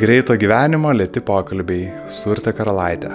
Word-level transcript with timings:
Greito 0.00 0.32
gyvenimo 0.32 0.94
lėti 0.96 1.20
pokalbiai 1.20 1.90
su 2.08 2.30
Urte 2.32 2.54
Karalaitė. 2.56 3.10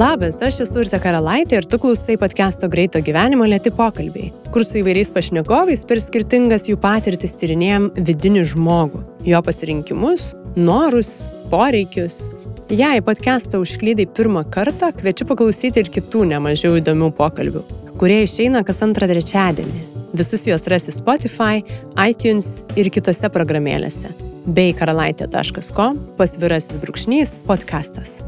Labas, 0.00 0.38
aš 0.46 0.62
esu 0.64 0.78
Urte 0.80 0.96
Karalaitė 1.02 1.58
ir 1.58 1.66
tu 1.68 1.76
klausai 1.82 2.14
podcast'o 2.22 2.70
Greito 2.72 3.02
gyvenimo 3.04 3.44
lėti 3.44 3.68
pokalbiai, 3.76 4.30
kur 4.54 4.64
su 4.64 4.78
įvairiais 4.80 5.10
pašnekovais 5.12 5.84
per 5.90 6.00
skirtingas 6.00 6.64
jų 6.70 6.78
patirtis 6.80 7.36
tyrinėjom 7.42 7.90
vidinį 8.06 8.44
žmogų, 8.54 9.02
jo 9.28 9.40
pasirinkimus, 9.44 10.30
norus, 10.56 11.10
poreikius. 11.52 12.30
Jei 12.72 13.02
podcast'ą 13.04 13.60
užklydai 13.60 14.08
pirmą 14.16 14.46
kartą, 14.54 14.94
kviečiu 14.96 15.28
paklausyti 15.28 15.84
ir 15.84 15.92
kitų 15.98 16.24
nemažiau 16.32 16.80
įdomių 16.80 17.12
pokalbių, 17.20 17.66
kurie 18.00 18.22
išeina 18.24 18.64
kas 18.64 18.80
antrą 18.88 19.10
trečiadienį. 19.12 19.85
Visus 20.16 20.46
juos 20.46 20.66
rasi 20.66 20.92
Spotify, 20.92 21.60
iTunes 22.08 22.62
ir 22.78 22.88
kitose 22.88 23.28
programėlėse 23.28 24.08
bei 24.46 24.72
karalaitė.com 24.78 25.98
pasvirasis 26.16 26.78
brūkšnys 26.80 27.34
podcastas. 27.44 28.22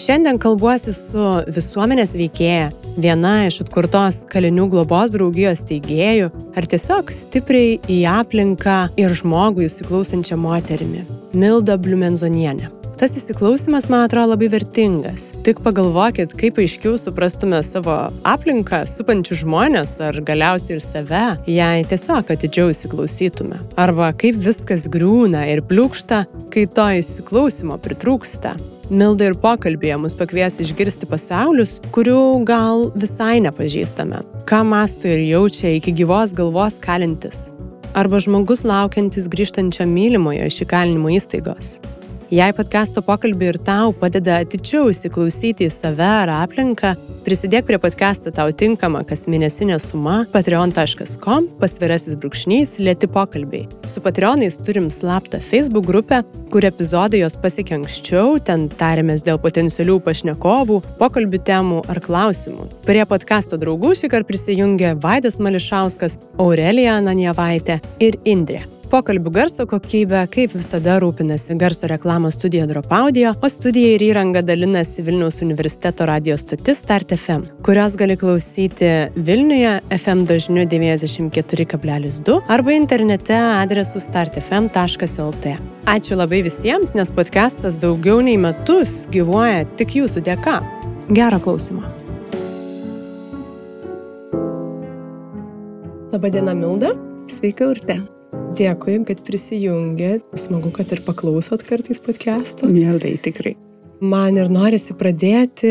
Šiandien 0.00 0.40
kalbuosi 0.42 0.94
su 0.96 1.28
visuomenės 1.52 2.16
veikėja, 2.18 2.72
viena 2.98 3.34
iš 3.46 3.60
atkurtos 3.66 4.24
kalinių 4.32 4.66
globos 4.72 5.14
draugijos 5.14 5.62
teigėjų, 5.70 6.32
ar 6.56 6.66
tiesiog 6.72 7.14
stipriai 7.14 7.78
į 7.86 8.02
aplinką 8.16 8.80
ir 8.98 9.14
žmogų 9.22 9.68
įsiklausančią 9.68 10.40
moterimi- 10.40 11.06
Milda 11.40 11.78
Bliumenzonienė. 11.78 12.79
Tas 13.00 13.14
įsiklausimas, 13.16 13.86
man 13.88 14.02
atrodo, 14.04 14.34
labai 14.34 14.50
vertingas. 14.52 15.30
Tik 15.40 15.62
pagalvokit, 15.64 16.34
kaip 16.36 16.58
aiškiau 16.60 16.98
suprastume 17.00 17.56
savo 17.64 17.94
aplinką, 18.28 18.82
supančių 18.84 19.38
žmonės 19.40 19.94
ar 20.04 20.18
galiausiai 20.20 20.74
ir 20.76 20.82
save, 20.84 21.22
jei 21.48 21.86
tiesiog 21.88 22.28
atidžiau 22.34 22.68
įsiklausytume. 22.74 23.62
Arba 23.80 24.10
kaip 24.20 24.36
viskas 24.44 24.84
griūna 24.92 25.46
ir 25.48 25.62
pliūkšta, 25.64 26.18
kai 26.52 26.66
to 26.68 26.88
įsiklausimo 26.98 27.78
pritrūksta. 27.80 28.52
Milda 28.92 29.30
ir 29.30 29.36
pokalbėje 29.40 29.96
mus 30.02 30.16
pakvies 30.18 30.58
išgirsti 30.60 31.08
pasaulius, 31.08 31.78
kurių 31.96 32.42
gal 32.44 32.90
visai 32.92 33.38
nepažįstame. 33.46 34.20
Ką 34.44 34.58
masto 34.68 35.08
ir 35.08 35.22
jaučia 35.24 35.72
iki 35.78 35.94
gyvos 36.02 36.36
galvos 36.36 36.76
kalintis. 36.84 37.46
Arba 37.96 38.20
žmogus 38.20 38.66
laukiantis 38.68 39.30
grįžtančio 39.32 39.88
mylimojo 39.88 40.52
iš 40.52 40.60
įkalinimo 40.66 41.14
įstaigos. 41.16 41.78
Jei 42.30 42.52
podcast'o 42.54 43.02
pokalbį 43.02 43.46
ir 43.50 43.56
tau 43.66 43.88
padeda 43.90 44.36
atidžiau 44.44 44.92
įsiklausyti 44.92 45.64
į 45.66 45.72
save 45.74 46.06
ar 46.06 46.30
aplinką, 46.30 46.92
prisidėk 47.26 47.66
prie 47.66 47.80
podcast'o 47.82 48.30
tau 48.36 48.52
tinkama 48.54 49.00
kasmėnesinė 49.02 49.80
suma 49.82 50.20
patreon.com 50.30 51.50
pasvirasis 51.58 52.14
brūkšnys 52.22 52.76
lėti 52.78 53.10
pokalbiai. 53.10 53.66
Su 53.82 53.98
patreonais 54.06 54.60
turim 54.62 54.86
slaptą 54.94 55.42
Facebook 55.42 55.90
grupę, 55.90 56.22
kur 56.54 56.70
epizodai 56.70 57.24
jos 57.24 57.34
pasiekia 57.34 57.80
anksčiau, 57.80 58.38
ten 58.38 58.70
tarėmės 58.78 59.26
dėl 59.26 59.42
potencialių 59.42 59.98
pašnekovų, 60.06 60.80
pokalbių 61.02 61.44
temų 61.50 61.84
ar 61.90 61.98
klausimų. 61.98 62.70
Prie 62.86 63.02
podcast'o 63.10 63.58
draugų 63.58 63.96
šį 63.98 64.14
kartą 64.14 64.30
prisijungė 64.30 65.00
Vaidas 65.02 65.42
Mališauskas, 65.42 66.20
Aurelija 66.38 67.00
Nanjevaitė 67.02 67.82
ir 67.98 68.22
Indrė. 68.22 68.68
Pokalbių 68.90 69.30
garso 69.30 69.68
kokybė, 69.70 70.24
kaip 70.34 70.50
visada, 70.56 70.96
rūpinasi 70.98 71.54
garso 71.54 71.86
reklamos 71.86 72.34
studija 72.34 72.64
Drop 72.66 72.90
Audio, 72.90 73.30
o 73.38 73.46
studija 73.46 73.92
ir 73.94 74.02
įranga 74.02 74.42
dalinasi 74.42 75.04
Vilniaus 75.06 75.38
universiteto 75.46 76.08
radio 76.10 76.34
stotis 76.34 76.82
Start 76.82 77.14
FM, 77.14 77.44
kurios 77.62 77.94
gali 77.94 78.18
klausyti 78.18 78.90
Vilniuje 79.14 79.76
FM 79.94 80.26
dažniu 80.26 80.66
94,2 80.66 82.36
arba 82.50 82.74
internete 82.74 83.38
adresu 83.38 84.02
startfm.lt. 84.02 85.56
Ačiū 85.86 86.18
labai 86.18 86.42
visiems, 86.50 86.96
nes 86.98 87.14
podcastas 87.14 87.78
daugiau 87.78 88.18
nei 88.26 88.42
metus 88.42 89.04
gyvuoja 89.14 89.68
tik 89.78 90.00
jūsų 90.02 90.26
dėka. 90.26 90.60
Gero 91.14 91.38
klausimo. 91.38 91.86
Labadiena, 96.10 96.58
Milda. 96.58 96.98
Sveika, 97.30 97.70
Urte. 97.70 98.02
Dėkui, 98.30 99.00
kad 99.08 99.24
prisijungėt. 99.26 100.26
Smagu, 100.38 100.70
kad 100.74 100.90
ir 100.94 101.02
paklausot 101.06 101.64
kartais 101.66 102.00
podcast'o. 102.02 102.68
Mielai, 102.70 103.16
tikrai. 103.22 103.56
Man 104.00 104.38
ir 104.40 104.48
norisi 104.48 104.94
pradėti 104.96 105.70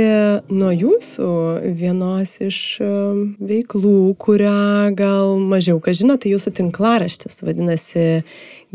nuo 0.53 0.69
jūsų 0.69 1.29
vienos 1.73 2.35
iš 2.45 2.59
um, 2.85 3.23
veiklų, 3.41 4.13
kurią 4.21 4.91
gal 4.93 5.39
mažiau, 5.41 5.79
ką 5.81 5.95
žinote, 5.97 6.27
tai 6.27 6.35
jūsų 6.35 6.53
tinklaraštis 6.59 7.41
vadinasi 7.41 8.21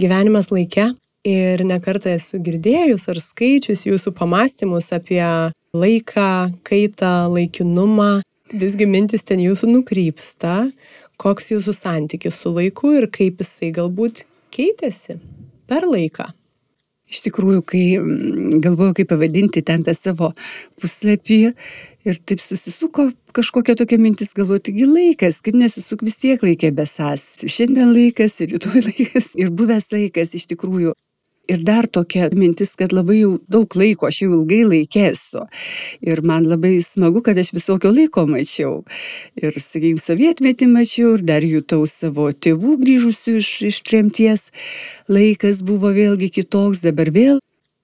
Gyvenimas 0.01 0.51
laike. 0.51 0.91
Ir 1.25 1.63
nekartą 1.65 2.17
esu 2.19 2.41
girdėjus 2.43 3.07
ar 3.09 3.21
skaičius 3.23 3.87
jūsų 3.87 4.11
pamastymus 4.19 4.91
apie 4.93 5.23
laiką, 5.73 6.33
kaitą, 6.67 7.15
laikinumą. 7.31 8.25
Visgi 8.55 8.91
mintis 8.91 9.25
ten 9.25 9.41
jūsų 9.41 9.71
nukrypsta 9.71 10.65
koks 11.21 11.53
jūsų 11.53 11.75
santykis 11.77 12.39
su 12.43 12.53
laiku 12.55 12.95
ir 12.99 13.09
kaip 13.13 13.43
jisai 13.43 13.73
galbūt 13.75 14.25
keitėsi 14.55 15.19
per 15.71 15.87
laiką. 15.89 16.31
Iš 17.11 17.21
tikrųjų, 17.27 17.63
kai 17.69 17.83
mm, 18.01 18.61
galvoju, 18.65 18.97
kaip 18.99 19.11
pavadinti 19.13 19.63
ten 19.67 19.85
tą 19.87 19.93
savo 19.95 20.33
puslapį 20.81 21.41
ir 22.09 22.19
taip 22.27 22.41
susisuko 22.43 23.11
kažkokia 23.37 23.77
tokia 23.79 23.99
mintis, 24.01 24.33
galvoju, 24.37 24.65
taigi 24.69 24.89
laikas, 24.89 25.41
kaip 25.45 25.59
nesisuk 25.59 26.03
vis 26.07 26.19
tiek 26.23 26.43
laikė 26.43 26.73
besas. 26.75 27.27
Šiandien 27.45 27.93
laikas, 27.95 28.41
rytoj 28.43 28.85
laikas 28.89 29.35
ir 29.39 29.53
buvęs 29.55 29.93
laikas 29.95 30.35
iš 30.39 30.49
tikrųjų 30.55 30.95
Ir 31.45 31.61
dar 31.61 31.85
tokia 31.85 32.31
mintis, 32.33 32.73
kad 32.73 32.93
labai 32.97 33.19
jau 33.19 33.35
daug 33.53 33.75
laiko, 33.77 34.09
aš 34.09 34.23
jau 34.23 34.31
ilgai 34.33 34.63
laikėsiu. 34.65 35.43
Ir 36.01 36.23
man 36.25 36.47
labai 36.49 36.79
smagu, 36.81 37.21
kad 37.25 37.37
aš 37.37 37.51
visokio 37.53 37.93
laiko 37.93 38.25
mačiau. 38.29 38.79
Ir, 39.37 39.53
sakykime, 39.61 40.01
sovietmetį 40.01 40.71
mačiau 40.73 41.19
ir 41.19 41.27
dar 41.29 41.45
jutau 41.45 41.83
savo 41.91 42.31
tėvų 42.33 42.79
grįžusių 42.81 43.37
iš, 43.43 43.51
iš 43.69 43.83
tremties. 43.85 44.47
Laikas 45.13 45.61
buvo 45.67 45.93
vėlgi 45.93 46.33
kitoks, 46.41 46.81
dabar 46.87 47.13
vėl 47.13 47.43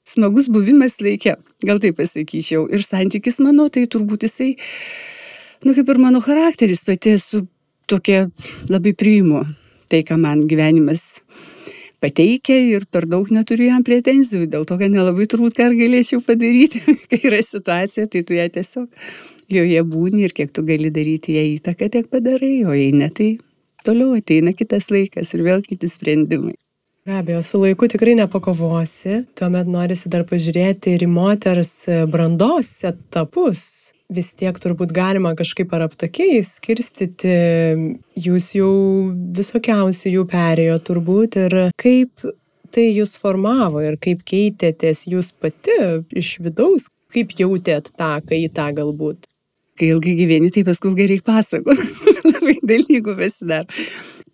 smagus 0.09 0.49
buvimas 0.51 0.97
laikė, 1.05 1.37
gal 1.67 1.85
taip 1.85 2.01
pasakyčiau. 2.01 2.65
Ir 2.73 2.85
santykis 2.87 3.39
mano, 3.45 3.69
tai 3.69 3.85
turbūt 3.91 4.25
jisai, 4.27 4.55
nu 5.67 5.77
kaip 5.77 5.93
ir 5.93 6.01
mano 6.01 6.25
charakteris, 6.25 6.87
pati 6.89 7.19
esu 7.19 7.45
tokia 7.91 8.29
labai 8.71 8.97
priimu 8.97 9.45
tai, 9.91 10.05
ką 10.07 10.17
man 10.23 10.45
gyvenimas 10.47 11.21
pateikia 12.01 12.57
ir 12.77 12.87
per 12.91 13.07
daug 13.11 13.29
neturiu 13.33 13.69
jam 13.71 13.85
pretenzijų, 13.87 14.49
dėl 14.53 14.65
to, 14.69 14.79
kad 14.81 14.93
nelabai 14.93 15.27
turbūt 15.31 15.59
ką 15.59 15.69
galėčiau 15.77 16.23
padaryti, 16.25 16.81
kai 17.11 17.21
yra 17.31 17.43
situacija, 17.45 18.09
tai 18.11 18.25
tu 18.27 18.39
ją 18.39 18.49
tiesiog 18.57 18.89
joje 19.51 19.85
būni 19.93 20.25
ir 20.27 20.35
kiek 20.37 20.53
tu 20.55 20.65
gali 20.67 20.93
daryti 20.95 21.37
ją 21.37 21.45
įtaką, 21.57 21.91
tiek 21.93 22.11
padarai, 22.13 22.57
o 22.65 22.75
jei 22.77 22.91
ne, 22.97 23.11
tai 23.13 23.31
toliau 23.87 24.17
ateina 24.19 24.55
kitas 24.57 24.91
laikas 24.93 25.35
ir 25.37 25.47
vėl 25.47 25.65
kiti 25.67 25.91
sprendimai. 25.91 26.57
Be 27.09 27.17
abejo, 27.17 27.41
su 27.43 27.59
laiku 27.63 27.89
tikrai 27.89 28.13
nepakovosi, 28.19 29.23
tuomet 29.39 29.71
norisi 29.73 30.11
dar 30.13 30.27
pažiūrėti 30.29 30.93
ir 30.95 31.07
į 31.07 31.09
moters 31.11 31.73
brandos 32.13 32.75
etapus 32.85 33.63
vis 34.11 34.33
tiek 34.39 34.57
turbūt 34.61 34.93
galima 34.95 35.33
kažkaip 35.39 35.73
ar 35.77 35.87
aptakiai 35.87 36.43
skirstyti, 36.47 37.35
jūs 38.19 38.51
jau 38.57 38.73
visokiausių 39.39 40.15
jų 40.17 40.27
perėjo 40.31 40.79
turbūt 40.87 41.39
ir 41.45 41.59
kaip 41.81 42.27
tai 42.75 42.87
jūs 42.91 43.17
formavo 43.19 43.83
ir 43.83 43.99
kaip 44.03 44.23
keitėtės 44.27 45.07
jūs 45.11 45.33
pati 45.39 45.77
iš 46.17 46.37
vidaus, 46.45 46.89
kaip 47.11 47.35
jautėt 47.39 47.93
tą 47.99 48.17
kaitą 48.27 48.71
galbūt. 48.77 49.27
Kai 49.79 49.95
ilgai 49.95 50.13
gyveni, 50.19 50.51
tai 50.53 50.63
paskui 50.67 50.93
gerai 50.99 51.21
pasako, 51.25 51.75
labai 52.31 52.59
dalykų 52.67 53.17
pasidaro. 53.17 53.81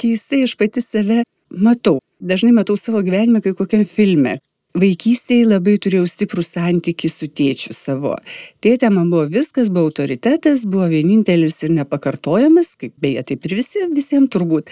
Keistai 0.00 0.43
aš 0.44 0.56
pati 0.61 0.82
save 0.84 1.22
matau. 1.52 2.00
Dažnai 2.20 2.52
matau 2.56 2.76
savo 2.81 3.02
gyvenime 3.05 3.43
kaip 3.44 3.56
kokiam 3.58 3.84
filme, 3.88 4.38
Vaikystėje 4.76 5.46
labai 5.49 5.78
turėjau 5.81 6.05
stiprų 6.11 6.43
santykių 6.44 7.08
su 7.08 7.28
tėčiu 7.32 7.73
savo. 7.73 8.12
Tėtė 8.61 8.90
man 8.93 9.08
buvo 9.12 9.25
viskas, 9.32 9.70
buvo 9.73 9.88
autoritetas, 9.88 10.67
buvo 10.69 10.90
vienintelis 10.90 11.62
ir 11.64 11.73
nepakartojamas, 11.78 12.75
kaip 12.81 12.93
beje, 13.00 13.23
taip 13.31 13.46
ir 13.49 13.56
visi, 13.56 13.87
visiems 13.96 14.28
turbūt. 14.34 14.69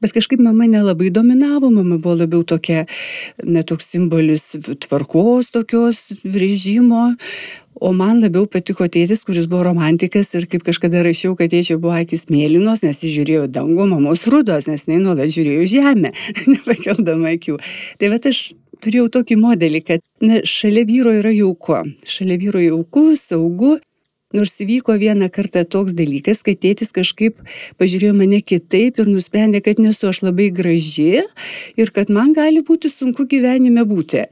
Bet 0.00 0.14
kažkaip 0.16 0.40
mama 0.40 0.68
nelabai 0.70 1.10
dominavo, 1.12 1.68
mama 1.74 1.98
buvo 1.98 2.16
labiau 2.22 2.46
tokia, 2.54 2.86
netoks 3.44 3.92
simbolis 3.92 4.54
tvarkos, 4.86 5.52
tokios 5.52 6.06
režimo, 6.24 7.10
O 7.82 7.90
man 7.90 8.20
labiau 8.22 8.46
patiko 8.46 8.86
tėtis, 8.86 9.24
kuris 9.26 9.48
buvo 9.50 9.64
romantikas 9.66 10.28
ir 10.38 10.46
kaip 10.46 10.62
kažkada 10.62 11.00
rašiau, 11.02 11.34
kad 11.34 11.50
tėčio 11.50 11.80
buvo 11.82 11.96
akis 11.98 12.28
mėlynos, 12.30 12.84
nes 12.86 13.02
jis 13.02 13.16
žiūrėjo 13.16 13.48
dangų, 13.50 13.88
mamos 13.90 14.22
rudos, 14.30 14.68
nes 14.70 14.86
jinai 14.86 15.00
nuolat 15.02 15.32
žiūrėjo 15.34 15.66
žemę, 15.72 16.12
nepakeldama 16.52 17.34
akių. 17.34 17.58
Tai 17.98 18.12
va 18.14 18.20
aš 18.30 18.44
turėjau 18.84 19.08
tokį 19.18 19.40
modelį, 19.40 19.80
kad 19.88 20.04
na, 20.24 20.42
šalia 20.48 20.84
vyro 20.88 21.14
yra 21.14 21.32
jauku. 21.34 21.82
Šalia 22.08 22.38
vyro 22.40 22.62
jauku, 22.62 23.10
saugu. 23.20 23.78
Nors 24.34 24.56
įvyko 24.58 24.96
vieną 24.98 25.28
kartą 25.30 25.62
toks 25.70 25.94
dalykas, 25.94 26.40
kad 26.42 26.58
tėtis 26.58 26.90
kažkaip 26.94 27.38
pažiūrėjo 27.78 28.16
mane 28.18 28.40
kitaip 28.42 28.98
ir 28.98 29.06
nusprendė, 29.06 29.60
kad 29.62 29.78
nesu 29.78 30.08
aš 30.10 30.24
labai 30.26 30.48
graži 30.50 31.22
ir 31.78 31.92
kad 31.94 32.10
man 32.10 32.32
gali 32.34 32.64
būti 32.66 32.90
sunku 32.90 33.28
gyvenime 33.30 33.84
būti 33.86 34.24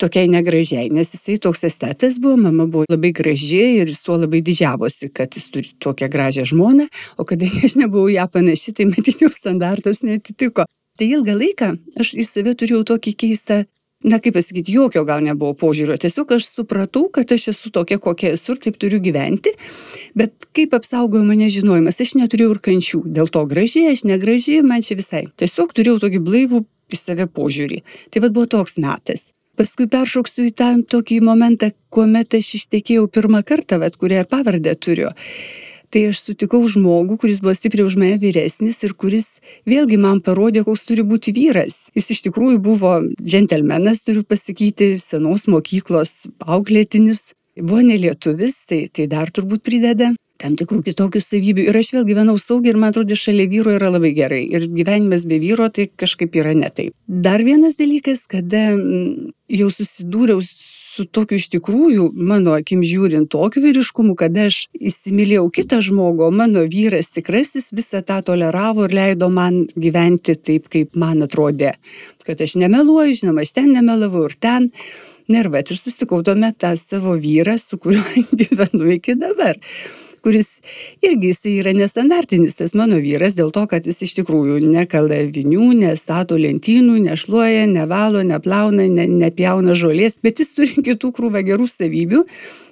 tokiai 0.00 0.30
negražiai, 0.30 0.88
nes 0.94 1.10
jisai 1.12 1.40
toks 1.42 1.64
estetas 1.68 2.20
buvo, 2.22 2.38
mama 2.46 2.68
buvo 2.70 2.86
labai 2.88 3.10
graži 3.16 3.60
ir 3.80 3.90
jis 3.90 4.00
tuo 4.06 4.16
labai 4.20 4.40
didžiavosi, 4.46 5.10
kad 5.16 5.34
jis 5.36 5.50
turi 5.52 5.74
tokią 5.82 6.08
gražią 6.12 6.46
žmoną, 6.52 6.86
o 7.18 7.26
kadangi 7.28 7.66
aš 7.66 7.76
nebuvau 7.82 8.08
ją 8.12 8.28
panaši, 8.32 8.76
tai 8.78 8.86
matyt, 8.92 9.20
jau 9.24 9.32
standartas 9.34 10.04
netitiko. 10.06 10.68
Tai 10.98 11.06
ilgą 11.06 11.36
laiką 11.42 11.74
aš 12.00 12.14
į 12.18 12.26
save 12.28 12.56
turėjau 12.58 12.84
tokį 12.94 13.16
keistą 13.24 13.62
na 14.04 14.18
kaip 14.18 14.34
pasakyti, 14.34 14.72
jokio 14.72 15.04
gal 15.04 15.22
nebuvo 15.24 15.52
požiūrio. 15.60 15.96
Tiesiog 16.00 16.32
aš 16.36 16.48
supratau, 16.48 17.08
kad 17.12 17.32
aš 17.32 17.50
esu 17.52 17.72
tokia, 17.74 17.98
kokia 18.00 18.32
esu 18.36 18.54
ir 18.54 18.62
taip 18.64 18.78
turiu 18.80 19.00
gyventi. 19.02 19.52
Bet 20.16 20.48
kaip 20.56 20.74
apsaugojo 20.76 21.26
mane 21.28 21.50
žinojimas, 21.52 22.00
aš 22.00 22.16
neturėjau 22.20 22.54
ir 22.56 22.62
kančių. 22.64 23.02
Dėl 23.18 23.28
to 23.32 23.44
gražiai, 23.50 23.92
aš 23.92 24.06
negražiai, 24.08 24.64
man 24.66 24.84
čia 24.86 24.96
visai. 25.00 25.26
Tiesiog 25.40 25.76
turėjau 25.76 26.00
tokį 26.06 26.22
blaivų 26.24 26.64
į 26.90 27.00
save 27.00 27.28
požiūrį. 27.28 27.82
Tai 28.10 28.24
vad 28.24 28.36
buvo 28.36 28.48
toks 28.56 28.80
metas. 28.80 29.30
Paskui 29.60 29.90
peršoksiu 29.92 30.46
į 30.48 30.54
tą 30.56 30.70
tokį 30.88 31.20
momentą, 31.26 31.68
kuomet 31.92 32.38
aš 32.38 32.54
ištekėjau 32.62 33.10
pirmą 33.12 33.42
kartą, 33.44 33.76
bet 33.82 33.98
kurią 34.00 34.24
pavardę 34.30 34.72
turiu 34.80 35.10
tai 35.90 36.06
aš 36.10 36.22
sutikau 36.24 36.62
žmogų, 36.70 37.18
kuris 37.20 37.40
buvo 37.42 37.54
stipriai 37.56 37.88
už 37.88 37.98
mane 38.00 38.18
vyresnis 38.22 38.80
ir 38.86 38.94
kuris 38.94 39.40
vėlgi 39.68 39.98
man 40.00 40.22
parodė, 40.24 40.62
koks 40.66 40.86
turi 40.88 41.04
būti 41.06 41.34
vyras. 41.36 41.88
Jis 41.98 42.12
iš 42.14 42.22
tikrųjų 42.28 42.62
buvo 42.62 42.94
džentelmenas, 43.20 44.04
turiu 44.06 44.24
pasakyti, 44.26 44.94
senos 45.02 45.48
mokyklos 45.50 46.24
auklėtinis. 46.46 47.32
Buvo 47.60 47.82
nelietuvis, 47.84 48.54
tai, 48.70 48.84
tai 48.94 49.08
dar 49.10 49.32
turbūt 49.34 49.66
prideda 49.66 50.12
tam 50.40 50.56
tikrų 50.56 50.80
kitokių 50.86 51.20
savybių. 51.20 51.66
Ir 51.68 51.78
aš 51.80 51.92
vėl 51.96 52.06
gyvenau 52.08 52.36
saugiai 52.40 52.72
ir 52.72 52.80
man 52.80 52.94
atrodo, 52.94 53.16
šalia 53.18 53.46
vyro 53.50 53.74
yra 53.76 53.90
labai 53.92 54.12
gerai. 54.16 54.40
Ir 54.48 54.66
gyvenimas 54.72 55.26
be 55.28 55.40
vyro 55.42 55.68
tai 55.72 55.88
kažkaip 55.90 56.38
yra 56.40 56.54
ne 56.56 56.70
taip. 56.72 56.94
Dar 57.06 57.44
vienas 57.44 57.76
dalykas, 57.80 58.24
kada 58.30 58.70
mm, 58.76 59.32
jau 59.60 59.68
susidūriau 59.74 60.40
su 60.90 61.06
tokiu 61.06 61.38
iš 61.38 61.46
tikrųjų, 61.54 62.08
mano 62.14 62.54
akim 62.58 62.82
žiūrint, 62.86 63.30
tokiu 63.30 63.62
vyriškumu, 63.64 64.16
kad 64.18 64.36
aš 64.40 64.64
įsimylėjau 64.74 65.46
kitą 65.54 65.80
žmogų, 65.86 66.26
o 66.26 66.34
mano 66.34 66.64
vyras 66.70 67.12
tikrasis 67.14 67.70
visą 67.76 68.02
tą 68.06 68.20
toleravo 68.26 68.88
ir 68.88 68.96
leido 68.98 69.30
man 69.32 69.62
gyventi 69.76 70.34
taip, 70.36 70.66
kaip 70.72 70.98
man 70.98 71.22
atrodė. 71.26 71.76
Kad 72.26 72.42
aš 72.42 72.58
nemeluoju, 72.62 73.20
žinoma, 73.22 73.46
aš 73.46 73.54
ten 73.60 73.72
nemelavau 73.76 74.26
ir 74.28 74.36
ten. 74.40 74.70
Nervat 75.30 75.70
ir 75.70 75.78
susitikau 75.78 76.24
tuomet 76.26 76.58
tą 76.58 76.74
savo 76.78 77.14
vyrą, 77.14 77.54
su 77.62 77.78
kuriuo 77.78 78.24
gyvenu 78.40 78.94
iki 78.96 79.14
dabar 79.18 79.60
kuris 80.24 80.60
irgi 81.04 81.32
jisai 81.32 81.56
yra 81.62 81.74
nestandartinis, 81.76 82.56
tas 82.58 82.74
mano 82.78 83.00
vyras, 83.02 83.36
dėl 83.38 83.52
to, 83.54 83.66
kad 83.70 83.86
jis 83.88 84.02
iš 84.06 84.14
tikrųjų 84.20 84.60
nekala 84.64 85.22
vinių, 85.32 85.72
nestato 85.80 86.38
lentynų, 86.40 86.98
nešluoja, 87.08 87.66
nevalo, 87.70 88.24
neplauna, 88.26 88.88
ne, 88.88 89.06
nepjauna 89.10 89.76
žolės, 89.78 90.20
bet 90.22 90.42
jis 90.42 90.54
turi 90.56 90.82
kitų 90.90 91.12
krūvą 91.16 91.44
gerų 91.46 91.68
savybių, 91.70 92.24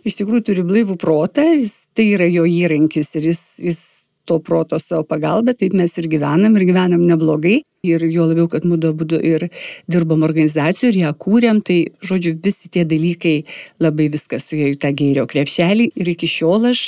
iš 0.09 0.21
tikrųjų 0.23 0.49
turi 0.51 0.67
blaivų 0.67 0.99
protą, 1.01 1.47
jis, 1.59 1.89
tai 1.97 2.11
yra 2.17 2.29
jo 2.31 2.47
įrankis 2.49 3.15
ir 3.19 3.33
jis, 3.33 3.43
jis 3.63 3.83
to 4.29 4.39
proto 4.45 4.79
savo 4.83 5.07
pagalba, 5.09 5.55
taip 5.57 5.75
mes 5.77 5.97
ir 5.99 6.09
gyvenam 6.13 6.57
ir 6.59 6.67
gyvenam 6.69 7.05
neblogai. 7.09 7.63
Ir 7.87 8.03
jo 8.11 8.25
labiau, 8.27 8.49
kad 8.51 8.65
mūdu 8.67 8.91
abu 8.91 9.07
ir 9.23 9.45
dirbom 9.87 10.25
organizacijų 10.27 10.89
ir 10.91 10.97
ją 11.05 11.13
kūrėm, 11.23 11.61
tai, 11.63 11.77
žodžiu, 12.03 12.35
visi 12.43 12.67
tie 12.75 12.83
dalykai 12.83 13.37
labai 13.79 14.09
viskas 14.11 14.49
suėjo 14.51 14.73
į 14.75 14.81
tą 14.83 14.91
gėrio 14.99 15.29
krepšelį. 15.31 15.93
Ir 15.95 16.11
iki 16.11 16.27
šiol 16.27 16.73
aš, 16.73 16.83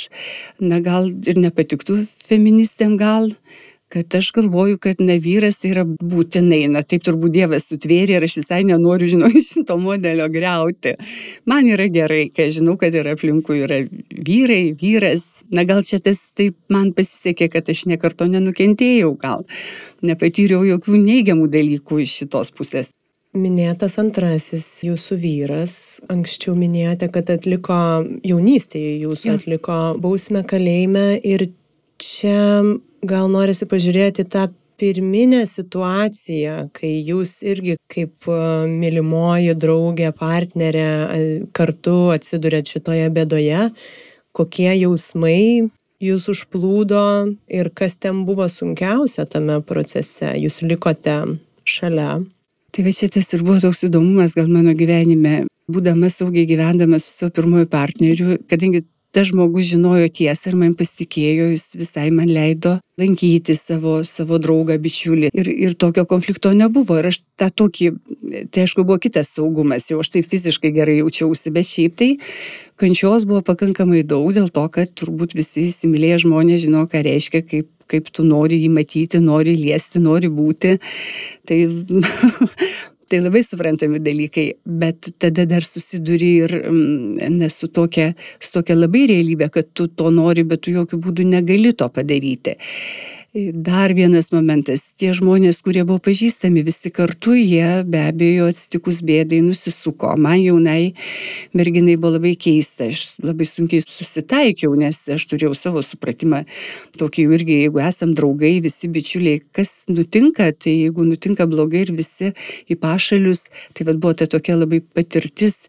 na 0.59 0.81
gal 0.83 1.07
ir 1.07 1.39
nepatiktų 1.39 1.95
feministėm 2.27 2.97
gal, 2.99 3.31
kad 3.91 4.15
aš 4.15 4.31
galvoju, 4.35 4.77
kad 4.81 5.01
na 5.03 5.17
vyras 5.19 5.59
yra 5.67 5.83
būtinai, 5.85 6.63
na 6.71 6.83
taip 6.87 7.03
turbūt 7.03 7.33
Dievas 7.35 7.67
sutvėrė 7.67 8.17
ir 8.17 8.25
aš 8.27 8.37
visai 8.39 8.61
nenoriu, 8.67 9.09
žinau, 9.11 9.31
šito 9.49 9.75
modelio 9.81 10.29
greuti. 10.31 10.95
Man 11.49 11.67
yra 11.67 11.89
gerai, 11.91 12.23
kai 12.33 12.49
žinau, 12.55 12.77
kad 12.79 12.95
yra 12.95 13.17
aplinkui 13.17 13.59
yra 13.65 13.81
vyrai, 14.11 14.61
vyras. 14.79 15.27
Na 15.51 15.65
gal 15.67 15.83
čia 15.87 15.99
tas 16.03 16.23
taip 16.37 16.55
man 16.71 16.93
pasisekė, 16.95 17.49
kad 17.51 17.67
aš 17.71 17.85
nekarto 17.91 18.29
nenukentėjau, 18.31 19.11
gal 19.19 19.43
nepatyriau 20.05 20.63
jokių 20.67 21.03
neigiamų 21.03 21.51
dalykų 21.51 22.01
iš 22.05 22.17
šitos 22.21 22.55
pusės. 22.55 22.95
Minėtas 23.31 23.95
antrasis 24.01 24.65
jūsų 24.83 25.15
vyras, 25.21 25.73
anksčiau 26.11 26.51
minėjote, 26.59 27.07
kad 27.15 27.29
atliko 27.31 27.77
jaunystėje, 28.27 28.97
jūsų 29.05 29.29
ja. 29.29 29.35
atliko 29.39 29.77
bausmę 30.03 30.43
kalėjime 30.43 31.13
ir 31.23 31.45
čia 32.01 32.41
gal 33.01 33.29
norisi 33.31 33.67
pažiūrėti 33.69 34.25
tą 34.29 34.47
pirminę 34.81 35.43
situaciją, 35.45 36.71
kai 36.73 36.93
jūs 37.05 37.41
irgi 37.45 37.75
kaip 37.91 38.25
e, 38.25 38.37
mylimoji 38.69 39.53
draugė, 39.61 40.09
partnerė 40.17 40.87
kartu 41.53 42.09
atsidurėt 42.15 42.71
šitoje 42.73 43.11
bėdoje, 43.13 43.67
kokie 44.33 44.71
jausmai 44.73 45.69
jūs 46.01 46.27
užplūdo 46.33 47.03
ir 47.53 47.69
kas 47.77 47.99
ten 48.01 48.23
buvo 48.25 48.47
sunkiausia 48.49 49.27
tame 49.29 49.59
procese, 49.61 50.33
jūs 50.41 50.61
likote 50.65 51.17
šalia. 51.61 52.21
Tai 52.71 52.85
va 52.87 52.93
šitas 52.95 53.29
ir 53.35 53.43
buvo 53.45 53.59
toks 53.61 53.85
įdomumas 53.85 54.33
gal 54.37 54.49
mano 54.49 54.73
gyvenime, 54.77 55.43
būdama 55.71 56.09
saugiai 56.09 56.47
gyvendama 56.49 56.97
su 56.99 57.11
savo 57.11 57.33
pirmoju 57.35 57.69
partneriu, 57.69 58.37
kadangi 58.49 58.85
tas 59.11 59.27
žmogus 59.29 59.67
žinojo 59.71 60.07
tiesą 60.13 60.51
ir 60.51 60.57
man 60.59 60.75
pasitikėjo, 60.79 61.49
jis 61.53 61.65
visai 61.79 62.07
man 62.15 62.31
leido 62.31 62.77
lankyti 63.01 63.55
savo, 63.57 63.99
savo 64.07 64.39
draugą, 64.41 64.77
bičiulį. 64.81 65.31
Ir, 65.33 65.49
ir 65.67 65.75
tokio 65.79 66.05
konflikto 66.09 66.53
nebuvo. 66.55 66.99
Ir 67.01 67.09
aš 67.11 67.21
tą 67.39 67.49
tokį, 67.61 67.91
tai 68.53 68.65
aišku, 68.65 68.85
buvo 68.87 68.99
kitas 69.01 69.33
saugumas, 69.35 69.89
jau 69.91 69.99
aš 70.03 70.13
tai 70.15 70.23
fiziškai 70.25 70.73
gerai 70.75 71.01
jaučiausi, 71.01 71.53
bet 71.55 71.67
šiaip 71.67 71.97
tai 71.99 72.11
kančios 72.81 73.27
buvo 73.29 73.43
pakankamai 73.45 74.05
daug 74.07 74.31
dėl 74.33 74.49
to, 74.53 74.63
kad 74.73 74.95
turbūt 74.97 75.35
visi 75.37 75.67
įsimylėję 75.67 76.23
žmonės 76.25 76.65
žino, 76.65 76.87
ką 76.89 77.03
reiškia, 77.05 77.45
kaip 77.45 77.69
kaip 77.91 78.07
tu 78.15 78.23
nori 78.23 78.61
jį 78.61 78.71
matyti, 78.71 79.19
nori 79.23 79.55
liesti, 79.57 79.99
nori 80.03 80.31
būti. 80.31 80.77
Tai 81.47 81.57
Tai 83.11 83.19
labai 83.19 83.41
suprantami 83.43 83.99
dalykai, 83.99 84.45
bet 84.63 85.09
tada 85.19 85.43
dar 85.43 85.65
susiduri 85.67 86.29
ir 86.45 86.53
mm, 86.61 87.25
nes 87.41 87.57
su 87.59 87.67
tokia, 87.67 88.13
su 88.39 88.53
tokia 88.55 88.77
labai 88.77 89.01
realybė, 89.11 89.49
kad 89.51 89.73
tu 89.75 89.89
to 89.91 90.07
nori, 90.15 90.45
bet 90.47 90.61
tu 90.63 90.71
jokių 90.71 90.99
būdų 91.03 91.25
negali 91.33 91.73
to 91.75 91.89
padaryti. 91.91 92.55
Dar 93.33 93.93
vienas 93.95 94.27
momentas, 94.35 94.89
tie 94.99 95.13
žmonės, 95.15 95.61
kurie 95.63 95.85
buvo 95.87 96.01
pažįstami 96.03 96.65
visi 96.67 96.89
kartu, 96.91 97.31
jie 97.31 97.79
be 97.87 98.01
abejo 98.09 98.49
atsitikus 98.51 98.99
bėdai 99.07 99.39
nusisuko. 99.45 100.09
Man 100.19 100.41
jaunai 100.41 100.91
merginai 101.55 101.95
buvo 101.95 102.17
labai 102.17 102.33
keista, 102.35 102.89
aš 102.91 103.21
labai 103.23 103.47
sunkiai 103.47 103.85
susitaikiau, 103.85 104.75
nes 104.75 104.99
aš 105.15 105.23
turėjau 105.31 105.55
savo 105.55 105.79
supratimą, 105.79 106.43
tokį 106.99 107.29
irgi, 107.37 107.61
jeigu 107.69 107.79
esam 107.87 108.11
draugai, 108.19 108.57
visi 108.67 108.91
bičiuliai, 108.91 109.39
kas 109.55 109.85
nutinka, 109.87 110.51
tai 110.51 110.75
jeigu 110.81 111.07
nutinka 111.07 111.47
blogai 111.47 111.85
ir 111.85 111.95
visi 111.95 112.33
į 112.67 112.81
pašalius, 112.83 113.45
tai 113.71 113.87
vad 113.87 114.03
buvo 114.03 114.11
ta 114.11 114.27
tokia 114.27 114.59
labai 114.59 114.83
patirtis 114.83 115.61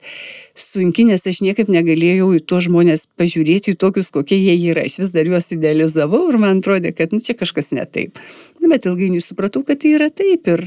sunki, 0.59 1.07
nes 1.09 1.25
aš 1.27 1.41
niekaip 1.45 1.71
negalėjau 1.73 2.31
į 2.37 2.43
tuos 2.49 2.67
žmonės 2.69 3.07
pažiūrėti, 3.21 3.75
į 3.75 3.81
tokius, 3.81 4.11
kokie 4.15 4.39
jie 4.39 4.57
yra. 4.73 4.87
Aš 4.89 4.99
vis 5.03 5.15
dar 5.15 5.29
juos 5.29 5.51
idealizavau 5.55 6.27
ir 6.31 6.41
man 6.43 6.61
atrodė, 6.61 6.93
kad 6.97 7.15
nu, 7.15 7.21
čia 7.25 7.37
kažkas 7.39 7.73
ne 7.77 7.87
taip. 7.89 8.21
Na, 8.63 8.71
bet 8.71 8.87
ilgainiui 8.87 9.21
supratau, 9.25 9.65
kad 9.67 9.81
tai 9.83 9.97
yra 9.97 10.07
taip. 10.15 10.47
Ir, 10.47 10.61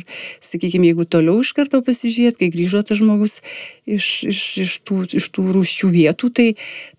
sakykime, 0.44 0.90
jeigu 0.92 1.06
toliau 1.08 1.40
iš 1.40 1.54
karto 1.56 1.80
pasižiūrėt, 1.86 2.38
kai 2.42 2.50
grįžo 2.52 2.82
tas 2.84 3.00
žmogus 3.00 3.38
iš, 3.88 4.08
iš, 4.28 4.42
iš, 4.66 4.74
tų, 4.84 4.98
iš 5.22 5.30
tų 5.32 5.46
rūšių 5.56 5.92
vietų, 5.94 6.32
tai, 6.36 6.48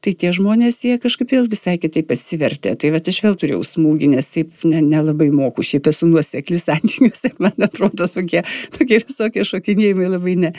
tai 0.00 0.15
tie 0.17 0.33
žmonės, 0.37 0.81
jie 0.87 0.97
kažkaip 1.03 1.35
vėl 1.37 1.50
visai 1.53 1.76
kitaip 1.83 2.15
atsivertė. 2.17 2.73
Tai 2.81 2.95
va, 2.95 3.03
aš 3.12 3.21
vėl 3.26 3.37
turėjau 3.37 3.62
smūgį, 3.69 4.12
nes 4.17 4.31
taip 4.33 4.65
nelabai 4.65 5.29
ne 5.29 5.37
moku, 5.37 5.65
šiaip 5.67 5.91
esu 5.93 6.09
nuoseklis 6.09 6.65
santykiuose, 6.71 7.35
man 7.45 7.67
atrodo, 7.69 8.09
tokie, 8.09 8.45
tokie 8.76 9.03
visokie 9.03 9.45
šokinėjimai 9.47 10.12
labai 10.17 10.38
ne. 10.47 10.55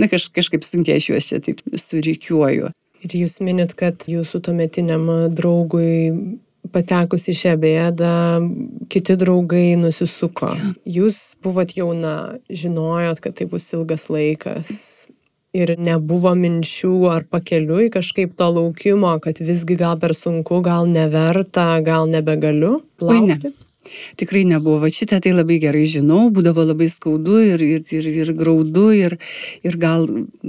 Na, 0.00 0.08
kaž, 0.08 0.30
kažkaip 0.32 0.64
sunkiai 0.66 1.02
aš 1.02 1.10
juos 1.12 1.28
čia 1.28 1.42
taip 1.44 1.60
surikiuoju. 1.68 2.72
Ir 3.02 3.14
jūs 3.18 3.40
minit, 3.42 3.74
kad 3.74 4.06
jūsų 4.06 4.40
tuometiniam 4.46 5.08
draugui 5.34 6.40
patekus 6.70 7.26
į 7.30 7.34
šią 7.36 7.54
bėdą, 7.62 8.12
kiti 8.92 9.16
draugai 9.18 9.74
nusisuko. 9.80 10.52
Jūs 10.86 11.38
buvot 11.42 11.74
jauna, 11.76 12.38
žinojot, 12.50 13.22
kad 13.24 13.36
tai 13.40 13.48
bus 13.50 13.66
ilgas 13.74 14.08
laikas. 14.12 15.08
Ir 15.52 15.74
nebuvo 15.76 16.30
minčių 16.38 16.94
ar 17.12 17.26
pakeliui 17.28 17.90
kažkaip 17.92 18.32
to 18.38 18.46
laukimo, 18.54 19.12
kad 19.20 19.42
visgi 19.42 19.76
gal 19.76 19.98
per 20.00 20.14
sunku, 20.16 20.62
gal 20.64 20.88
neverta, 20.88 21.74
gal 21.84 22.08
nebegaliu. 22.08 22.78
Oi, 23.04 23.20
ne. 23.26 23.52
Tikrai 24.16 24.44
nebuvo. 24.48 24.88
Šitą 24.88 25.18
tai 25.20 25.34
labai 25.34 25.58
gerai 25.60 25.82
žinau, 25.90 26.30
būdavo 26.32 26.64
labai 26.70 26.88
skaudu 26.88 27.40
ir, 27.42 27.62
ir, 27.66 27.82
ir, 27.90 28.08
ir 28.22 28.32
graudu 28.38 28.88
ir, 28.96 29.18
ir 29.66 29.76
gal 29.76 30.06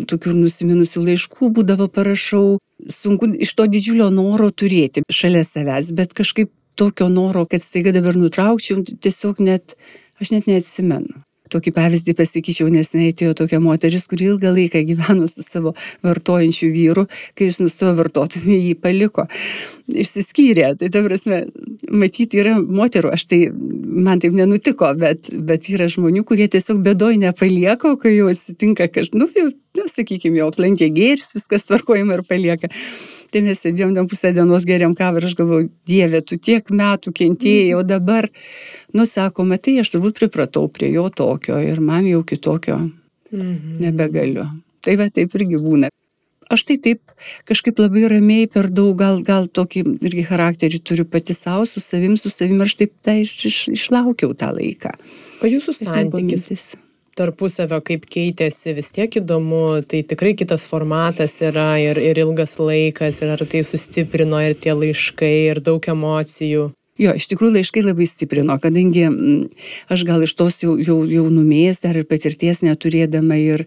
tokių 0.08 0.38
nusiminusių 0.38 1.08
laiškų 1.10 1.52
būdavo 1.58 1.90
parašau. 1.92 2.60
Sunku 2.90 3.30
iš 3.40 3.54
to 3.58 3.68
didžiulio 3.70 4.10
noro 4.14 4.50
turėti 4.52 5.04
šalia 5.12 5.44
savęs, 5.48 5.92
bet 5.98 6.14
kažkaip 6.18 6.52
tokio 6.76 7.10
noro, 7.10 7.46
kad 7.46 7.62
staiga 7.62 7.94
dabar 7.94 8.18
nutraukčiau, 8.18 8.82
tiesiog 8.84 9.44
net, 9.44 9.78
aš 10.22 10.34
net 10.34 10.50
neatsimenu. 10.50 11.22
Tokį 11.54 11.74
pavyzdį 11.76 12.14
pasakyčiau, 12.18 12.70
nes 12.72 12.88
neįtėjo 12.96 13.36
tokia 13.38 13.60
moteris, 13.62 14.08
kuri 14.10 14.32
ilgą 14.32 14.54
laiką 14.56 14.80
gyveno 14.88 15.28
su 15.30 15.44
savo 15.46 15.76
vartojančiu 16.02 16.72
vyru, 16.74 17.04
kai 17.38 17.50
jis 17.50 17.60
nustojo 17.62 17.92
vartoti, 18.00 18.42
jį 18.48 18.72
paliko. 18.82 19.28
Išsiskyrė. 19.92 20.72
Tai 20.80 20.90
ta 20.90 21.04
prasme, 21.06 21.44
matyti 21.94 22.42
yra 22.42 22.56
moterų, 22.58 23.12
aš 23.14 23.28
tai, 23.30 23.42
man 23.54 24.24
taip 24.24 24.34
nenutiko, 24.34 24.90
bet, 24.98 25.30
bet 25.46 25.70
yra 25.70 25.92
žmonių, 25.92 26.24
kurie 26.26 26.48
tiesiog 26.50 26.82
bedoj 26.88 27.20
nepalieka, 27.22 27.94
kai 28.02 28.16
jau 28.16 28.32
atsitinka 28.34 28.90
kažkas, 28.90 29.20
nu, 29.20 29.30
jau, 29.38 29.52
nu, 29.84 29.92
sakykime, 29.92 30.40
jau 30.40 30.50
aplankė 30.52 30.90
gėris, 30.96 31.34
viskas 31.36 31.68
tvarkojama 31.68 32.18
ir 32.18 32.24
palieka. 32.28 32.70
Tai 33.34 33.42
mes 33.42 33.60
sėdėjom 33.60 33.96
ten 33.98 34.08
pusę 34.10 34.30
dienos 34.36 34.66
geriam 34.70 34.94
kavą 34.96 35.20
ir 35.20 35.28
aš 35.28 35.34
galvoju, 35.40 35.70
Dieve, 35.90 36.22
tu 36.22 36.38
tiek 36.38 36.68
metų 36.70 37.14
kentėjai, 37.18 37.72
o 37.80 37.82
dabar, 37.88 38.30
nu, 38.94 39.08
sako, 39.10 39.48
matai, 39.50 39.80
aš 39.82 39.96
turbūt 39.96 40.22
pripratau 40.22 40.70
prie 40.72 40.92
jo 40.94 41.08
tokio 41.10 41.58
ir 41.62 41.82
man 41.82 42.06
jau 42.08 42.22
kitokio 42.30 42.78
mhm. 42.84 43.82
nebegaliu. 43.82 44.46
Tai 44.84 44.96
va, 45.00 45.10
taip 45.10 45.34
irgi 45.40 45.60
būna. 45.64 45.90
Aš 46.54 46.66
tai 46.68 46.76
taip 46.84 47.14
kažkaip 47.50 47.80
labai 47.82 48.04
ramiai 48.12 48.48
per 48.52 48.68
daug, 48.70 48.94
gal, 49.00 49.24
gal 49.26 49.48
tokį 49.50 49.86
irgi 50.06 50.28
charakterį 50.28 50.84
turiu 50.86 51.08
pati 51.10 51.34
savo, 51.34 51.66
su 51.66 51.82
savim, 51.82 52.18
su 52.20 52.30
savim, 52.30 52.62
aš 52.62 52.76
taip 52.84 52.94
tai 53.02 53.22
iš, 53.24 53.34
iš, 53.50 53.60
išlaukiau 53.74 54.36
tą 54.38 54.52
laiką. 54.54 54.94
O 55.42 55.50
jūsų 55.50 55.78
santykis 55.80 56.76
tarpusavio 57.18 57.80
kaip 57.86 58.06
keitėsi, 58.10 58.76
vis 58.78 58.92
tiek 58.96 59.20
įdomu, 59.22 59.82
tai 59.88 60.04
tikrai 60.08 60.34
kitas 60.38 60.66
formatas 60.70 61.40
yra 61.46 61.74
ir, 61.82 62.00
ir 62.02 62.22
ilgas 62.26 62.58
laikas, 62.60 63.22
ir 63.22 63.34
ar 63.36 63.44
tai 63.50 63.64
sustiprino 63.68 64.42
ir 64.44 64.56
tie 64.60 64.76
laiškai, 64.78 65.36
ir 65.52 65.62
daug 65.64 65.84
emocijų. 65.94 66.72
Jo, 67.02 67.16
iš 67.18 67.26
tikrųjų 67.32 67.56
laiškai 67.56 67.82
labai 67.82 68.06
stiprino, 68.06 68.54
kadangi 68.62 69.08
mm, 69.08 69.64
aš 69.94 70.04
gal 70.06 70.22
iš 70.28 70.36
tos 70.38 70.60
jau, 70.62 70.76
jau, 70.78 71.00
jau 71.10 71.24
numėjęs 71.26 71.82
dar 71.82 71.98
ir 71.98 72.06
patirties 72.06 72.62
neturėdama 72.62 73.40
ir, 73.42 73.64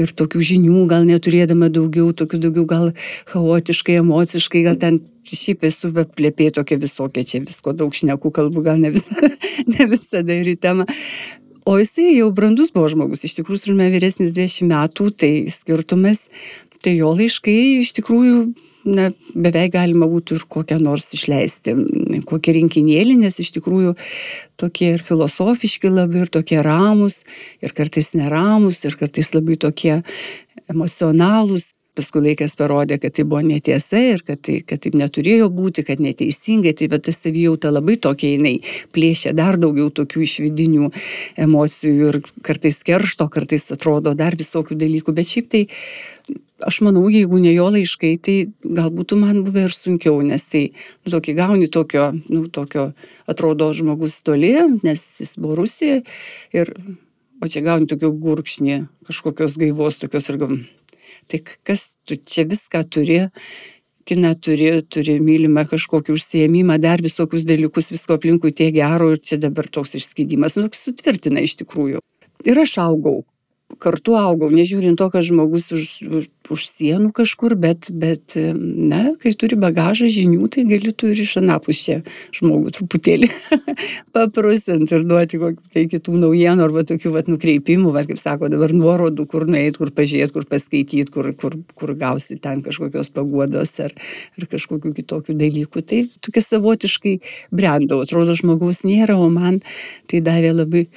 ir 0.00 0.12
tokių 0.16 0.40
žinių, 0.52 0.86
gal 0.88 1.04
neturėdama 1.04 1.68
daugiau, 1.68 2.14
tokių 2.16 2.40
daugiau 2.46 2.64
gal 2.70 2.86
chaotiškai, 3.28 3.98
emociškai, 4.00 4.64
gal 4.64 4.80
ten 4.80 5.02
šiaip 5.28 5.68
esu 5.68 5.92
plėpė 5.92 6.48
tokia 6.56 6.80
visokia, 6.80 7.26
čia 7.28 7.42
visko 7.44 7.76
daug 7.76 7.92
šnekų 7.92 8.32
kalbų, 8.40 8.64
gal 8.64 8.80
ne, 8.80 8.94
visa, 8.96 9.28
ne 9.74 9.90
visada 9.92 10.40
ir 10.40 10.48
į 10.54 10.56
temą, 10.64 10.88
O 11.68 11.76
jisai 11.78 12.14
jau 12.16 12.30
brandus 12.32 12.72
buvo 12.72 12.88
žmogus, 12.88 13.26
iš 13.26 13.36
tikrųjų, 13.40 13.74
mane 13.76 13.90
vyresnis 13.92 14.32
20 14.36 14.68
metų, 14.70 15.10
tai 15.20 15.32
skirtumas, 15.52 16.26
tai 16.80 16.94
jo 16.96 17.10
laiškai 17.12 17.56
iš 17.82 17.92
tikrųjų 17.98 18.38
na, 18.88 19.10
beveik 19.34 19.74
galima 19.74 20.08
būtų 20.08 20.38
ir 20.38 20.46
kokią 20.54 20.78
nors 20.80 21.10
išleisti, 21.16 21.74
kokį 22.28 22.54
rinkinėlį, 22.56 23.18
nes 23.20 23.36
iš 23.42 23.52
tikrųjų 23.58 23.92
tokie 24.60 24.94
ir 24.94 25.04
filosofiški 25.04 25.92
labai, 25.92 26.24
ir 26.24 26.32
tokie 26.32 26.62
ramus, 26.64 27.20
ir 27.60 27.76
kartais 27.76 28.14
neramus, 28.16 28.80
ir 28.88 28.96
kartais 29.00 29.34
labai 29.36 29.58
tokie 29.60 30.00
emocionalūs. 30.72 31.74
Paskui 31.98 32.22
laikas 32.22 32.54
parodė, 32.58 33.00
kad 33.02 33.16
tai 33.16 33.24
buvo 33.26 33.40
netiesa 33.42 33.98
ir 34.12 34.22
kad, 34.26 34.38
tai, 34.46 34.60
kad 34.66 34.78
taip 34.84 34.94
neturėjo 34.98 35.48
būti, 35.50 35.82
kad 35.86 36.02
neteisingai, 36.02 36.72
tai 36.78 36.86
bet 36.92 37.08
ta 37.08 37.14
savijauta 37.14 37.72
labai 37.72 37.96
tokia 37.98 38.36
jinai 38.36 38.54
plėšia 38.94 39.34
dar 39.34 39.58
daugiau 39.58 39.90
tokių 39.94 40.22
išvidinių 40.26 40.92
emocijų 41.46 42.12
ir 42.12 42.20
kartais 42.46 42.78
keršto, 42.86 43.26
kartais 43.32 43.66
atrodo 43.74 44.14
dar 44.14 44.38
visokių 44.38 44.78
dalykų, 44.78 45.16
bet 45.18 45.32
šiaip 45.32 45.50
tai 45.50 45.64
aš 46.66 46.80
manau, 46.86 47.04
jeigu 47.10 47.40
ne 47.42 47.52
jo 47.54 47.68
laiškai, 47.74 48.14
tai 48.22 48.36
galbūt 48.62 49.16
man 49.18 49.42
buvo 49.46 49.66
ir 49.66 49.74
sunkiau, 49.74 50.20
nes 50.24 50.44
tai 50.52 50.66
nu, 50.70 51.12
tokį 51.14 51.36
gauni 51.38 51.70
tokio, 51.72 52.10
nu, 52.28 52.44
tokio, 52.52 52.90
atrodo, 53.30 53.70
žmogus 53.76 54.20
toli, 54.26 54.54
nes 54.84 55.06
jis 55.22 55.36
buvo 55.40 55.60
Rusijoje 55.62 56.02
ir, 56.56 56.74
o 57.40 57.48
čia 57.48 57.64
gauni 57.66 57.88
tokio 57.90 58.12
gurkšnį, 58.12 58.82
kažkokios 59.08 59.56
gaivos, 59.60 59.98
tokios 60.02 60.28
ir 60.30 60.40
gavom 60.40 60.60
Tai 61.30 61.40
kas 61.66 61.84
tu 62.08 62.18
čia 62.18 62.44
viską 62.50 62.82
turi, 62.90 63.20
kiną 64.08 64.32
turi, 64.42 64.70
turi 64.90 65.18
mylimą 65.22 65.66
kažkokį 65.70 66.16
užsiemimą, 66.16 66.78
dar 66.82 67.02
visokius 67.04 67.46
dalykus, 67.46 67.92
visko 67.94 68.18
aplinkui 68.18 68.50
tie 68.56 68.70
gero 68.74 69.12
ir 69.14 69.20
čia 69.22 69.38
dabar 69.38 69.68
toks 69.70 69.94
išskydimas, 70.00 70.58
nu, 70.58 70.66
sutvirtina 70.74 71.44
iš 71.46 71.60
tikrųjų. 71.62 72.02
Ir 72.48 72.58
aš 72.64 72.78
augau 72.82 73.20
kartu 73.78 74.16
augau, 74.18 74.50
nežiūrint 74.52 74.98
to, 74.98 75.06
kad 75.12 75.24
žmogus 75.26 75.70
už, 75.74 75.84
už, 76.02 76.24
už 76.50 76.64
sienų 76.66 77.10
kažkur, 77.14 77.54
bet, 77.60 77.88
bet, 77.94 78.34
na, 78.56 79.14
kai 79.20 79.32
turi 79.38 79.58
bagažą 79.60 80.08
žinių, 80.10 80.48
tai 80.52 80.64
gali 80.68 80.92
tu 80.92 81.10
ir 81.10 81.20
iš 81.22 81.36
anapus 81.40 81.78
čia 81.84 82.00
žmogų 82.36 82.72
truputėlį 82.76 83.30
paprusint 84.16 84.90
ir 84.90 85.06
duoti 85.06 85.40
kokių 85.40 85.72
tai 85.74 85.86
kitų 85.92 86.16
naujienų 86.24 86.66
arba 86.66 86.84
tokių 86.88 87.14
vat, 87.14 87.30
nukreipimų, 87.30 87.94
vat, 87.94 88.08
kaip 88.10 88.20
sako, 88.20 88.50
dabar 88.52 88.74
nuorodų, 88.74 89.28
kur 89.30 89.46
nueit, 89.50 89.78
kur 89.78 89.92
pažiūrėti, 89.94 90.34
kur 90.34 90.48
paskaityti, 90.50 91.06
kur, 91.14 91.30
kur, 91.38 91.58
kur 91.78 91.94
gausi 91.98 92.40
ten 92.42 92.64
kažkokios 92.66 93.12
paguodos 93.14 93.76
ar, 93.84 93.94
ar 94.40 94.48
kažkokių 94.50 94.94
kitokių 94.98 95.36
dalykų. 95.38 95.84
Tai 95.86 96.02
tokia 96.24 96.44
savotiškai 96.46 97.18
brendau, 97.54 98.02
atrodo, 98.04 98.34
žmogaus 98.38 98.82
nėra, 98.86 99.18
o 99.20 99.30
man 99.32 99.62
tai 100.10 100.24
davė 100.24 100.56
labai 100.62 100.88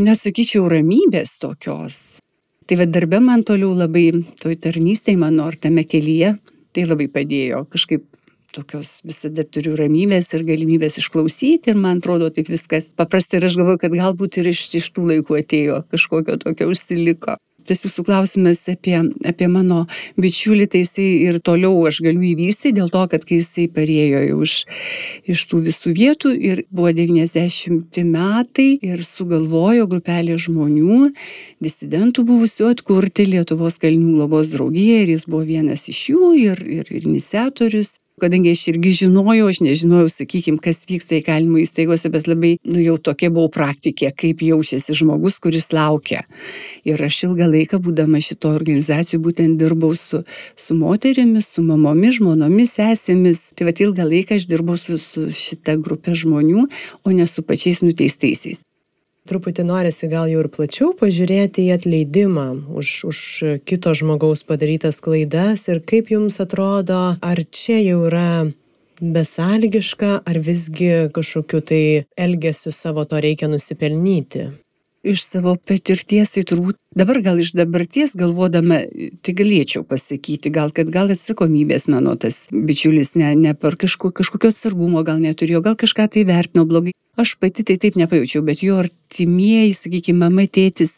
nesakyčiau, 0.00 0.66
ramybės 0.70 1.38
tokios. 1.42 2.18
Tai 2.64 2.78
vad 2.80 2.92
darbė 2.94 3.20
man 3.20 3.44
toliau 3.44 3.74
labai, 3.76 4.08
toj 4.40 4.56
tarnystėje 4.64 5.20
mano 5.20 5.46
ar 5.50 5.58
tame 5.60 5.84
kelyje, 5.84 6.34
tai 6.72 6.86
labai 6.88 7.10
padėjo. 7.12 7.64
Kažkaip 7.70 8.06
tokios 8.54 9.00
visada 9.06 9.44
turiu 9.44 9.74
ramybės 9.78 10.30
ir 10.36 10.44
galimybės 10.46 10.98
išklausyti 11.02 11.72
ir 11.72 11.80
man 11.80 12.00
atrodo 12.00 12.30
taip 12.34 12.48
viskas 12.52 12.86
paprastai 12.96 13.40
ir 13.40 13.48
aš 13.48 13.58
galvoju, 13.60 13.80
kad 13.82 13.96
galbūt 13.96 14.38
ir 14.40 14.52
iš, 14.52 14.66
iš 14.80 14.92
tų 14.94 15.08
laikų 15.10 15.40
atėjo 15.40 15.80
kažkokio 15.92 16.38
tokio 16.42 16.70
užsiliko 16.70 17.36
tas 17.68 17.84
jūsų 17.84 18.04
klausimas 18.06 18.62
apie, 18.70 18.96
apie 19.26 19.48
mano 19.50 19.84
bičiulį, 20.20 20.68
tai 20.70 20.84
jisai 20.84 21.08
ir 21.28 21.40
toliau 21.44 21.72
aš 21.88 22.00
galiu 22.04 22.24
įvysti 22.30 22.74
dėl 22.76 22.90
to, 22.92 23.04
kad 23.12 23.24
kai 23.26 23.40
jisai 23.40 23.66
parėjo 23.72 24.22
iš, 24.44 24.56
iš 25.30 25.44
tų 25.50 25.62
visų 25.68 25.94
vietų 25.96 26.34
ir 26.50 26.64
buvo 26.70 26.92
90 26.94 28.04
metai 28.10 28.70
ir 28.84 29.04
sugalvojo 29.06 29.88
grupelė 29.90 30.38
žmonių, 30.40 31.10
disidentų 31.64 32.26
buvusių 32.28 32.70
atkurti 32.74 33.28
Lietuvos 33.28 33.80
kalinių 33.82 34.18
globos 34.18 34.52
draugiją 34.54 35.02
ir 35.04 35.14
jis 35.16 35.28
buvo 35.28 35.44
vienas 35.48 35.88
iš 35.90 36.08
jų 36.12 36.32
ir, 36.38 36.64
ir, 36.80 36.88
ir 36.90 37.06
iniciatorius. 37.08 37.96
Kadangi 38.22 38.52
aš 38.54 38.60
irgi 38.70 38.90
žinojau, 38.94 39.48
aš 39.50 39.58
nežinojau, 39.64 40.06
sakykime, 40.12 40.60
kas 40.62 40.84
vyksta 40.86 41.16
įkalinimo 41.18 41.58
įstaigose, 41.58 42.10
bet 42.14 42.28
labai, 42.30 42.52
nu 42.62 42.78
jau 42.78 42.94
tokia 43.08 43.26
buvau 43.34 43.50
praktikė, 43.50 44.12
kaip 44.14 44.44
jaučiasi 44.46 44.94
žmogus, 44.94 45.40
kuris 45.42 45.66
laukia. 45.74 46.22
Ir 46.86 47.02
aš 47.02 47.24
ilgą 47.26 47.48
laiką, 47.50 47.80
būdama 47.82 48.20
šito 48.22 48.52
organizacijų, 48.54 49.18
būtent 49.24 49.58
dirbau 49.58 49.90
su, 49.98 50.22
su 50.54 50.76
moterimis, 50.78 51.48
su 51.56 51.64
mamomis, 51.66 52.20
žmonomis, 52.20 52.76
sesėmis. 52.78 53.48
Tai 53.58 53.66
va 53.66 53.74
ilgą 53.88 54.06
laiką 54.06 54.38
aš 54.38 54.46
dirbau 54.52 54.78
su, 54.78 55.00
su 55.02 55.26
šita 55.34 55.74
grupė 55.82 56.14
žmonių, 56.14 56.68
o 57.02 57.16
ne 57.18 57.26
su 57.26 57.42
pačiais 57.42 57.82
nuteistaisiais. 57.82 58.62
Truputį 59.24 59.64
norisi 59.64 60.08
gal 60.12 60.28
jau 60.28 60.42
ir 60.42 60.50
plačiau 60.52 60.90
pažiūrėti 61.00 61.62
į 61.64 61.70
atleidimą 61.78 62.48
už, 62.76 62.88
už 63.08 63.20
kito 63.64 63.94
žmogaus 63.96 64.44
padarytas 64.44 65.00
klaidas 65.00 65.64
ir 65.72 65.80
kaip 65.80 66.12
jums 66.12 66.36
atrodo, 66.44 67.16
ar 67.24 67.40
čia 67.48 67.78
jau 67.80 68.02
yra 68.10 68.44
besąlygiška, 69.00 70.10
ar 70.28 70.40
visgi 70.44 71.08
kažkokiu 71.16 71.62
tai 71.64 71.80
elgesiu 72.20 72.72
savo 72.72 73.06
to 73.08 73.16
reikia 73.24 73.48
nusipelnyti 73.48 74.50
iš 75.04 75.24
savo 75.26 75.54
patirties, 75.56 76.32
tai 76.34 76.44
turbūt 76.48 76.78
dabar 76.96 77.20
gal 77.24 77.38
iš 77.42 77.52
dabarties 77.56 78.14
galvodama, 78.18 78.80
tai 79.22 79.34
galėčiau 79.36 79.84
pasakyti, 79.86 80.52
gal 80.54 80.72
kad 80.74 80.90
gal 80.94 81.12
atsakomybės 81.12 81.88
mano 81.92 82.16
tas 82.20 82.44
bičiulis 82.50 83.14
ne, 83.20 83.34
ne 83.36 83.54
per 83.54 83.76
kažko, 83.80 84.10
kažkokio 84.16 84.52
atsargumo 84.54 85.04
gal 85.06 85.20
neturėjo, 85.22 85.62
gal 85.64 85.78
kažką 85.80 86.08
tai 86.16 86.26
vertino 86.28 86.66
blogai. 86.68 86.94
Aš 87.14 87.36
pati 87.38 87.62
tai 87.62 87.76
taip 87.78 87.94
nepajaučiau, 87.94 88.42
bet 88.42 88.64
jo 88.66 88.80
artimieji, 88.82 89.76
sakykime, 89.78 90.24
mama 90.24 90.48
tėtis, 90.50 90.96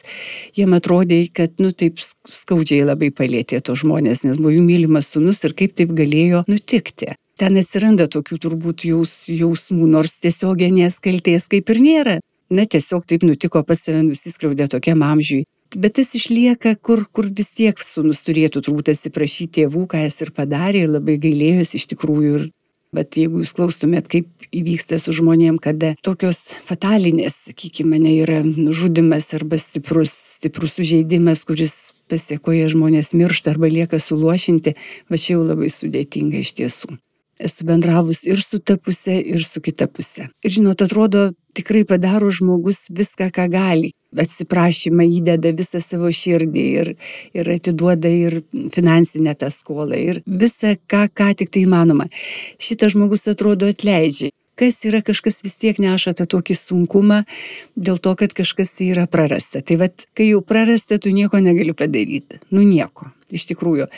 jiem 0.57 0.73
atrodė, 0.73 1.19
kad, 1.29 1.59
nu, 1.61 1.75
taip 1.77 2.01
skaudžiai 2.01 2.87
labai 2.89 3.11
palėtė 3.13 3.61
to 3.61 3.77
žmonės, 3.77 4.25
nes 4.25 4.41
buvo 4.41 4.55
jų 4.55 4.63
mylimas 4.65 5.11
sunus 5.13 5.43
ir 5.45 5.53
kaip 5.59 5.77
taip 5.77 5.93
galėjo 5.99 6.47
nutikti. 6.49 7.13
Ten 7.37 7.61
atsiranda 7.61 8.07
tokių 8.09 8.39
turbūt 8.47 8.87
jaus, 8.89 9.13
jausmų, 9.29 9.91
nors 9.93 10.17
tiesioginės 10.23 10.97
kalties 11.05 11.51
kaip 11.53 11.69
ir 11.75 11.83
nėra 11.85 12.17
na 12.51 12.67
tiesiog 12.67 13.07
taip 13.09 13.27
nutiko, 13.27 13.63
pats 13.67 13.87
save 13.87 14.03
nusiskriaudė 14.07 14.69
tokiam 14.73 15.03
amžiui. 15.07 15.45
Bet 15.75 15.97
tas 15.99 16.15
išlieka, 16.15 16.77
kur, 16.79 17.03
kur 17.11 17.27
vis 17.27 17.51
tiek 17.57 17.81
sunus 17.83 18.23
turėtų 18.27 18.63
turbūt 18.65 18.93
atsiprašyti 18.93 19.63
tėvų, 19.63 19.87
ką 19.91 20.05
jis 20.05 20.21
ir 20.23 20.31
padarė, 20.37 20.85
ir 20.87 20.93
labai 20.95 21.17
gailėjosi 21.21 21.81
iš 21.81 21.89
tikrųjų. 21.91 22.37
Ir, 22.39 22.45
bet 22.95 23.19
jeigu 23.19 23.43
jūs 23.43 23.53
klaustumėt, 23.57 24.07
kaip 24.09 24.47
įvyksta 24.55 25.01
su 25.03 25.13
žmonėm, 25.17 25.59
kada 25.61 25.95
tokios 26.07 26.39
fatalinės, 26.65 27.41
sakykime, 27.49 27.99
ne 28.01 28.15
yra 28.23 28.39
žudimas 28.47 29.33
arba 29.37 29.59
stiprus, 29.61 30.15
stiprus 30.39 30.79
sužeidimas, 30.79 31.43
kuris 31.49 31.75
pasiekoje 32.09 32.71
žmonės 32.73 33.13
miršta 33.19 33.53
arba 33.53 33.69
lieka 33.73 34.01
suluošinti, 34.01 34.77
va 35.11 35.19
čia 35.19 35.35
jau 35.35 35.43
labai 35.45 35.69
sudėtinga 35.73 36.47
iš 36.47 36.55
tiesų. 36.63 36.95
Esu 37.39 37.67
bendravus 37.69 38.23
ir 38.25 38.41
su 38.41 38.59
ta 38.59 38.79
pusė, 38.81 39.19
ir 39.21 39.43
su 39.45 39.61
kita 39.61 39.89
pusė. 39.93 40.31
Ir 40.45 40.55
žinot, 40.55 40.81
atrodo, 40.81 41.29
tikrai 41.57 41.85
padaro 41.89 42.31
žmogus 42.33 42.87
viską, 42.89 43.29
ką 43.35 43.49
gali. 43.53 43.93
Atsiprašymą 44.17 45.05
įdeda 45.19 45.53
visą 45.57 45.83
savo 45.85 46.09
širdį 46.09 46.65
ir, 46.81 46.95
ir 47.37 47.51
atiduoda 47.53 48.09
ir 48.09 48.41
finansinę 48.73 49.37
tą 49.37 49.51
skolą 49.53 49.99
ir 50.01 50.23
visą, 50.25 50.79
ką, 50.89 51.05
ką 51.13 51.35
tik 51.43 51.53
tai 51.53 51.67
įmanoma. 51.67 52.09
Šitas 52.63 52.97
žmogus 52.97 53.29
atrodo 53.29 53.69
atleidžia 53.69 54.33
kas 54.57 54.81
yra 54.89 55.03
kažkas 55.05 55.43
vis 55.45 55.59
tiek 55.61 55.79
neša 55.83 56.15
tą 56.17 56.27
tokį 56.33 56.57
sunkumą 56.57 57.23
dėl 57.77 58.01
to, 58.01 58.15
kad 58.17 58.33
kažkas 58.37 58.73
yra 58.85 59.05
prarasta. 59.11 59.61
Tai 59.61 59.77
vad, 59.85 60.07
kai 60.17 60.31
jau 60.31 60.41
prarasta, 60.41 60.99
tu 60.99 61.13
nieko 61.13 61.41
negali 61.45 61.77
padaryti. 61.77 62.41
Nu 62.51 62.65
nieko, 62.65 63.11
iš 63.35 63.47
tikrųjų. 63.51 63.89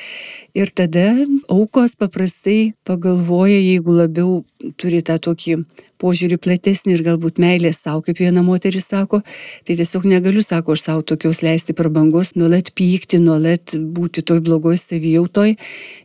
Ir 0.56 0.72
tada 0.74 1.10
aukos 1.52 1.94
paprastai 1.98 2.74
pagalvoja, 2.88 3.58
jeigu 3.58 3.94
labiau 3.94 4.42
turi 4.80 5.02
tą 5.04 5.18
tokį 5.22 5.62
požiūrį 5.98 6.38
platesnį 6.42 6.94
ir 6.94 7.04
galbūt 7.06 7.40
meilę 7.42 7.72
savo, 7.74 8.02
kaip 8.06 8.20
viena 8.22 8.44
moteris 8.46 8.86
sako, 8.90 9.20
tai 9.66 9.76
tiesiog 9.78 10.06
negaliu, 10.08 10.42
sako, 10.46 10.76
aš 10.76 10.84
savo 10.86 11.02
tokios 11.02 11.42
leisti 11.42 11.74
per 11.76 11.90
bangos, 11.94 12.34
nuolat 12.38 12.70
pykti, 12.78 13.20
nuolat 13.22 13.74
būti 13.74 14.22
toj 14.22 14.42
blogoj 14.46 14.78
savijautoj. 14.80 15.56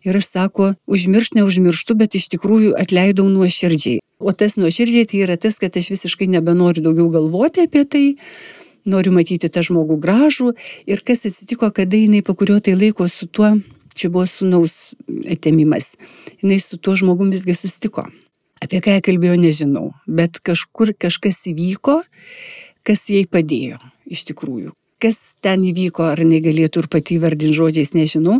Ir 0.07 0.19
aš 0.19 0.31
sako, 0.31 0.73
užmiršt 0.89 1.37
neužmirštu, 1.37 1.97
bet 1.99 2.17
iš 2.17 2.31
tikrųjų 2.33 2.73
atleidau 2.79 3.27
nuoširdžiai. 3.29 4.01
O 4.23 4.31
tas 4.31 4.57
nuoširdžiai 4.57 5.07
tai 5.09 5.23
yra 5.25 5.37
tas, 5.37 5.59
kad 5.61 5.75
aš 5.77 5.93
visiškai 5.93 6.29
nebenoriu 6.31 6.83
daugiau 6.85 7.09
galvoti 7.13 7.67
apie 7.67 7.83
tai, 7.85 8.05
noriu 8.89 9.13
matyti 9.15 9.49
tą 9.49 9.63
žmogų 9.65 9.97
gražų 10.03 10.53
ir 10.89 11.03
kas 11.05 11.25
atsitiko, 11.29 11.71
kada 11.71 11.97
jinai 11.97 12.23
po 12.25 12.35
kurio 12.35 12.59
tai 12.63 12.75
laiko 12.77 13.07
su 13.11 13.27
tuo, 13.27 13.55
čia 13.95 14.09
buvo 14.09 14.25
sunaus 14.29 14.93
atėmimas, 15.07 15.93
jinai 16.41 16.59
su 16.63 16.77
tuo 16.77 16.95
žmogum 16.99 17.31
visgi 17.33 17.55
susitiko. 17.57 18.07
Apie 18.63 18.79
ką 18.83 18.95
jie 18.95 19.03
kalbėjo, 19.03 19.35
nežinau, 19.39 19.89
bet 20.07 20.39
kažkur 20.39 20.93
kažkas 20.95 21.41
įvyko, 21.51 21.99
kas 22.87 23.09
jai 23.11 23.25
padėjo, 23.27 23.79
iš 24.07 24.23
tikrųjų. 24.29 24.71
Kas 25.03 25.35
ten 25.43 25.65
įvyko, 25.67 26.05
ar 26.13 26.21
jinai 26.23 26.39
galėtų 26.43 26.85
ir 26.85 26.87
pati 26.91 27.17
vardinti 27.19 27.57
žodžiais, 27.57 27.91
nežinau, 27.97 28.39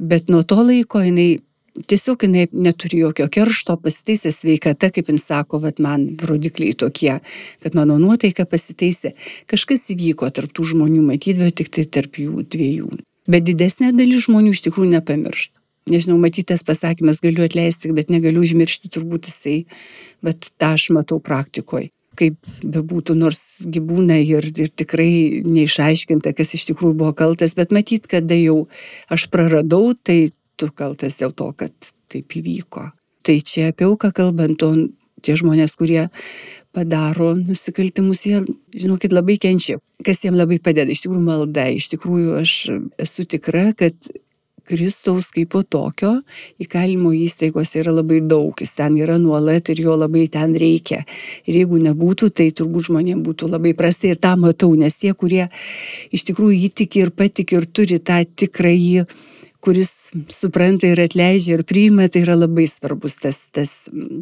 bet 0.00 0.32
nuo 0.32 0.40
to 0.48 0.62
laiko 0.64 1.02
jinai 1.04 1.42
tiesiog 1.88 2.24
jinai 2.26 2.46
neturi 2.52 3.02
jokio 3.02 3.28
keršto, 3.32 3.76
pasitaisė 3.82 4.32
sveikata, 4.34 4.90
kaip 4.94 5.10
jin 5.12 5.20
sako, 5.22 5.60
vat 5.62 5.80
man 5.82 6.08
rodikliai 6.28 6.74
tokie, 6.78 7.18
kad 7.62 7.78
mano 7.78 7.98
nuotaika 8.02 8.46
pasitaisė. 8.48 9.14
Kažkas 9.50 9.88
įvyko 9.94 10.30
tarp 10.34 10.52
tų 10.56 10.72
žmonių, 10.74 11.04
matyt, 11.12 11.40
bet 11.40 11.60
tik 11.60 11.72
tai 11.76 11.86
tarp 11.86 12.20
jų 12.20 12.44
dviejų. 12.50 12.90
Bet 13.30 13.46
didesnė 13.46 13.92
dalis 13.96 14.26
žmonių 14.26 14.54
iš 14.56 14.64
tikrųjų 14.66 14.94
nepamiršta. 14.96 15.56
Nežinau, 15.90 16.18
matytas 16.22 16.62
pasakymas 16.66 17.22
galiu 17.24 17.46
atleisti, 17.46 17.90
bet 17.96 18.12
negaliu 18.12 18.44
užmiršti, 18.44 18.92
turbūt 18.94 19.30
jisai, 19.30 19.64
bet 20.22 20.52
tą 20.60 20.74
aš 20.76 20.90
matau 20.94 21.18
praktikoje 21.24 21.90
kaip 22.20 22.50
bebūtų, 22.60 23.14
nors 23.18 23.40
gyvūna 23.64 24.18
ir, 24.20 24.50
ir 24.50 24.68
tikrai 24.76 25.40
neišaiškinta, 25.46 26.34
kas 26.36 26.52
iš 26.58 26.66
tikrųjų 26.70 26.98
buvo 27.00 27.14
kaltas, 27.16 27.54
bet 27.56 27.72
matyt, 27.72 28.08
kada 28.10 28.36
jau 28.36 28.66
aš 29.12 29.28
praradau, 29.32 29.94
tai 29.94 30.30
tu 30.60 30.70
kaltas 30.76 31.18
dėl 31.20 31.34
to, 31.36 31.50
kad 31.56 31.92
taip 32.12 32.38
įvyko. 32.40 32.90
Tai 33.26 33.36
čia 33.44 33.70
apie 33.72 33.86
auką 33.88 34.12
kalbant, 34.16 34.62
o 34.64 34.70
tie 35.24 35.36
žmonės, 35.36 35.76
kurie 35.76 36.08
padaro 36.76 37.34
nusikaltimus, 37.36 38.24
jie, 38.26 38.40
žinokit, 38.76 39.12
labai 39.12 39.36
kenčia. 39.42 39.78
Kas 40.06 40.24
jiems 40.24 40.38
labai 40.38 40.60
padeda, 40.62 40.92
iš 40.92 41.04
tikrųjų 41.04 41.24
malda, 41.26 41.68
iš 41.74 41.90
tikrųjų 41.94 42.40
aš 42.40 42.56
esu 43.04 43.26
tikra, 43.28 43.70
kad 43.76 44.12
Kristaus 44.70 45.32
kaip 45.34 45.50
po 45.50 45.64
tokio 45.66 46.12
įkalinimo 46.62 47.10
įstaigose 47.16 47.80
yra 47.80 47.94
labai 47.96 48.20
daug, 48.22 48.54
jis 48.62 48.76
ten 48.78 48.94
yra 49.00 49.16
nuolat 49.18 49.72
ir 49.72 49.80
jo 49.82 49.96
labai 49.98 50.28
ten 50.30 50.54
reikia. 50.54 51.00
Ir 51.50 51.58
jeigu 51.62 51.80
nebūtų, 51.82 52.30
tai 52.38 52.50
turbūt 52.54 52.86
žmonėms 52.90 53.24
būtų 53.26 53.50
labai 53.50 53.72
prastai 53.78 54.12
ir 54.14 54.20
tą 54.22 54.36
matau, 54.38 54.70
nes 54.78 54.94
tie, 55.00 55.10
kurie 55.10 55.48
iš 56.14 56.26
tikrųjų 56.28 56.60
įtiki 56.68 57.02
ir 57.02 57.10
patik 57.10 57.56
ir 57.56 57.66
turi 57.66 57.98
tą 57.98 58.22
tikrąjį 58.22 59.08
kuris 59.60 60.10
supranta 60.32 60.88
ir 60.88 61.00
atleidžia 61.02 61.58
ir 61.58 61.64
priima, 61.68 62.08
tai 62.08 62.24
yra 62.24 62.36
labai 62.38 62.66
svarbus 62.70 63.18
tas, 63.20 63.42
tas, 63.54 63.74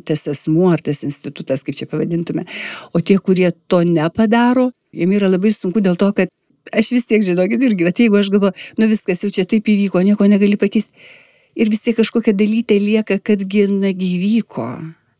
tas 0.08 0.26
asmuo 0.30 0.72
ar 0.72 0.82
tas 0.84 1.04
institutas, 1.06 1.62
kaip 1.66 1.78
čia 1.78 1.88
pavadintume. 1.90 2.44
O 2.92 3.00
tie, 3.00 3.18
kurie 3.22 3.52
to 3.70 3.84
nepadaro, 3.86 4.70
jiem 4.94 5.14
yra 5.14 5.30
labai 5.30 5.52
sunku 5.54 5.82
dėl 5.84 5.98
to, 6.00 6.10
kad 6.16 6.32
aš 6.74 6.92
vis 6.96 7.06
tiek, 7.08 7.24
žinokit, 7.24 7.62
irgi, 7.64 7.86
bet 7.86 8.02
jeigu 8.02 8.18
aš 8.18 8.30
galvoju, 8.34 8.68
nu 8.80 8.90
viskas 8.90 9.24
jau 9.24 9.30
čia 9.32 9.46
taip 9.48 9.68
įvyko, 9.70 10.02
nieko 10.04 10.28
negali 10.28 10.58
pakeisti. 10.60 10.92
Ir 11.58 11.70
vis 11.72 11.82
tiek 11.82 11.96
kažkokia 11.98 12.36
dalytė 12.38 12.76
lieka, 12.78 13.18
kadgi 13.24 13.66
nagi 13.72 14.12
įvyko. 14.18 14.68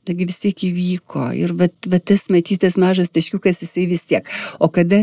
Nagi 0.09 0.27
vis 0.29 0.39
tiek 0.45 0.67
įvyko. 0.69 1.33
Ir 1.37 1.55
va, 1.59 1.67
va 1.91 1.99
tas 1.99 2.29
matytas 2.33 2.79
mažas 2.81 3.11
taškiukas 3.15 3.65
jisai 3.65 3.89
vis 3.91 4.07
tiek. 4.07 4.29
O 4.63 4.71
kada 4.73 5.03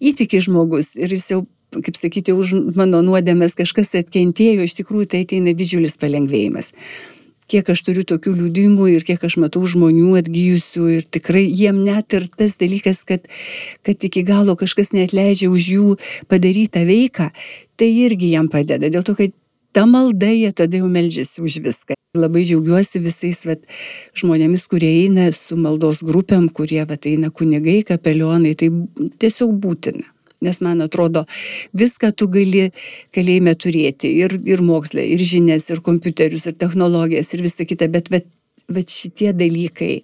įtiki 0.00 0.42
žmogus 0.44 0.92
ir 1.00 1.14
jis 1.16 1.30
jau 1.32 1.40
kaip 1.70 1.96
sakyti, 1.96 2.34
už 2.34 2.74
mano 2.76 3.02
nuodėmės 3.06 3.56
kažkas 3.58 3.94
atkentėjo, 4.00 4.66
iš 4.66 4.76
tikrųjų 4.80 5.10
tai 5.14 5.24
ateina 5.26 5.54
didžiulis 5.56 5.96
palengvėjimas. 6.00 6.72
Kiek 7.50 7.66
aš 7.72 7.80
turiu 7.82 8.04
tokių 8.06 8.32
liūdimų 8.36 8.86
ir 8.92 9.04
kiek 9.06 9.22
aš 9.26 9.34
matau 9.42 9.64
žmonių 9.66 10.12
atgyjusių 10.20 10.84
ir 10.94 11.06
tikrai 11.10 11.42
jiem 11.48 11.80
net 11.82 12.14
ir 12.14 12.28
tas 12.30 12.54
dalykas, 12.60 13.02
kad, 13.06 13.26
kad 13.82 14.06
iki 14.06 14.22
galo 14.26 14.54
kažkas 14.58 14.92
neatleidžia 14.94 15.50
už 15.50 15.70
jų 15.74 15.86
padarytą 16.30 16.84
veiką, 16.86 17.32
tai 17.74 17.88
irgi 18.06 18.30
jam 18.36 18.46
padeda. 18.52 18.86
Dėl 18.86 19.02
to, 19.02 19.16
kad 19.18 19.34
ta 19.74 19.86
malda 19.86 20.30
jie 20.30 20.52
tada 20.54 20.78
jau 20.78 20.90
melžiasi 20.90 21.42
už 21.42 21.58
viską. 21.66 21.98
Labai 22.14 22.42
džiaugiuosi 22.42 23.02
visais 23.02 23.42
vat, 23.46 23.66
žmonėmis, 24.18 24.66
kurie 24.70 24.90
eina 25.04 25.28
su 25.34 25.58
maldos 25.58 26.04
grupėm, 26.06 26.48
kurie 26.54 26.82
vat, 26.86 27.06
eina 27.06 27.30
kunigai, 27.30 27.80
kapelionai, 27.86 28.56
tai 28.58 28.70
tiesiog 29.22 29.54
būtina. 29.62 30.06
Nes 30.40 30.60
man 30.64 30.80
atrodo, 30.80 31.26
viską 31.76 32.12
tu 32.16 32.30
gali 32.32 32.70
kalėjime 33.14 33.52
turėti. 33.60 34.12
Ir, 34.24 34.38
ir 34.48 34.62
mokslę, 34.64 35.04
ir 35.04 35.20
žinias, 35.20 35.68
ir 35.68 35.82
kompiuterius, 35.84 36.46
ir 36.48 36.56
technologijas, 36.60 37.34
ir 37.34 37.44
visa 37.44 37.66
kita. 37.68 37.90
Bet, 37.92 38.08
bet, 38.12 38.28
bet 38.72 38.94
šitie 38.94 39.34
dalykai, 39.36 39.98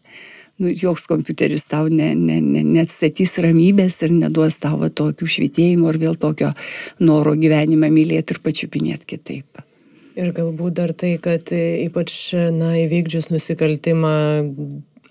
nu, 0.60 0.72
joks 0.72 1.06
kompiuteris 1.08 1.64
tau 1.70 1.88
ne, 1.92 2.10
ne, 2.14 2.40
ne, 2.44 2.64
neatstatys 2.64 3.38
ramybės 3.44 4.00
ir 4.04 4.12
neduos 4.16 4.58
tavo 4.62 4.88
tokių 4.88 5.28
švitėjimų 5.36 5.88
ar 5.90 6.00
vėl 6.04 6.18
tokio 6.20 6.52
noro 7.00 7.36
gyvenimą 7.36 7.90
mylėti 7.92 8.36
ir 8.36 8.42
pačiupinėti 8.44 9.08
kitaip. 9.16 9.64
Ir 10.16 10.30
galbūt 10.36 10.76
dar 10.78 10.94
tai, 10.96 11.16
kad 11.20 11.52
ypač, 11.52 12.12
na, 12.56 12.72
įvykdžius 12.86 13.28
nusikaltimą 13.34 14.12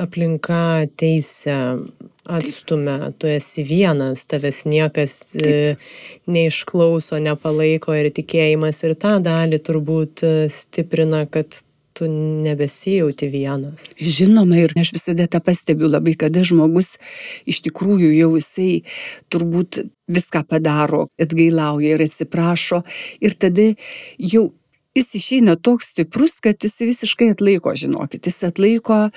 aplinka 0.02 0.86
teisė 1.00 1.58
atstumia, 2.26 3.12
tu 3.20 3.30
esi 3.30 3.64
vienas, 3.68 4.26
tavęs 4.30 4.64
niekas 4.66 5.14
Taip. 5.36 5.46
E, 5.46 5.76
neišklauso, 6.32 7.20
nepalaiko 7.22 7.94
ir 7.94 8.10
tikėjimas 8.16 8.82
ir 8.88 8.96
tą 8.98 9.20
dalį 9.24 9.62
turbūt 9.66 10.26
e, 10.26 10.34
stiprina, 10.54 11.26
kad 11.30 11.62
tu 11.96 12.10
nebesijauti 12.44 13.30
vienas. 13.32 13.94
Žinoma, 13.96 14.58
ir 14.60 14.74
aš 14.76 14.92
visada 14.98 15.30
tą 15.32 15.40
pastebiu 15.46 15.88
labai, 15.88 16.18
kada 16.20 16.44
žmogus 16.44 16.98
iš 17.48 17.62
tikrųjų 17.70 18.10
jau 18.18 18.34
jisai 18.36 18.84
turbūt 19.32 19.86
viską 20.12 20.44
padaro, 20.50 21.06
atgailauja 21.22 21.96
ir 21.96 22.04
atsiprašo 22.10 22.82
ir 23.24 23.38
tada 23.40 23.72
jau 24.20 24.50
jis 24.96 25.16
išeina 25.20 25.56
toks 25.56 25.92
stiprus, 25.94 26.40
kad 26.44 26.64
jis 26.64 26.80
visiškai 26.82 27.32
atlaiko, 27.36 27.76
žinokit, 27.76 28.26
jis 28.28 28.44
atlaiko 28.50 29.10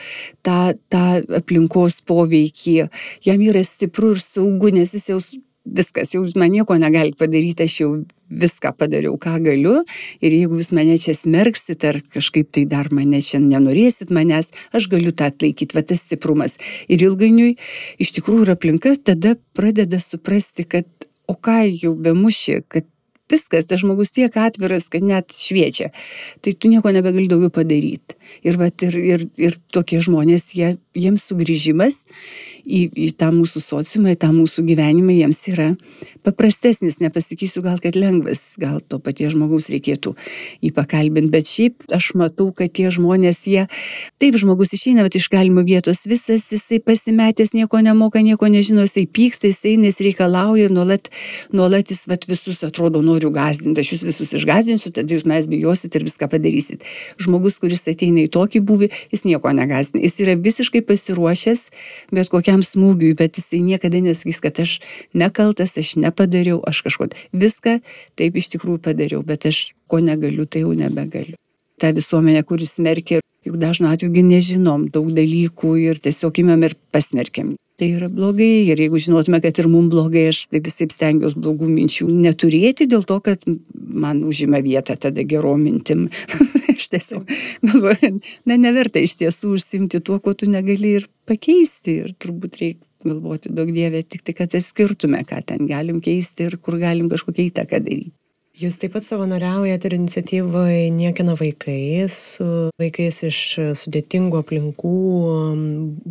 tą, 0.46 0.60
tą 0.92 1.04
aplinkos 1.38 2.00
poveikį, 2.08 2.78
jam 3.26 3.44
yra 3.44 3.62
stipru 3.66 4.14
ir 4.16 4.22
saugu, 4.22 4.72
nes 4.74 4.94
jis 4.96 5.12
jau 5.12 5.20
viskas, 5.68 6.14
jau 6.14 6.22
man 6.38 6.52
nieko 6.52 6.76
negali 6.80 7.14
padaryti, 7.18 7.66
aš 7.66 7.76
jau 7.82 7.90
viską 8.28 8.74
padariau, 8.78 9.16
ką 9.20 9.38
galiu 9.44 9.78
ir 10.20 10.34
jeigu 10.34 10.58
jūs 10.60 10.72
mane 10.76 10.98
čia 11.00 11.14
smerksit 11.16 11.84
ar 11.88 12.00
kažkaip 12.14 12.50
tai 12.52 12.64
dar 12.68 12.90
mane 12.94 13.20
čia 13.24 13.40
nenorėsit 13.42 14.12
manęs, 14.14 14.52
aš 14.76 14.88
galiu 14.92 15.12
tą 15.12 15.30
atlaikyti, 15.32 15.76
va 15.76 15.84
tas 15.84 16.04
stiprumas. 16.04 16.58
Ir 16.88 17.04
ilgainiui 17.08 17.56
iš 18.02 18.14
tikrųjų 18.18 18.48
ir 18.48 18.54
aplinka 18.56 18.94
tada 19.00 19.36
pradeda 19.56 20.00
suprasti, 20.02 20.68
kad 20.68 20.88
o 21.28 21.36
ką 21.36 21.60
jau 21.68 21.94
bemuši, 21.96 22.62
kad 22.68 22.88
viskas, 23.30 23.68
tas 23.68 23.82
žmogus 23.82 24.12
tiek 24.14 24.34
atviras, 24.40 24.88
kad 24.92 25.04
net 25.04 25.34
šviečia. 25.34 25.90
Tai 26.44 26.54
tu 26.54 26.70
nieko 26.72 26.92
nebegali 26.94 27.28
daugiau 27.30 27.52
padaryti. 27.52 28.16
Ir, 28.44 28.58
vat, 28.60 28.82
ir, 28.84 28.96
ir, 28.98 29.24
ir 29.40 29.56
tokie 29.72 30.00
žmonės, 30.04 30.50
jie, 30.56 30.74
jiems 30.98 31.24
sugrįžimas 31.30 32.02
į, 32.64 32.82
į 32.92 33.08
tą 33.18 33.30
mūsų 33.34 33.62
sociumą, 33.64 34.12
į 34.14 34.20
tą 34.20 34.30
mūsų 34.34 34.64
gyvenimą, 34.68 35.14
jiems 35.16 35.40
yra 35.52 35.68
paprastesnis, 36.26 37.00
nepasakysiu 37.00 37.62
gal, 37.64 37.78
kad 37.82 37.96
lengvas, 37.96 38.42
gal 38.60 38.82
to 38.84 39.00
paties 39.02 39.32
žmogaus 39.32 39.70
reikėtų 39.72 40.12
jį 40.64 40.72
pakalbinti, 40.76 41.32
bet 41.32 41.48
šiaip 41.48 41.88
aš 41.94 42.10
matau, 42.20 42.50
kad 42.56 42.72
tie 42.76 42.90
žmonės, 42.92 43.40
jie, 43.48 43.64
taip 44.20 44.36
žmogus 44.40 44.74
išeina 44.76 45.06
vat, 45.06 45.16
iš 45.16 45.30
galimo 45.32 45.64
vietos, 45.66 46.04
visas 46.10 46.44
jisai 46.52 46.82
pasimetęs, 46.84 47.54
nieko 47.56 47.80
nemoka, 47.84 48.22
nieko 48.24 48.50
nežino, 48.52 48.84
jisai 48.84 49.06
pyksta, 49.08 49.48
jisai 49.48 49.78
nes 49.80 50.00
reikalauja 50.04 50.68
ir 50.68 50.74
nuolat, 50.74 51.08
nuolat 51.54 51.94
jis 51.94 52.04
vat, 52.10 52.28
visus 52.28 52.60
atrodo 52.66 53.02
nori 53.04 53.17
noriu 53.18 53.34
gazdinti, 53.34 53.82
aš 53.82 53.92
jūs 53.92 54.04
visus 54.06 54.32
išgazdinsiu, 54.38 54.92
tada 54.94 55.14
jūs 55.14 55.26
mes 55.26 55.46
bijosit 55.50 55.94
ir 55.98 56.06
viską 56.06 56.28
padarysit. 56.30 56.86
Žmogus, 57.18 57.58
kuris 57.58 57.84
ateina 57.90 58.22
į 58.24 58.30
tokį 58.30 58.62
būvį, 58.62 58.90
jis 59.12 59.24
nieko 59.26 59.50
negazdina. 59.52 60.04
Jis 60.06 60.20
yra 60.22 60.36
visiškai 60.38 60.84
pasiruošęs 60.86 61.64
bet 62.14 62.30
kokiam 62.30 62.62
smūgiui, 62.62 63.16
bet 63.18 63.38
jisai 63.40 63.60
niekada 63.64 64.00
nesakys, 64.04 64.40
kad 64.44 64.60
aš 64.62 64.78
nekaltas, 65.14 65.76
aš 65.80 65.96
nepadariau, 65.98 66.60
aš 66.66 66.84
kažko. 66.86 67.10
Viską 67.34 67.78
taip 68.18 68.38
iš 68.38 68.52
tikrųjų 68.54 68.82
padariau, 68.88 69.22
bet 69.26 69.48
aš 69.50 69.74
ko 69.90 70.02
negaliu, 70.04 70.46
tai 70.46 70.64
jau 70.66 70.74
nebegaliu. 70.76 71.38
Ta 71.78 71.92
visuomenė, 71.94 72.42
kuris 72.46 72.76
smerkia, 72.78 73.22
juk 73.46 73.58
dažnu 73.58 73.90
atveju 73.90 74.26
nežinom 74.26 74.88
daug 74.92 75.10
dalykų 75.14 75.78
ir 75.84 76.02
tiesiog 76.02 76.42
imam 76.42 76.66
ir 76.66 76.74
pasmerkiam 76.94 77.54
tai 77.78 77.92
yra 77.94 78.08
blogai 78.10 78.66
ir 78.72 78.80
jeigu 78.82 78.98
žinotume, 78.98 79.38
kad 79.42 79.58
ir 79.60 79.68
mums 79.70 79.92
blogai, 79.92 80.28
aš 80.32 80.44
tai 80.50 80.60
visai 80.64 80.88
stengiuosi 80.90 81.38
blogų 81.38 81.68
minčių 81.70 82.08
neturėti 82.10 82.88
dėl 82.90 83.06
to, 83.06 83.20
kad 83.24 83.46
man 83.74 84.24
užima 84.26 84.58
vietą 84.64 84.98
tada 84.98 85.22
gerom 85.22 85.62
mintim. 85.62 86.08
aš 86.74 86.90
tiesiog 86.94 87.30
galvoju, 87.62 88.18
na 88.50 88.58
neverta 88.58 89.02
iš 89.02 89.18
tiesų 89.22 89.54
užsimti 89.56 90.02
tuo, 90.02 90.18
ko 90.22 90.34
tu 90.34 90.50
negali 90.50 90.96
ir 90.98 91.08
pakeisti 91.28 92.00
ir 92.04 92.14
turbūt 92.18 92.60
reikia 92.62 92.84
galvoti 93.06 93.52
daug 93.54 93.70
dievė, 93.70 94.02
tik 94.02 94.24
tai, 94.26 94.34
kad 94.40 94.54
atskirtume, 94.58 95.22
ką 95.26 95.38
ten 95.46 95.68
galim 95.70 96.02
keisti 96.02 96.48
ir 96.48 96.58
kur 96.58 96.80
galim 96.82 97.06
kažkokią 97.12 97.46
įtaką 97.52 97.78
daryti. 97.84 98.14
Jūs 98.58 98.80
taip 98.82 98.96
pat 98.96 99.04
savanoriaujate 99.06 99.86
ir 99.86 99.94
iniciatyvoje 99.94 100.88
Niekina 100.90 101.36
vaikai, 101.38 102.08
su 102.10 102.44
vaikais 102.80 103.20
iš 103.28 103.36
sudėtingų 103.78 104.40
aplinkų 104.42 104.94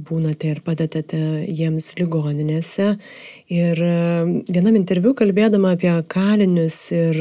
būnate 0.08 0.54
ir 0.54 0.62
padedate 0.64 1.20
jiems 1.44 1.90
ligoninėse. 1.98 2.94
Ir 3.52 3.82
vienam 4.48 4.78
interviu 4.80 5.12
kalbėdama 5.20 5.74
apie 5.76 5.92
kalinius 6.08 6.78
ir 6.96 7.20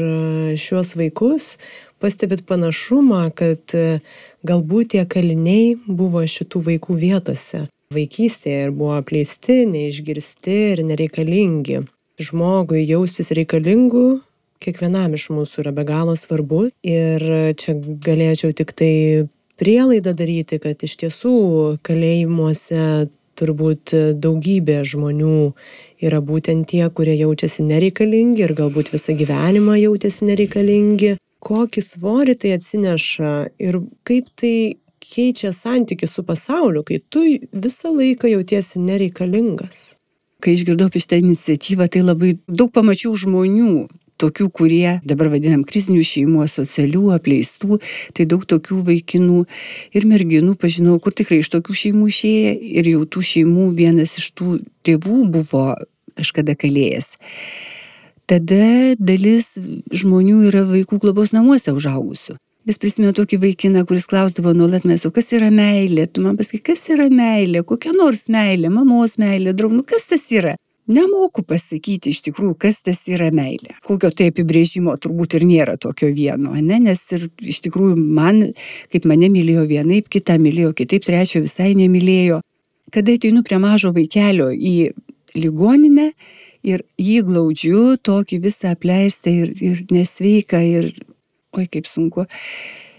šiuos 0.63 0.93
vaikus, 0.95 1.49
pastebit 1.99 2.45
panašumą, 2.47 3.25
kad 3.35 3.75
galbūt 4.47 4.93
tie 4.95 5.03
kaliniai 5.03 5.75
buvo 5.89 6.23
šitų 6.23 6.63
vaikų 6.69 6.95
vietose. 7.03 7.65
Vaikystėje 7.91 8.69
ir 8.69 8.71
buvo 8.71 8.95
apleisti, 9.01 9.65
neišgirsti 9.75 10.57
ir 10.71 10.85
nereikalingi. 10.87 11.83
Žmogui 12.17 12.87
jaustis 12.87 13.35
reikalingu 13.35 14.21
kiekvienam 14.63 15.15
iš 15.17 15.29
mūsų 15.33 15.63
yra 15.63 15.73
be 15.75 15.85
galo 15.87 16.15
svarbu 16.17 16.67
ir 16.85 17.25
čia 17.59 17.75
galėčiau 17.77 18.53
tik 18.57 18.73
tai 18.77 18.93
prielaidą 19.57 20.13
daryti, 20.17 20.59
kad 20.61 20.83
iš 20.85 20.97
tiesų 21.03 21.37
kalėjimuose 21.87 23.09
turbūt 23.37 23.93
daugybė 24.17 24.81
žmonių 24.87 25.37
yra 26.07 26.21
būtent 26.25 26.69
tie, 26.71 26.85
kurie 26.89 27.15
jaučiasi 27.17 27.65
nereikalingi 27.67 28.45
ir 28.45 28.55
galbūt 28.57 28.91
visą 28.93 29.13
gyvenimą 29.17 29.77
jautėsi 29.81 30.27
nereikalingi. 30.29 31.15
Kokį 31.47 31.83
svorį 31.85 32.33
tai 32.41 32.55
atsineša 32.57 33.33
ir 33.61 33.79
kaip 34.07 34.31
tai 34.41 34.55
keičia 35.07 35.53
santykių 35.53 36.09
su 36.09 36.23
pasauliu, 36.25 36.83
kai 36.83 36.99
tu 37.13 37.23
visą 37.53 37.93
laiką 37.93 38.29
jautiesi 38.31 38.81
nereikalingas. 38.81 39.95
Kai 40.43 40.53
išgirdau 40.53 40.89
apie 40.89 41.01
šitą 41.01 41.21
iniciatyvą, 41.21 41.87
tai 41.93 42.03
labai 42.05 42.35
daug 42.47 42.73
pamačiau 42.73 43.15
žmonių, 43.17 43.87
tokių, 44.21 44.49
kurie 44.53 44.97
dabar 45.07 45.31
vadinam 45.33 45.63
krizinių 45.67 46.03
šeimų, 46.05 46.47
socialių, 46.51 47.03
apleistų, 47.17 47.79
tai 48.17 48.27
daug 48.29 48.45
tokių 48.49 48.79
vaikinų 48.87 49.43
ir 49.97 50.07
merginų 50.09 50.55
pažinau, 50.61 50.97
kur 51.03 51.15
tikrai 51.17 51.41
iš 51.43 51.51
tokių 51.53 51.77
šeimų 51.83 52.09
išėję 52.13 52.55
ir 52.81 52.91
jau 52.93 53.05
tų 53.05 53.23
šeimų 53.31 53.69
vienas 53.77 54.17
iš 54.21 54.31
tų 54.37 54.59
tėvų 54.87 55.23
buvo 55.33 55.69
kažkada 56.17 56.57
kalėjęs. 56.57 57.13
Tada 58.27 58.97
dalis 58.99 59.53
žmonių 59.95 60.41
yra 60.49 60.65
vaikų 60.67 60.99
globos 60.99 61.31
namuose 61.31 61.71
užaugusių. 61.71 62.35
Vis 62.67 62.79
prisimenu 62.83 63.13
tokį 63.15 63.37
vaikiną, 63.39 63.85
kuris 63.87 64.03
klausdavo 64.11 64.51
nuolat 64.51 64.83
mes, 64.83 65.05
o 65.07 65.11
kas 65.15 65.31
yra 65.31 65.47
meilė? 65.53 66.03
Tu 66.11 66.19
man 66.25 66.35
pasakai, 66.35 66.73
kas 66.73 66.81
yra 66.91 67.05
meilė? 67.07 67.61
Kokia 67.63 67.93
nors 67.95 68.25
meilė, 68.33 68.67
mamos 68.73 69.15
meilė, 69.21 69.53
draugų, 69.55 69.79
nu 69.79 69.85
kas 69.87 70.09
tas 70.11 70.25
yra? 70.35 70.57
Nemoku 70.87 71.43
pasakyti 71.43 72.13
iš 72.13 72.21
tikrųjų, 72.29 72.53
kas 72.63 72.79
tas 72.85 73.01
yra 73.11 73.27
meilė. 73.35 73.73
Kokio 73.83 74.07
tai 74.15 74.29
apibrėžimo 74.31 74.93
turbūt 75.03 75.35
ir 75.35 75.43
nėra 75.49 75.75
tokio 75.83 76.07
vieno, 76.15 76.53
ne? 76.55 76.79
nes 76.85 77.01
ir 77.11 77.25
iš 77.43 77.59
tikrųjų 77.65 77.97
man, 77.99 78.39
kaip 78.93 79.07
mane 79.09 79.27
mylėjo 79.33 79.65
vienaip, 79.67 80.07
kitą 80.07 80.37
mylėjo 80.39 80.71
kitaip, 80.79 81.03
trečio 81.03 81.43
visai 81.43 81.73
nemylėjo. 81.75 82.39
Kada 82.95 83.17
ateinu 83.19 83.43
prie 83.43 83.59
mažo 83.59 83.91
vaikelio 83.91 84.47
į 84.55 84.93
ligoninę 85.35 86.13
ir 86.63 86.85
jį 86.95 87.19
glaudžiu, 87.27 87.83
tokį 87.99 88.39
visą 88.47 88.71
apleistą 88.77 89.33
ir, 89.43 89.51
ir 89.59 89.83
nesveiką 89.91 90.63
ir, 90.63 90.93
oi 91.51 91.67
kaip 91.67 91.89
sunku 91.89 92.23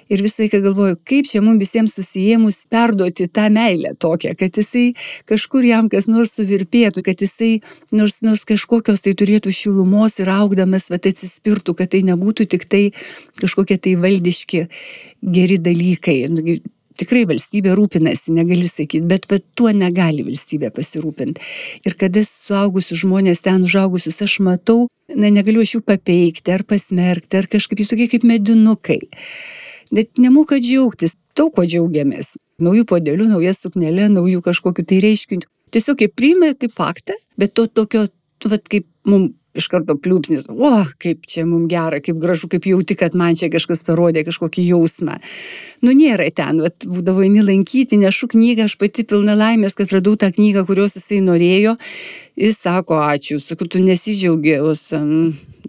ir 0.09 0.23
visą 0.25 0.45
laiką 0.45 0.61
galvoju, 0.65 0.99
kaip 1.09 1.29
čia 1.31 1.43
mums 1.45 1.63
visiems 1.63 1.97
susijėmus 1.99 2.63
perduoti 2.73 3.29
tą 3.29 3.49
meilę 3.55 3.95
tokią, 4.01 4.35
kad 4.39 4.57
jisai 4.61 4.93
kažkur 5.29 5.67
jam 5.69 5.91
kas 5.93 6.09
nors 6.11 6.35
suvirpėtų, 6.39 7.05
kad 7.07 7.21
jisai 7.25 7.59
nors, 7.93 8.21
nors 8.27 8.45
kažkokios 8.49 9.05
tai 9.05 9.15
turėtų 9.19 9.53
šilumos 9.55 10.19
ir 10.23 10.33
augdamas, 10.33 10.89
va, 10.93 11.01
atsispirtų, 11.01 11.77
kad 11.79 11.93
tai 11.95 12.03
nebūtų 12.09 12.49
tik 12.55 12.67
tai 12.69 12.83
kažkokie 13.41 13.79
tai 13.81 13.95
valdiški 14.01 14.67
geri 15.23 15.61
dalykai. 15.63 16.19
Nu, 16.33 16.59
tikrai 16.99 17.25
valstybė 17.31 17.75
rūpinasi, 17.79 18.33
negaliu 18.37 18.69
sakyti, 18.71 19.07
bet 19.09 19.29
va, 19.31 19.39
tuo 19.59 19.71
negali 19.75 20.25
valstybė 20.27 20.73
pasirūpinti. 20.75 21.45
Ir 21.87 21.97
kada 22.01 22.25
suaugusius 22.27 23.05
žmonės 23.05 23.45
ten 23.47 23.67
užaugusius 23.69 24.21
aš 24.27 24.39
matau, 24.45 24.89
na, 25.15 25.31
negaliu 25.31 25.63
aš 25.65 25.77
jų 25.77 25.85
papeikti 25.87 26.55
ar 26.55 26.67
pasmerkti, 26.69 27.39
ar 27.39 27.51
kažkaip 27.51 27.85
jis 27.85 27.95
tokie 27.95 28.11
kaip 28.11 28.27
medinukai 28.29 29.01
net 29.95 30.21
nemoka 30.21 30.61
džiaugtis. 30.63 31.17
Daug 31.39 31.53
ko 31.55 31.65
džiaugiamės. 31.69 32.37
Naujų 32.63 32.85
podelių, 32.91 33.29
nauja 33.31 33.55
suknelė, 33.55 34.09
naujų 34.11 34.43
kažkokiu 34.43 34.85
tai 34.89 35.01
reiškiniu. 35.05 35.47
Tiesiog 35.75 35.99
kaip 36.01 36.15
priima 36.17 36.55
kaip 36.59 36.73
faktą, 36.75 37.15
bet 37.39 37.53
to 37.55 37.69
tokio, 37.71 38.07
vat, 38.49 38.65
kaip 38.73 38.89
mums 39.07 39.37
iš 39.59 39.69
karto 39.73 39.97
pliūpsnis, 39.99 40.47
o, 40.53 40.71
kaip 41.03 41.27
čia 41.29 41.45
mums 41.49 41.69
gera, 41.71 42.01
kaip 42.05 42.19
gražu, 42.23 42.49
kaip 42.53 42.67
jauti, 42.69 42.97
kad 42.99 43.17
man 43.19 43.37
čia 43.39 43.51
kažkas 43.53 43.83
parodė 43.87 44.25
kažkokį 44.27 44.67
jausmą. 44.71 45.19
Nu, 45.85 45.95
nėra 45.97 46.29
ten, 46.35 46.63
vat, 46.65 46.87
būdavo 46.87 47.25
eini 47.27 47.43
lankyti, 47.47 47.99
nešu 48.01 48.31
knygą, 48.35 48.69
aš 48.69 48.79
pati 48.81 49.07
pilna 49.09 49.37
laimės, 49.39 49.77
kad 49.79 49.93
radau 49.95 50.15
tą 50.21 50.31
knygą, 50.35 50.65
kurios 50.69 50.97
jisai 50.99 51.21
norėjo. 51.25 51.77
Jis 52.39 52.61
sako, 52.63 53.01
ačiū, 53.03 53.41
sakau, 53.43 53.67
tu 53.71 53.83
nesidžiaugiau, 53.83 54.71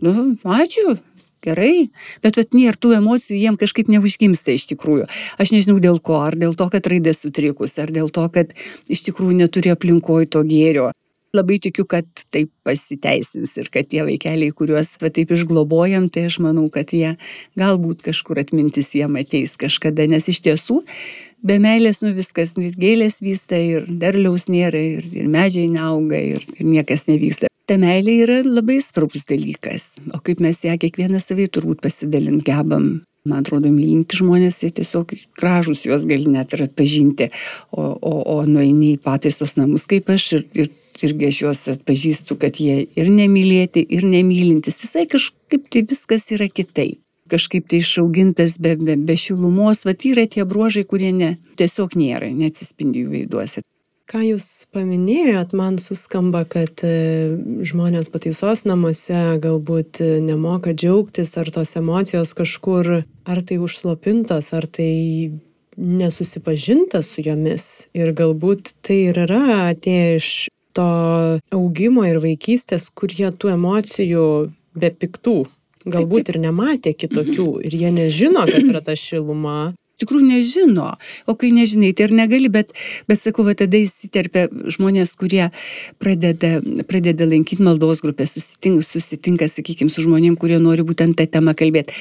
nu, 0.03 0.15
ačiū, 0.59 0.97
gerai, 1.45 1.89
bet 2.23 2.39
vat 2.39 2.55
nėra 2.55 2.77
tų 2.77 2.95
emocijų, 2.99 3.39
jiem 3.39 3.59
kažkaip 3.59 3.91
neužgimsta 3.91 4.55
iš 4.55 4.69
tikrųjų. 4.73 5.09
Aš 5.41 5.53
nežinau 5.55 5.79
dėl 5.83 5.99
ko, 6.03 6.21
ar 6.27 6.37
dėl 6.39 6.55
to, 6.59 6.69
kad 6.71 6.87
raidė 6.89 7.15
sutrikus, 7.15 7.77
ar 7.81 7.93
dėl 7.95 8.11
to, 8.13 8.25
kad 8.33 8.55
iš 8.91 9.05
tikrųjų 9.09 9.41
neturi 9.43 9.73
aplinkoje 9.75 10.31
to 10.35 10.43
gėrio. 10.47 10.89
Labai 11.29 11.59
tikiu, 11.61 11.83
kad 11.85 12.07
tai 12.33 12.47
pasiteisins 12.65 13.51
ir 13.61 13.67
kad 13.69 13.85
tie 13.85 14.01
vaikeliai, 14.01 14.49
kuriuos 14.49 14.95
va, 14.97 15.11
taip 15.13 15.29
išglobojam, 15.35 16.07
tai 16.09 16.23
aš 16.25 16.39
manau, 16.41 16.65
kad 16.73 16.89
jie 16.89 17.11
galbūt 17.59 18.01
kažkur 18.07 18.41
atmintis 18.41 18.95
jiem 18.97 19.19
ateis 19.21 19.53
kažkada, 19.61 20.07
nes 20.09 20.25
iš 20.25 20.41
tiesų 20.47 20.79
be 21.45 21.59
meilės 21.61 22.01
nu 22.01 22.15
viskas, 22.17 22.55
gėlės 22.57 23.21
vysta 23.21 23.61
ir 23.61 23.85
derliaus 24.01 24.49
nėra, 24.49 24.81
ir, 24.97 25.05
ir 25.13 25.29
medžiai 25.29 25.69
neauga, 25.69 26.17
ir, 26.17 26.49
ir 26.57 26.65
niekas 26.65 27.05
nevyksta 27.11 27.48
ta 27.69 27.77
meilė 27.77 28.15
yra 28.23 28.39
labai 28.45 28.79
svarbus 28.81 29.27
dalykas. 29.29 29.99
O 30.15 30.21
kaip 30.25 30.41
mes 30.41 30.63
ją 30.65 30.73
kiekvieną 30.81 31.21
savai 31.21 31.47
turbūt 31.53 31.83
pasidalint 31.85 32.41
gebam. 32.47 33.03
Man 33.27 33.43
atrodo, 33.43 33.69
mylinti 33.69 34.17
žmonės, 34.17 34.61
tai 34.61 34.71
tiesiog 34.73 35.11
gražus 35.37 35.83
juos 35.85 36.05
gali 36.09 36.31
net 36.31 36.55
ir 36.55 36.63
atpažinti. 36.65 37.27
O, 37.75 37.91
o, 37.93 38.13
o 38.33 38.37
nueini 38.47 38.95
į 38.95 39.01
pataisos 39.03 39.57
namus 39.59 39.85
kaip 39.91 40.09
aš 40.09 40.27
ir, 40.39 40.45
ir 40.55 40.71
irgi 41.03 41.29
aš 41.29 41.41
juos 41.43 41.61
atpažįstu, 41.75 42.39
kad 42.39 42.57
jie 42.59 42.81
ir 42.87 43.11
nemylėti, 43.11 43.83
ir 43.95 44.07
nemylintis. 44.07 44.81
Visai 44.83 45.05
kažkaip 45.11 45.69
tai 45.71 45.85
viskas 45.91 46.29
yra 46.35 46.49
kitaip. 46.49 46.99
Kažkaip 47.29 47.67
tai 47.69 47.83
išaugintas 47.83 48.57
be, 48.57 48.73
be, 48.79 48.95
be 48.97 49.15
šilumos, 49.19 49.83
va 49.85 49.93
yra 49.93 50.25
tie 50.25 50.47
bruožai, 50.49 50.87
kurie 50.89 51.11
ne, 51.13 51.35
tiesiog 51.61 51.93
nėra, 51.99 52.31
neatsispindi 52.33 53.03
jų 53.03 53.11
veiduose. 53.11 53.61
Ką 54.09 54.23
Jūs 54.25 54.65
paminėjot, 54.73 55.51
man 55.53 55.75
suskamba, 55.77 56.41
kad 56.49 56.81
e, 56.81 56.93
žmonės 57.61 58.07
pataisos 58.09 58.63
namuose 58.65 59.37
galbūt 59.43 59.99
e, 60.01 60.07
nemoka 60.25 60.73
džiaugtis, 60.73 61.35
ar 61.37 61.51
tos 61.53 61.75
emocijos 61.77 62.31
kažkur, 62.33 62.89
ar 63.29 63.41
tai 63.45 63.59
užslopintos, 63.61 64.49
ar 64.57 64.65
tai 64.65 64.89
nesusipažinta 65.77 67.03
su 67.05 67.21
jomis. 67.21 67.85
Ir 67.93 68.09
galbūt 68.17 68.73
tai 68.81 68.97
ir 69.11 69.21
yra 69.27 69.43
atėję 69.69 70.17
iš 70.17 70.31
to 70.73 70.89
augimo 71.53 72.07
ir 72.09 72.17
vaikystės, 72.23 72.89
kur 72.89 73.13
jie 73.13 73.29
tų 73.29 73.53
emocijų 73.59 74.25
be 74.73 74.89
piktų 74.89 75.37
galbūt 75.85 76.33
ir 76.33 76.41
nematė 76.41 76.95
kitokių. 76.97 77.49
Ir 77.67 77.77
jie 77.77 77.93
nežino, 77.93 78.45
kas 78.49 78.65
yra 78.65 78.81
ta 78.83 78.97
šiluma 78.97 79.75
tikrųjų 80.01 80.29
nežino. 80.29 80.93
O 81.29 81.35
kai 81.39 81.51
nežinai, 81.55 81.91
tai 81.97 82.09
ir 82.09 82.15
negali, 82.17 82.49
bet, 82.53 82.73
bet 83.09 83.21
sakau, 83.21 83.45
va, 83.47 83.55
tada 83.57 83.79
įsiterpia 83.79 84.47
žmonės, 84.75 85.13
kurie 85.19 85.49
pradeda, 86.01 86.57
pradeda 86.89 87.27
lankyti 87.29 87.65
maldos 87.65 88.03
grupę, 88.05 88.27
susitinka, 88.29 88.85
susitinka, 88.85 89.51
sakykime, 89.51 89.91
su 89.93 90.05
žmonėm, 90.07 90.39
kurie 90.39 90.59
nori 90.63 90.87
būtent 90.87 91.19
tą 91.19 91.27
temą 91.29 91.55
kalbėti. 91.57 91.95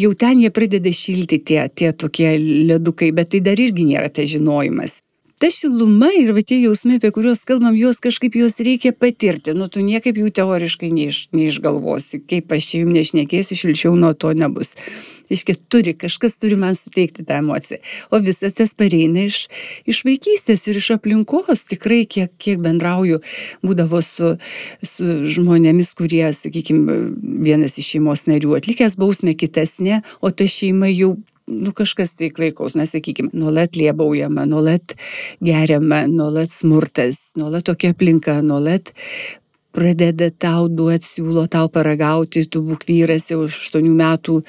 Jau 0.00 0.14
ten 0.18 0.44
jie 0.44 0.52
pradeda 0.54 0.92
šilti 0.94 1.40
tie, 1.40 1.60
tie 1.68 1.92
tokie 1.92 2.36
ledukai, 2.38 3.12
bet 3.16 3.34
tai 3.34 3.44
dar 3.44 3.60
irgi 3.60 3.88
nėra 3.88 4.12
tas 4.12 4.30
žinojimas 4.30 5.00
ta 5.38 5.50
šiluma 5.54 6.10
ir 6.18 6.32
va 6.36 6.42
tie 6.42 6.58
jausmai, 6.60 6.98
apie 6.98 7.10
kuriuos 7.14 7.44
kalbam, 7.48 7.76
juos 7.78 8.00
kažkaip 8.02 8.36
juos 8.38 8.58
reikia 8.62 8.92
patirti. 8.92 9.54
Nu, 9.56 9.68
tu 9.72 9.82
niekaip 9.84 10.18
jų 10.18 10.32
teoriškai 10.34 10.90
neiš, 10.94 11.28
neišgalvosi. 11.36 12.22
Kaip 12.28 12.52
aš 12.54 12.72
jums 12.80 12.96
nešnekėsiu, 12.96 13.58
šilčiau 13.58 13.94
nuo 13.98 14.12
to 14.18 14.34
nebus. 14.36 14.74
Iškia, 15.28 15.58
turi, 15.68 15.92
kažkas 15.98 16.38
turi 16.40 16.56
man 16.56 16.74
suteikti 16.74 17.24
tą 17.28 17.38
emociją. 17.42 17.78
O 18.10 18.20
visas 18.24 18.56
tas 18.56 18.72
pareina 18.76 19.26
iš, 19.28 19.42
iš 19.88 20.02
vaikystės 20.08 20.64
ir 20.70 20.80
iš 20.80 20.90
aplinkos. 20.96 21.66
Tikrai, 21.68 22.02
kiek, 22.08 22.32
kiek 22.40 22.60
bendrauju, 22.64 23.20
būdavo 23.62 24.00
su, 24.04 24.34
su 24.82 25.08
žmonėmis, 25.36 25.92
kurie, 25.98 26.24
sakykime, 26.34 27.00
vienas 27.44 27.76
iš 27.78 27.94
šeimos 27.94 28.26
narių 28.30 28.56
atlikęs 28.58 28.96
bausmę, 29.00 29.36
kitas 29.38 29.78
ne, 29.84 30.00
o 30.24 30.32
ta 30.32 30.48
šeima 30.48 30.88
jau 30.90 31.18
nu, 31.48 31.72
kažkas 31.76 32.14
tai 32.18 32.30
klaikaus, 32.34 32.76
na, 32.78 32.86
sakykime, 32.88 33.32
nuolat 33.32 33.76
liebaujama, 33.76 34.46
nuolat 34.46 34.94
geriama, 35.44 36.04
nuolat 36.12 36.52
smurtas, 36.52 37.32
nuolat 37.36 37.66
tokia 37.68 37.94
aplinka, 37.96 38.40
nuolat 38.42 38.92
pradeda 39.78 40.30
tau 40.32 40.68
duoti, 40.68 41.06
siūlo 41.06 41.46
tau 41.50 41.68
paragauti, 41.72 42.46
tu 42.50 42.62
būk 42.66 42.86
vyras 42.88 43.28
jau 43.30 43.44
8 43.46 43.84
metų, 43.84 44.40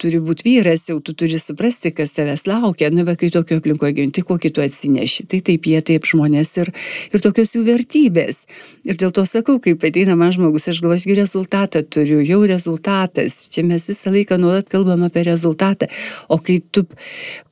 turi 0.00 0.20
būti 0.24 0.46
vyras, 0.46 0.86
jau 0.88 0.98
tu 1.04 1.14
turi 1.16 1.38
suprasti, 1.40 1.92
kas 1.94 2.14
tavęs 2.16 2.46
laukia. 2.48 2.90
Na, 2.94 3.04
va, 3.06 3.14
kai 3.18 3.30
tokio 3.32 3.58
aplinkoje 3.60 3.94
gyventi, 3.96 4.20
tai 4.20 4.26
kokį 4.30 4.52
tu 4.56 4.64
atsineši. 4.64 5.26
Tai 5.30 5.40
taip 5.46 5.68
jie, 5.68 5.80
taip 5.86 6.08
žmonės 6.08 6.52
ir, 6.62 6.72
ir 7.12 7.24
tokios 7.24 7.54
jų 7.56 7.64
vertybės. 7.68 8.42
Ir 8.88 8.98
dėl 9.00 9.12
to 9.16 9.26
sakau, 9.28 9.58
kai 9.62 9.76
ateina 9.76 10.16
man 10.18 10.32
žmogus, 10.34 10.68
aš 10.70 10.80
galvoju, 10.82 11.02
ašgi 11.02 11.18
rezultatą 11.18 11.84
turiu, 11.84 12.20
jau 12.24 12.40
rezultatas. 12.48 13.38
Čia 13.52 13.64
mes 13.68 13.86
visą 13.90 14.14
laiką 14.14 14.40
nuolat 14.40 14.70
kalbam 14.72 15.04
apie 15.06 15.24
rezultatą. 15.28 15.90
O 16.28 16.40
kai 16.40 16.60
tu 16.60 16.86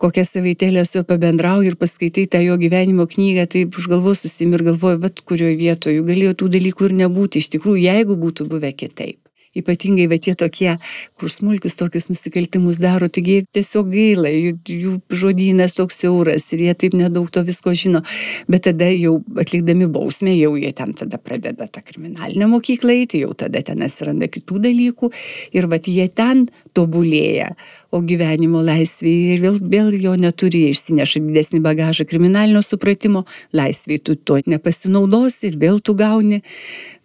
kokią 0.01 0.25
savaitėlę 0.29 0.85
su 0.89 1.01
juo 1.01 1.07
pabendrauji 1.09 1.73
ir 1.73 1.79
paskaitai 1.81 2.27
tą 2.33 2.43
jo 2.45 2.59
gyvenimo 2.61 3.09
knygą, 3.11 3.47
tai 3.53 3.67
už 3.69 3.91
galvos 3.93 4.25
susim 4.25 4.57
ir 4.57 4.67
galvoju, 4.73 5.03
vad 5.05 5.25
kurioje 5.25 5.57
vietoje 5.61 6.05
galėjo 6.07 6.37
tų 6.43 6.53
dalykų 6.59 6.91
ir 6.91 7.01
nebūti. 7.05 7.43
Iš 7.43 7.55
tikrųjų, 7.57 7.85
jeigu 7.89 8.19
būtų 8.19 8.49
buvę 8.51 8.75
kitaip 8.75 9.28
ypatingai 9.61 10.09
va 10.11 10.19
tie 10.23 10.35
tokie, 10.39 10.75
kur 11.19 11.33
smulkius 11.33 11.79
tokius 11.79 12.09
nusikaltimus 12.11 12.81
daro, 12.83 13.09
taigi 13.13 13.43
tiesiog 13.55 13.91
gaila, 13.93 14.31
jų, 14.33 14.55
jų 14.69 14.95
žodynas 15.23 15.77
toks 15.79 16.01
siauras 16.03 16.49
ir 16.55 16.65
jie 16.67 16.75
taip 16.79 16.97
nedaug 16.99 17.31
to 17.33 17.43
visko 17.47 17.75
žino, 17.77 18.03
bet 18.51 18.67
tada 18.69 18.91
jau 18.93 19.19
atlikdami 19.41 19.89
bausmę, 19.93 20.35
jau 20.39 20.55
jie 20.59 20.73
ten 20.77 20.95
tada 20.99 21.21
pradeda 21.23 21.69
tą 21.71 21.83
kriminalinę 21.85 22.49
mokyklą 22.51 22.97
eiti, 23.03 23.23
jau 23.25 23.35
tada 23.39 23.63
ten 23.65 23.83
atsiranda 23.87 24.31
kitų 24.31 24.63
dalykų 24.69 25.13
ir 25.59 25.69
va 25.71 25.81
jie 25.83 26.09
ten 26.09 26.47
tobulėja, 26.77 27.53
o 27.95 28.03
gyvenimo 28.05 28.61
laisvėje 28.65 29.37
ir 29.37 29.45
vėl, 29.45 29.59
vėl 29.63 29.95
jo 29.97 30.15
neturi, 30.21 30.67
išsineša 30.73 31.23
didesnį 31.25 31.63
bagažą 31.65 32.07
kriminalinio 32.09 32.63
supratimo, 32.65 33.25
laisvėje 33.57 34.05
tu 34.05 34.17
to 34.17 34.41
nepasinaudosi 34.47 35.53
ir 35.53 35.59
vėl 35.61 35.81
tu 35.81 35.97
gauni 35.99 36.43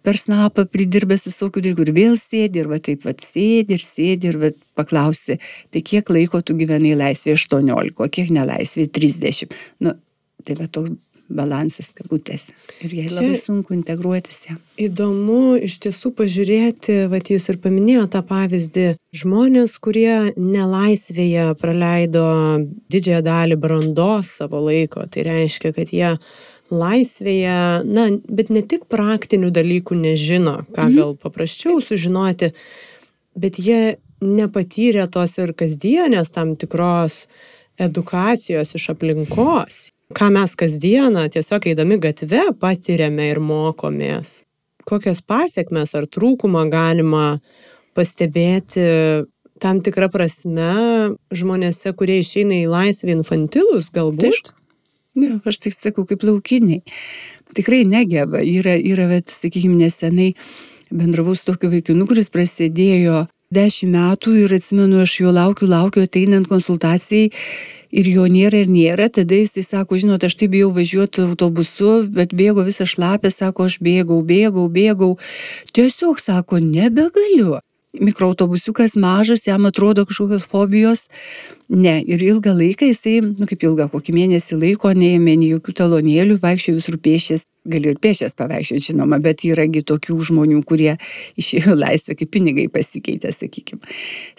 per 0.04 0.18
snapą 0.20 0.66
pridirbęs 0.70 1.26
visokių 1.30 1.62
dalykų 1.64 1.86
ir 1.86 1.94
vėl 1.96 2.18
sėdi 2.20 2.62
ir 2.62 2.68
va 2.70 2.80
taip 2.82 3.06
va 3.06 3.14
sėdi 3.16 3.78
ir 3.78 3.84
sėdi 3.84 4.30
ir 4.30 4.40
va 4.42 4.52
paklausi, 4.76 5.38
tai 5.72 5.84
kiek 5.86 6.10
laiko 6.12 6.42
tu 6.44 6.56
gyvenai 6.58 6.94
laisvėje 6.98 7.38
18, 7.46 7.96
o 8.04 8.10
kiek 8.12 8.30
nelaisvėje 8.34 8.92
30. 8.98 9.58
Nu, 9.86 9.96
tai 10.44 10.58
va 10.60 10.68
toks 10.68 10.94
balansas 11.34 11.92
kabutėse. 11.96 12.52
Ir 12.84 12.92
jai 12.98 13.06
Čia 13.08 13.16
labai 13.16 13.36
sunku 13.38 13.74
integruotis 13.76 14.42
ją. 14.48 14.56
Įdomu 14.84 15.56
iš 15.64 15.78
tiesų 15.86 16.12
pažiūrėti, 16.18 16.98
va 17.10 17.20
jūs 17.24 17.48
ir 17.50 17.60
paminėjote 17.64 18.12
tą 18.14 18.22
pavyzdį, 18.28 18.86
žmonės, 19.16 19.76
kurie 19.82 20.34
nelaisvėje 20.36 21.54
praleido 21.60 22.26
didžiąją 22.92 23.22
dalį 23.24 23.60
brandos 23.60 24.34
savo 24.40 24.60
laiko, 24.66 25.06
tai 25.08 25.24
reiškia, 25.30 25.72
kad 25.76 25.94
jie 25.94 26.12
laisvėje, 26.72 27.84
na, 27.84 28.06
bet 28.28 28.50
ne 28.52 28.62
tik 28.64 28.86
praktinių 28.92 29.50
dalykų 29.54 29.98
nežino, 29.98 30.62
ką 30.72 30.88
mhm. 30.88 30.96
gal 30.96 31.16
paprasčiau 31.20 31.80
sužinoti, 31.84 32.52
bet 33.36 33.58
jie 33.60 33.96
nepatyrė 34.24 35.08
tos 35.12 35.36
ir 35.42 35.52
kasdienės 35.56 36.32
tam 36.34 36.54
tikros 36.56 37.26
edukacijos 37.80 38.74
iš 38.78 38.88
aplinkos, 38.94 39.90
ką 40.14 40.30
mes 40.32 40.54
kasdieną 40.56 41.26
tiesiog 41.34 41.68
eidami 41.72 41.98
gatve 42.00 42.46
patiriame 42.60 43.28
ir 43.32 43.42
mokomės. 43.42 44.42
Kokias 44.88 45.20
pasiekmes 45.24 45.94
ar 45.96 46.06
trūkumą 46.06 46.66
galima 46.72 47.38
pastebėti 47.96 48.84
tam 49.62 49.80
tikrą 49.84 50.10
prasme 50.12 51.14
žmonėse, 51.34 51.92
kurie 51.96 52.20
išeina 52.20 52.62
į 52.62 52.68
laisvę 52.70 53.14
infantilus 53.16 53.90
galbūt. 53.94 54.52
Taip 54.52 54.63
Ne, 55.14 55.38
aš 55.46 55.60
tik 55.62 55.76
sakau, 55.76 56.06
kaip 56.08 56.24
laukiniai. 56.26 56.82
Tikrai 57.54 57.84
negeba. 57.86 58.42
Yra, 58.42 58.74
yra 58.74 59.06
bet, 59.12 59.30
sakykime, 59.30 59.76
nesenai 59.78 60.32
bendravau 60.90 61.36
su 61.38 61.46
tokiu 61.46 61.70
vaikinu, 61.70 62.06
kuris 62.10 62.30
prasidėjo 62.34 63.24
dešimt 63.54 63.94
metų 63.94 64.34
ir 64.42 64.54
atsimenu, 64.56 65.02
aš 65.04 65.18
jo 65.20 65.32
laukiu, 65.34 65.68
laukiu 65.70 66.02
ateinant 66.04 66.48
konsultacijai 66.50 67.28
ir 67.94 68.08
jo 68.10 68.24
nėra 68.30 68.64
ir 68.64 68.70
nėra, 68.70 69.06
tada 69.12 69.38
jis 69.38 69.54
sako, 69.68 70.00
žinot, 70.00 70.24
aš 70.26 70.34
taip 70.40 70.54
bijau 70.54 70.72
važiuoti 70.74 71.22
autobusu, 71.28 71.92
bet 72.10 72.34
bėgo 72.34 72.64
visą 72.66 72.88
šlapę, 72.88 73.30
sako, 73.30 73.68
aš 73.70 73.78
bėgau, 73.84 74.18
bėgau, 74.26 74.66
bėgau. 74.72 75.12
Tiesiog 75.76 76.18
sako, 76.22 76.58
nebegaliu 76.58 77.60
mikroautobusiukas 78.00 78.96
mažas, 78.96 79.46
jam 79.46 79.66
atrodo 79.66 80.04
kažkokios 80.06 80.46
fobijos. 80.46 81.08
Ne, 81.68 81.94
ir 82.04 82.20
ilgą 82.20 82.52
laiką 82.58 82.86
jisai, 82.90 83.20
nu 83.24 83.48
kaip 83.48 83.64
ilgą, 83.64 83.88
kokį 83.92 84.12
mėnesį 84.12 84.58
laiko, 84.60 84.92
neėmė 84.92 85.38
nei 85.40 85.48
jokių 85.54 85.72
talonėlių, 85.80 86.36
vaikščiojo 86.42 86.76
visur 86.76 86.98
pėšės, 87.00 87.46
galiu 87.72 87.94
ir 87.94 88.00
pėšės 88.04 88.36
pavaikščioti, 88.36 88.90
žinoma, 88.90 89.18
bet 89.24 89.46
yragi 89.48 89.84
tokių 89.88 90.18
žmonių, 90.28 90.60
kurie 90.68 90.94
išėjo 91.40 91.76
laisvę, 91.78 92.18
kaip 92.20 92.34
pinigai 92.36 92.68
pasikeitė, 92.72 93.32
sakykime. 93.32 93.84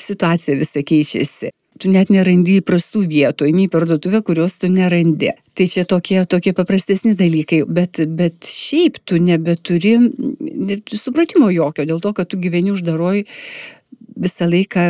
Situacija 0.07 0.59
visą 0.61 0.85
keičiasi 0.85 1.53
tu 1.81 1.91
net 1.91 2.11
nerandi 2.13 2.59
įprastų 2.61 3.03
vietų, 3.11 3.49
eini 3.49 3.65
į 3.67 3.71
parduotuvę, 3.73 4.21
kurios 4.25 4.55
tu 4.61 4.69
nerandi. 4.71 5.33
Tai 5.55 5.67
čia 5.71 5.85
tokie, 5.87 6.17
tokie 6.27 6.51
paprastesni 6.55 7.13
dalykai, 7.19 7.61
bet, 7.67 8.01
bet 8.15 8.47
šiaip 8.47 8.99
tu 9.07 9.19
nebeturi 9.23 9.95
supratimo 10.95 11.51
jokio 11.53 11.87
dėl 11.87 12.01
to, 12.03 12.11
kad 12.15 12.31
tu 12.31 12.39
gyveni 12.39 12.73
uždaroj 12.75 13.23
visą 14.15 14.47
laiką 14.49 14.85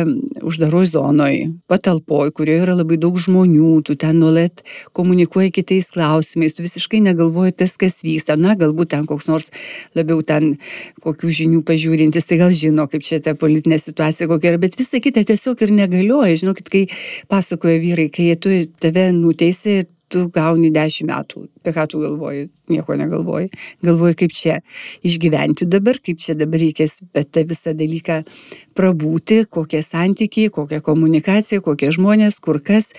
uždaroj 0.46 0.86
zonoj, 0.92 1.38
patalpoj, 1.70 2.30
kurioje 2.36 2.64
yra 2.66 2.76
labai 2.78 2.98
daug 3.00 3.16
žmonių, 3.20 3.70
tu 3.86 3.96
ten 3.98 4.20
nuolat 4.20 4.62
komunikuoji 4.96 5.54
kitais 5.58 5.90
klausimais, 5.94 6.54
tu 6.56 6.64
visiškai 6.66 7.00
negalvoji 7.08 7.56
tas, 7.62 7.76
kas 7.80 8.00
vyksta. 8.06 8.38
Na, 8.40 8.54
galbūt 8.58 8.92
ten 8.94 9.08
koks 9.08 9.28
nors 9.30 9.50
labiau 9.96 10.22
ten 10.26 10.56
kokių 11.04 11.32
žinių 11.40 11.64
pažiūrintis, 11.66 12.28
tai 12.28 12.40
gal 12.42 12.54
žino, 12.54 12.86
kaip 12.92 13.04
čia 13.06 13.20
ta 13.24 13.36
politinė 13.38 13.80
situacija 13.82 14.30
kokia 14.30 14.54
yra, 14.54 14.62
bet 14.62 14.78
visa 14.78 15.02
kita 15.02 15.24
tiesiog 15.26 15.66
ir 15.66 15.74
negalioja. 15.80 16.38
Žinokit, 16.44 16.70
kai 16.72 16.86
pasakoja 17.32 17.80
vyrai, 17.82 18.10
kai 18.12 18.32
tu 18.40 18.54
tave 18.82 19.08
nuteisė, 19.16 19.84
tu 20.12 20.26
gauni 20.32 20.70
dešimt 20.74 21.10
metų. 21.10 21.46
Apie 21.60 21.72
ką 21.74 21.86
tu 21.90 22.00
galvoji? 22.02 22.46
Nieko 22.70 22.96
negalvoji. 22.98 23.50
Galvoji, 23.86 24.16
kaip 24.22 24.34
čia 24.34 24.56
išgyventi 25.06 25.68
dabar, 25.70 25.98
kaip 26.02 26.18
čia 26.22 26.34
dabar 26.38 26.62
reikės, 26.62 26.98
bet 27.14 27.30
tą 27.34 27.44
visą 27.46 27.74
dalyką 27.78 28.20
prabūti, 28.78 29.42
kokie 29.50 29.82
santykiai, 29.86 30.50
kokia 30.54 30.80
komunikacija, 30.86 31.62
kokie 31.62 31.92
žmonės, 31.94 32.40
kur 32.42 32.58
kas. 32.62 32.90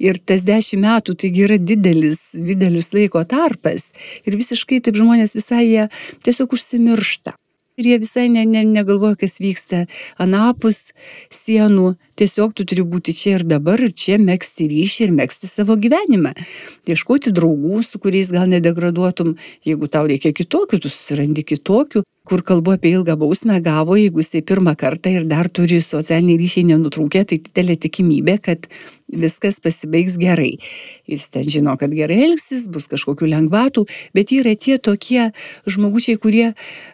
Ir 0.00 0.20
tas 0.24 0.46
dešimt 0.48 0.84
metų 0.86 1.18
taigi 1.20 1.46
yra 1.48 1.60
didelis, 1.60 2.30
didelis 2.36 2.92
laiko 2.96 3.24
tarpas. 3.28 3.90
Ir 4.24 4.40
visiškai 4.40 4.80
taip 4.84 5.00
žmonės 5.00 5.36
visai 5.36 5.66
jie 5.66 5.86
tiesiog 6.24 6.56
užsimiršta 6.56 7.36
ir 7.80 7.88
jie 7.88 7.98
visai 8.02 8.28
ne, 8.32 8.44
ne, 8.48 8.64
negalvoja, 8.68 9.16
kas 9.20 9.40
vyksta 9.42 9.84
anapus 10.20 10.90
sienų. 11.34 11.94
Tiesiog 12.20 12.52
tu 12.52 12.66
turi 12.68 12.84
būti 12.84 13.14
čia 13.16 13.38
ir 13.38 13.46
dabar, 13.48 13.80
ir 13.80 13.94
čia 13.96 14.18
mėgsti 14.20 14.68
ryšį 14.68 15.06
ir 15.06 15.14
mėgsti 15.16 15.48
savo 15.48 15.76
gyvenimą. 15.80 16.34
Ieškoti 16.90 17.32
draugų, 17.32 17.80
su 17.86 18.00
kuriais 18.02 18.28
gal 18.34 18.50
nedegraduotum, 18.52 19.38
jeigu 19.64 19.88
tau 19.88 20.04
reikia 20.10 20.34
kitokių, 20.36 20.82
tu 20.84 20.92
susirandi 20.92 21.46
kitokių 21.48 22.04
kur 22.30 22.42
kalbu 22.46 22.76
apie 22.76 22.92
ilgą 22.94 23.16
bausmę, 23.18 23.56
gavo, 23.64 23.96
jeigu 23.98 24.20
jisai 24.22 24.42
pirmą 24.46 24.76
kartą 24.78 25.10
ir 25.10 25.24
dar 25.26 25.48
turi 25.48 25.80
socialiniai 25.82 26.38
ryšiai 26.38 26.68
nenutrūkę, 26.68 27.24
tai 27.26 27.38
didelė 27.40 27.74
tikimybė, 27.80 28.36
kad 28.44 28.68
viskas 29.10 29.58
pasibaigs 29.64 30.14
gerai. 30.20 30.52
Jis 31.10 31.24
ten 31.34 31.48
žino, 31.50 31.74
kad 31.80 31.90
gerai 31.96 32.20
elgsis, 32.28 32.68
bus 32.70 32.86
kažkokių 32.92 33.30
lengvatų, 33.32 33.86
bet 34.14 34.30
yra 34.36 34.52
tie 34.54 34.76
tokie 34.78 35.30
žmogučiai, 35.66 36.20
kurie 36.22 36.52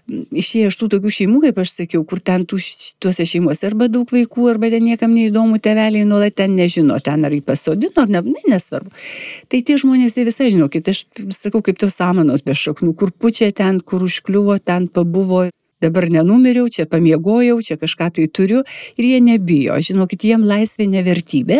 išėję 0.09 0.71
iš 0.71 0.79
tų 0.81 0.89
tokių 0.95 1.13
šeimų, 1.19 1.43
kaip 1.49 1.61
aš 1.65 1.75
sakiau, 1.83 2.07
kur 2.09 2.23
ten 2.23 2.47
tų, 2.49 2.63
tuose 3.03 3.27
šeimuose 3.29 3.67
arba 3.69 3.91
daug 3.93 4.09
vaikų, 4.09 4.49
arba 4.55 4.71
ten 4.73 4.87
niekam 4.87 5.16
neįdomu, 5.17 5.59
teveliai 5.63 6.07
nuolat 6.09 6.37
ten 6.39 6.55
nežino, 6.59 6.99
ten 7.05 7.27
ar 7.27 7.35
jį 7.35 7.43
pasodino, 7.47 7.95
ar 8.03 8.13
ne, 8.13 8.23
ne, 8.29 8.43
nesvarbu. 8.53 8.93
Tai 9.51 9.63
tie 9.67 9.79
žmonės, 9.81 10.19
jie 10.19 10.27
visai 10.29 10.53
žinokit, 10.55 10.93
aš 10.93 11.05
sakau, 11.35 11.63
kaip 11.65 11.81
tos 11.81 11.97
samanos 11.99 12.45
be 12.47 12.57
šaknų, 12.57 12.93
kur 12.99 13.13
pučia 13.13 13.51
ten, 13.57 13.81
kur 13.81 14.05
užkliuvo, 14.07 14.59
ten 14.63 14.91
pabuvo 14.93 15.47
dabar 15.83 16.09
nenumiriau, 16.11 16.69
čia 16.73 16.87
pamiegojau, 16.89 17.59
čia 17.65 17.77
kažką 17.81 18.09
tai 18.17 18.27
turiu 18.33 18.63
ir 18.97 19.05
jie 19.05 19.21
nebijo. 19.21 19.77
Žinokit, 19.77 20.25
jiem 20.25 20.45
laisvė 20.47 20.87
nevertybė 20.93 21.59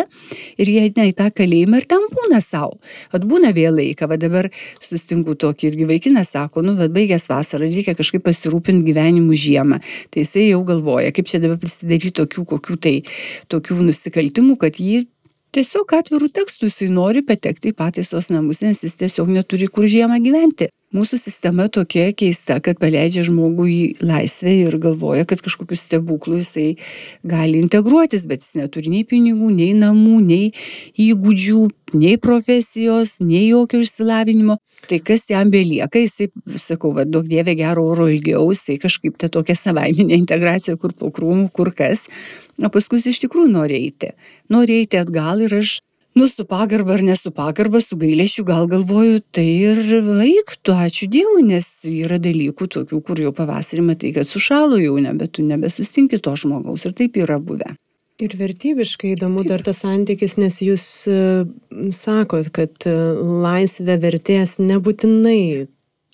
ir 0.57 0.71
jie 0.71 0.85
eina 0.87 1.07
į 1.09 1.13
tą 1.17 1.29
kalėjimą 1.37 1.81
ir 1.81 1.87
ten 1.89 2.07
būna 2.13 2.41
savo. 2.43 2.79
Atbūna 3.15 3.53
vėl 3.57 3.77
laiką, 3.77 4.09
va 4.09 4.17
dabar 4.21 4.49
sustinku 4.83 5.37
tokį 5.37 5.71
irgi 5.71 5.89
vaikinas 5.89 6.33
sako, 6.33 6.63
nu, 6.65 6.73
vad 6.79 6.93
baigęs 6.95 7.29
vasarą, 7.29 7.69
reikia 7.69 7.97
kažkaip 7.97 8.25
pasirūpinti 8.25 8.87
gyvenimu 8.89 9.37
žiemą. 9.37 9.81
Tai 10.11 10.23
jisai 10.23 10.49
jau 10.49 10.63
galvoja, 10.67 11.13
kaip 11.15 11.29
čia 11.29 11.41
dabar 11.43 11.61
prisidaryti 11.61 12.15
tokių 12.21 12.47
kokių 12.53 12.79
tai 12.81 12.95
tokių 13.53 13.81
nusikaltimų, 13.91 14.57
kad 14.61 14.81
jį 14.81 15.05
tiesiog 15.57 15.93
atvirų 15.97 16.29
tekstų 16.37 16.69
jisai 16.69 16.87
nori 16.93 17.23
patekti 17.25 17.71
į 17.71 17.77
pataisos 17.77 18.29
namus, 18.33 18.61
nes 18.61 18.83
jis 18.85 18.97
tiesiog 18.99 19.31
neturi 19.33 19.69
kur 19.71 19.87
žiemą 19.89 20.19
gyventi. 20.21 20.69
Mūsų 20.95 21.17
sistema 21.19 21.65
tokia 21.67 22.13
keista, 22.15 22.61
kad 22.63 22.77
paleidžia 22.79 23.25
žmogų 23.27 23.65
į 23.67 23.79
laisvę 24.07 24.53
ir 24.61 24.77
galvoja, 24.79 25.25
kad 25.27 25.41
kažkokius 25.43 25.83
stebuklų 25.89 26.39
jisai 26.39 26.67
gali 27.27 27.59
integruotis, 27.59 28.23
bet 28.29 28.45
jis 28.45 28.55
neturi 28.61 28.93
nei 28.93 29.03
pinigų, 29.03 29.49
nei 29.51 29.73
namų, 29.75 30.21
nei 30.23 30.53
įgūdžių, 31.07 31.65
nei 31.97 32.15
profesijos, 32.21 33.17
nei 33.19 33.49
jokio 33.49 33.81
išsilavinimo. 33.83 34.61
Tai 34.87 34.99
kas 35.03 35.25
jam 35.27 35.49
belieka, 35.51 35.99
jisai, 35.99 36.29
sakau, 36.61 36.93
va, 36.95 37.03
daug 37.03 37.25
dievė 37.27 37.57
gero 37.59 37.83
oro 37.91 38.05
ilgiau, 38.11 38.45
jisai 38.53 38.77
kažkaip 38.79 39.17
ta 39.19 39.27
tokia 39.33 39.57
savaiminė 39.57 40.15
integracija, 40.21 40.77
kur 40.79 40.93
po 40.95 41.09
krūmų, 41.11 41.49
kur 41.51 41.73
kas. 41.75 42.05
O 42.61 42.69
paskui 42.73 43.01
iš 43.01 43.19
tikrųjų 43.25 43.51
nori 43.51 43.81
eiti. 43.81 44.13
Nori 44.53 44.79
eiti 44.83 45.01
atgal 45.01 45.43
ir 45.43 45.57
aš 45.59 45.79
nu 46.17 46.27
su 46.27 46.45
pagarba 46.45 46.93
ar 46.93 47.03
ne 47.03 47.15
su 47.15 47.31
pagarba, 47.31 47.81
su 47.81 47.97
gailėšiu 47.99 48.45
gal 48.47 48.69
galvoju, 48.71 49.19
tai 49.35 49.45
ir 49.45 49.81
eik 50.25 50.55
tu, 50.65 50.73
ačiū 50.73 51.09
Dievui, 51.13 51.43
nes 51.45 51.67
yra 51.91 52.17
dalykų 52.17 52.69
tokių, 52.77 53.01
kur 53.05 53.21
jau 53.21 53.33
pavasarį 53.37 53.85
matai, 53.91 54.13
kad 54.15 54.29
sušalo 54.29 54.79
jau, 54.81 54.95
nebe 55.03 55.27
tu 55.29 55.45
nebesustinki 55.45 56.17
to 56.17 56.33
žmogaus 56.41 56.87
ir 56.89 56.97
taip 56.97 57.19
yra 57.21 57.37
buvę. 57.37 57.75
Ir 58.17 58.33
vertybiškai 58.33 59.11
įdomu 59.13 59.43
dar 59.45 59.61
tas 59.61 59.83
santykis, 59.83 60.39
nes 60.41 60.55
jūs 60.65 60.83
uh, 61.11 61.43
sakot, 61.93 62.49
kad 62.49 62.87
uh, 62.89 63.19
laisvė 63.43 63.99
vertės 64.01 64.55
nebūtinai 64.57 65.67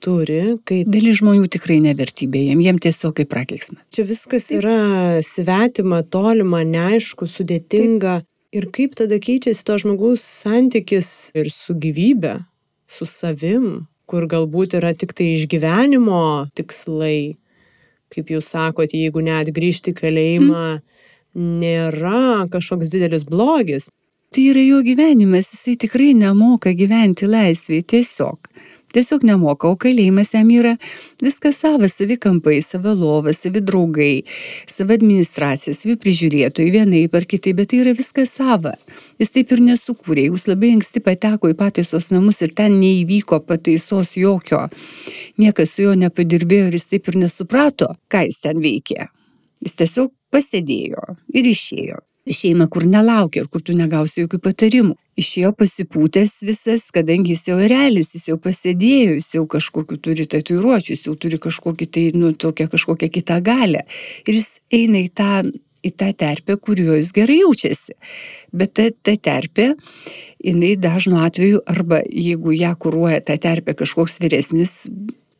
turi, 0.03 0.57
kai... 0.67 0.81
Dalis 0.83 1.21
žmonių 1.21 1.47
tikrai 1.53 1.79
nevertybė, 1.85 2.41
jiem, 2.49 2.59
jiem 2.65 2.81
tiesiog 2.83 3.15
kaip 3.21 3.31
prakeiksma. 3.31 3.79
Čia 3.93 4.03
viskas 4.09 4.49
yra 4.51 5.21
svetima, 5.23 6.01
tolima, 6.03 6.65
neaišku, 6.67 7.29
sudėtinga. 7.29 8.19
Taip. 8.23 8.29
Ir 8.53 8.67
kaip 8.75 8.99
tada 8.99 9.17
keičiasi 9.17 9.63
to 9.65 9.79
žmogaus 9.81 10.21
santykis 10.43 11.07
ir 11.39 11.47
su 11.49 11.73
gyvybe, 11.73 12.35
su 12.85 13.07
savim, 13.09 13.87
kur 14.05 14.27
galbūt 14.29 14.75
yra 14.77 14.91
tik 14.93 15.15
tai 15.17 15.31
išgyvenimo 15.37 16.51
tikslai, 16.53 17.39
kaip 18.13 18.29
jūs 18.29 18.51
sakot, 18.53 18.93
jeigu 18.93 19.23
net 19.25 19.49
grįžti 19.55 19.95
kalėjimą 19.97 20.67
nėra 21.35 22.45
kažkoks 22.53 22.93
didelis 22.93 23.25
blogis. 23.27 23.89
Tai 24.33 24.43
yra 24.49 24.63
jo 24.65 24.79
gyvenimas, 24.85 25.51
jisai 25.53 25.75
tikrai 25.77 26.13
nemoka 26.17 26.73
gyventi 26.73 27.29
laisvėje 27.29 27.85
tiesiog 27.93 28.49
tiesiog 28.93 29.25
nemoka, 29.25 29.69
o 29.69 29.77
kalėjimas 29.79 30.33
jam 30.35 30.49
yra 30.53 30.73
viskas 31.23 31.59
savas, 31.63 31.95
savi 31.97 32.17
kampai, 32.21 32.59
sava 32.65 32.93
lova, 32.97 33.33
savi 33.35 33.61
draugai, 33.65 34.23
sava 34.69 34.97
administracija, 34.97 35.73
savi 35.77 35.97
prižiūrėtojai, 36.01 36.73
vienai 36.73 37.03
per 37.11 37.27
kitai, 37.29 37.55
bet 37.57 37.71
tai 37.71 37.81
yra 37.83 37.95
viskas 37.97 38.35
sava. 38.37 38.75
Jis 39.21 39.33
taip 39.33 39.53
ir 39.55 39.63
nesukūrė, 39.65 40.27
jūs 40.29 40.45
labai 40.51 40.73
anksti 40.77 41.03
pateko 41.05 41.51
į 41.51 41.57
pataisos 41.59 42.11
namus 42.13 42.41
ir 42.45 42.53
ten 42.57 42.77
neįvyko 42.81 43.41
pataisos 43.47 44.15
jokio. 44.19 44.67
Niekas 45.41 45.73
su 45.73 45.87
juo 45.87 45.97
nepadirbėjo 45.97 46.69
ir 46.69 46.79
jis 46.79 46.89
taip 46.93 47.09
ir 47.09 47.21
nesuprato, 47.25 47.93
ką 48.13 48.25
jis 48.27 48.41
ten 48.45 48.61
veikė. 48.63 49.09
Jis 49.63 49.77
tiesiog 49.79 50.11
pasėdėjo 50.33 51.13
ir 51.33 51.53
išėjo 51.53 52.01
šeimą, 52.31 52.69
kur 52.71 52.85
nelaukia 52.87 53.43
ir 53.43 53.49
kur 53.51 53.63
tu 53.65 53.75
negausi 53.75 54.23
jokių 54.23 54.39
patarimų. 54.43 54.95
Išėjo 55.19 55.51
pasipūtęs 55.59 56.39
visas, 56.47 56.87
kadangi 56.95 57.35
jis 57.35 57.43
jau 57.49 57.57
realis, 57.59 58.13
jis 58.15 58.29
jau 58.31 58.37
pasėdėjo, 58.41 59.17
jis 59.19 59.27
jau 59.35 59.43
kažkokiu 59.49 59.99
turi 60.01 60.25
tatuiruočius, 60.29 60.95
jis 60.95 61.09
jau 61.09 61.17
turi 61.19 61.39
kažkokį 61.43 61.89
tai, 61.93 62.05
nu, 62.17 62.31
tokią 62.33 62.69
kažkokią 62.71 63.11
kitą 63.13 63.37
galę. 63.45 63.83
Ir 64.25 64.39
jis 64.39 64.49
eina 64.73 65.03
į 65.03 65.11
tą, 65.13 65.43
į 65.83 65.91
tą 65.99 66.09
terpę, 66.17 66.57
kurioje 66.57 67.01
jis 67.03 67.11
gerai 67.13 67.41
jaučiasi. 67.43 67.97
Bet 68.55 68.73
ta, 68.79 68.87
ta 68.89 69.17
terpė, 69.29 69.73
jinai 70.41 70.73
dažnu 70.79 71.19
atveju, 71.27 71.61
arba 71.69 72.01
jeigu 72.07 72.55
ją 72.55 72.73
kūruoja 72.79 73.19
ta 73.27 73.37
terpė 73.37 73.75
kažkoks 73.83 74.17
vyresnis 74.23 74.79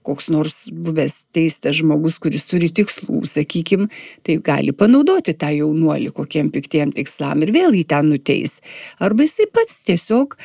koks 0.05 0.29
nors 0.33 0.57
buvęs 0.71 1.15
teistas 1.35 1.77
žmogus, 1.79 2.19
kuris 2.23 2.45
turi 2.49 2.69
tikslų, 2.73 3.23
sakykim, 3.29 3.87
tai 4.25 4.37
gali 4.43 4.75
panaudoti 4.75 5.35
tą 5.39 5.51
jaunuolį 5.55 6.11
kokiem 6.15 6.51
piktiem 6.53 6.93
tikslam 6.95 7.45
ir 7.45 7.53
vėl 7.55 7.77
jį 7.77 7.85
ten 7.93 8.11
nuteis. 8.11 8.59
Arba 9.03 9.27
jisai 9.27 9.47
pats 9.53 9.81
tiesiog 9.87 10.37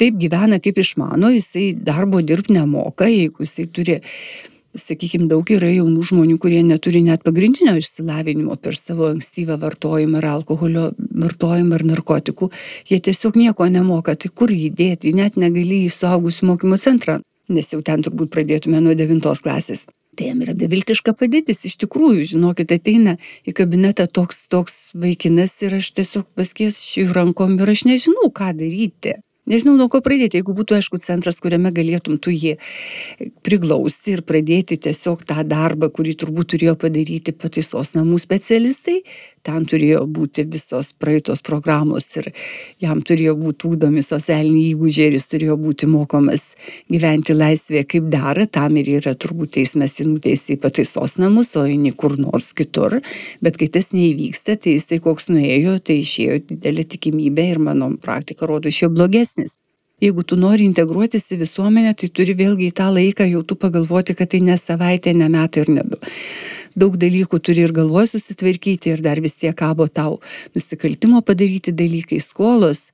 taip 0.00 0.18
gyvena, 0.20 0.60
kaip 0.62 0.82
išmano, 0.82 1.32
jisai 1.34 1.70
darbo 1.76 2.22
dirbti 2.22 2.58
nemoka, 2.58 3.08
jeigu 3.10 3.46
jisai 3.46 3.70
turi 3.70 4.00
sakykime, 4.80 5.28
daug 5.30 5.48
yra 5.52 5.68
jaunų 5.72 6.04
žmonių, 6.10 6.36
kurie 6.40 6.62
neturi 6.66 7.02
net 7.04 7.24
pagrindinio 7.26 7.76
išsilavinimo 7.80 8.56
per 8.60 8.76
savo 8.78 9.08
ankstyvą 9.10 9.58
vartojimą 9.62 10.20
ar 10.20 10.28
alkoholio 10.36 10.90
vartojimą 10.98 11.78
ar 11.78 11.86
narkotikų, 11.92 12.50
jie 12.90 13.00
tiesiog 13.08 13.38
nieko 13.40 13.68
nemoka, 13.72 14.16
tai 14.16 14.32
kur 14.32 14.52
jį 14.52 14.70
dėti, 14.76 15.14
net 15.16 15.40
negali 15.40 15.84
į 15.86 15.94
suaugusių 15.96 16.52
mokymo 16.52 16.80
centrą 16.80 17.20
nes 17.52 17.72
jau 17.72 17.82
ten 17.84 18.02
turbūt 18.06 18.32
pradėtume 18.34 18.80
nuo 18.82 18.96
devintos 18.98 19.42
klasės. 19.44 19.86
Tai 20.16 20.30
jam 20.30 20.40
yra 20.40 20.54
beviltiška 20.56 21.12
padėtis, 21.18 21.60
iš 21.68 21.76
tikrųjų, 21.82 22.24
žinokit, 22.32 22.72
ateina 22.72 23.18
į 23.44 23.52
kabinetą 23.58 24.06
toks, 24.08 24.46
toks 24.52 24.94
vaikinas 24.96 25.52
ir 25.66 25.76
aš 25.76 25.90
tiesiog 25.98 26.30
paskėsiu 26.38 27.10
rankom 27.12 27.58
ir 27.60 27.74
aš 27.74 27.84
nežinau, 27.90 28.30
ką 28.32 28.54
daryti. 28.56 29.18
Nežinau, 29.46 29.76
nuo 29.78 29.86
ko 29.86 30.00
pradėti, 30.02 30.40
jeigu 30.40 30.56
būtų, 30.58 30.74
aišku, 30.80 30.98
centras, 30.98 31.36
kuriame 31.38 31.70
galėtum 31.70 32.16
tu 32.18 32.32
jį 32.34 32.56
priglausti 33.46 34.16
ir 34.16 34.24
pradėti 34.26 34.74
tiesiog 34.88 35.22
tą 35.28 35.44
darbą, 35.46 35.86
kurį 35.94 36.16
turbūt 36.18 36.50
turėjo 36.56 36.74
padaryti 36.82 37.30
pataisos 37.30 37.92
namų 37.94 38.18
specialistai, 38.24 39.04
ten 39.46 39.66
turėjo 39.68 40.02
būti 40.10 40.44
visos 40.50 40.92
praeitos 41.00 41.42
programos 41.46 42.08
ir 42.18 42.30
jam 42.82 43.02
turėjo 43.06 43.36
būti 43.38 43.68
ūkdomi 43.70 44.02
socialiniai 44.04 44.72
įgūdžiai 44.72 45.10
ir 45.10 45.18
jis 45.18 45.28
turėjo 45.32 45.58
būti 45.60 45.88
mokomas 45.90 46.48
gyventi 46.92 47.36
laisvėje 47.36 47.84
kaip 47.94 48.08
dera, 48.12 48.46
tam 48.46 48.78
ir 48.80 48.90
yra 48.98 49.14
turbūt 49.14 49.56
teismas 49.58 49.98
jį 50.00 50.08
nuteisė 50.10 50.56
į 50.56 50.62
pataisos 50.64 51.18
namus, 51.22 51.54
o 51.56 51.66
ne 51.66 51.92
kur 51.92 52.16
nors 52.20 52.50
kitur, 52.56 52.98
bet 53.44 53.60
kai 53.60 53.70
tas 53.72 53.92
neįvyksta, 53.94 54.58
tai 54.58 54.76
jisai 54.78 54.98
koks 55.04 55.30
nuėjo, 55.32 55.78
tai 55.78 56.00
išėjo 56.02 56.40
didelė 56.50 56.86
tikimybė 56.96 57.52
ir 57.52 57.62
mano 57.70 57.92
praktika 58.02 58.50
rodo 58.50 58.72
išėjo 58.72 58.92
blogesnis. 58.96 59.56
Jeigu 60.02 60.26
tu 60.28 60.36
nori 60.36 60.66
integruotis 60.68 61.30
į 61.32 61.38
visuomenę, 61.40 61.94
tai 61.96 62.10
turi 62.12 62.34
vėlgi 62.36 62.66
į 62.68 62.74
tą 62.76 62.90
laiką 62.92 63.24
jau 63.30 63.40
tu 63.48 63.56
pagalvoti, 63.56 64.12
kad 64.18 64.28
tai 64.28 64.42
ne 64.44 64.58
savaitė, 64.60 65.14
ne 65.16 65.30
metai 65.32 65.64
ir 65.64 65.70
ne 65.72 65.84
du 65.88 65.96
daug 66.78 66.96
dalykų 67.00 67.40
turi 67.40 67.66
ir 67.66 67.74
galvoj 67.76 68.10
susitvarkyti 68.14 68.94
ir 68.94 69.02
dar 69.04 69.20
vis 69.24 69.38
tiek 69.40 69.56
kabo 69.56 69.88
tau 69.88 70.20
nusikaltimo 70.54 71.22
padaryti 71.26 71.74
dalykai, 71.76 72.20
skolos. 72.22 72.90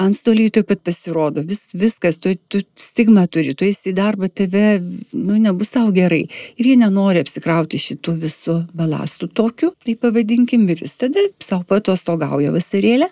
Antstoliai 0.00 0.50
taip 0.50 0.66
pat 0.70 0.80
pasirodo, 0.82 1.42
vis, 1.46 1.68
viskas, 1.76 2.16
tu, 2.18 2.32
tu 2.50 2.62
stigmą 2.80 3.26
turi, 3.30 3.52
tu 3.54 3.66
esi 3.68 3.92
į 3.92 3.96
darbą, 3.98 4.30
tave, 4.32 4.80
nu, 5.12 5.36
nebus 5.38 5.74
tau 5.74 5.92
gerai. 5.94 6.24
Ir 6.58 6.70
jie 6.70 6.78
nenori 6.80 7.20
apsikrauti 7.22 7.78
šitų 7.78 8.14
visų 8.24 8.56
balastų 8.74 9.28
tokiu, 9.36 9.70
tai 9.84 9.94
pavadinkim, 10.00 10.64
ir 10.72 10.82
jis 10.86 10.96
tada 11.04 11.28
savo 11.44 11.68
patostogauja 11.68 12.54
vasarėlę 12.56 13.10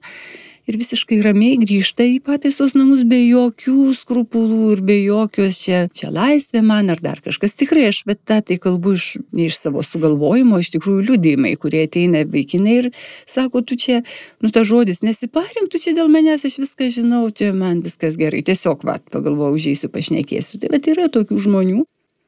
ir 0.70 0.78
visiškai 0.78 1.18
ramiai 1.24 1.58
grįžta 1.60 2.04
į 2.06 2.18
pataisos 2.26 2.74
namus 2.78 3.02
be 3.08 3.18
jokių 3.20 3.92
skrupulų 3.96 4.72
ir 4.76 4.82
be 4.86 4.96
jokios 5.00 5.58
čia, 5.64 5.84
čia 5.94 6.12
laisvė 6.14 6.62
man 6.66 6.92
ar 6.92 7.02
dar 7.02 7.22
kažkas. 7.24 7.56
Tikrai 7.58 7.88
aš 7.90 8.02
bet 8.08 8.22
tą 8.28 8.40
tai 8.46 8.58
kalbu 8.62 8.94
iš, 8.98 9.06
ne 9.34 9.48
iš 9.50 9.58
savo 9.58 9.82
sugalvojimo, 9.86 10.60
iš 10.62 10.72
tikrųjų 10.76 11.06
liūdėjimai, 11.10 11.54
kurie 11.62 11.84
ateina 11.88 12.24
vaikinai 12.28 12.76
ir 12.82 12.90
sako, 13.26 13.64
tu 13.66 13.78
čia, 13.80 14.02
nu 14.42 14.52
ta 14.54 14.64
žodis, 14.68 15.02
nesiparink, 15.06 15.70
tu 15.72 15.82
čia 15.82 15.96
dėl 15.98 16.12
manęs, 16.12 16.46
aš 16.46 16.60
viską 16.62 16.90
žinau, 16.94 17.24
čia 17.34 17.52
man 17.56 17.82
viskas 17.84 18.18
gerai. 18.20 18.44
Tiesiog, 18.46 18.86
va, 18.86 18.98
pagalvoju, 19.12 19.58
užėsiu, 19.58 19.90
pašnekėsiu. 19.92 20.62
Tai 20.62 20.72
bet 20.74 20.88
yra 20.92 21.10
tokių 21.12 21.40
žmonių, 21.46 21.82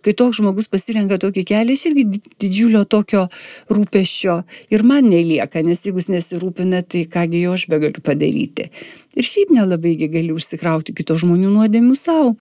kai 0.05 0.15
toks 0.17 0.41
žmogus 0.41 0.69
pasirenka 0.73 1.19
tokį 1.23 1.47
kelią, 1.51 1.77
aš 1.77 1.87
irgi 1.91 2.05
didžiulio 2.43 2.85
tokio 2.85 3.27
rūpeščio 3.73 4.39
ir 4.75 4.87
man 4.87 5.09
nelieka, 5.11 5.65
nes 5.65 5.85
jeigu 5.87 6.03
jis 6.03 6.11
nesirūpina, 6.13 6.85
tai 6.85 7.07
kągi 7.11 7.45
jo 7.47 7.57
aš 7.57 7.69
be 7.73 7.81
galiu 7.87 8.05
padaryti. 8.05 8.71
Ir 9.17 9.29
šiaip 9.29 9.55
nelabai 9.55 9.97
gali 10.05 10.35
užsikrauti 10.35 10.95
kito 10.97 11.17
žmonių 11.21 11.53
nuodėmių 11.57 11.97
savo. 11.99 12.35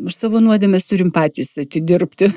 Už 0.00 0.14
savo 0.16 0.40
nuodėmės 0.42 0.86
turim 0.88 1.10
patys 1.14 1.52
atidirbti, 1.60 2.30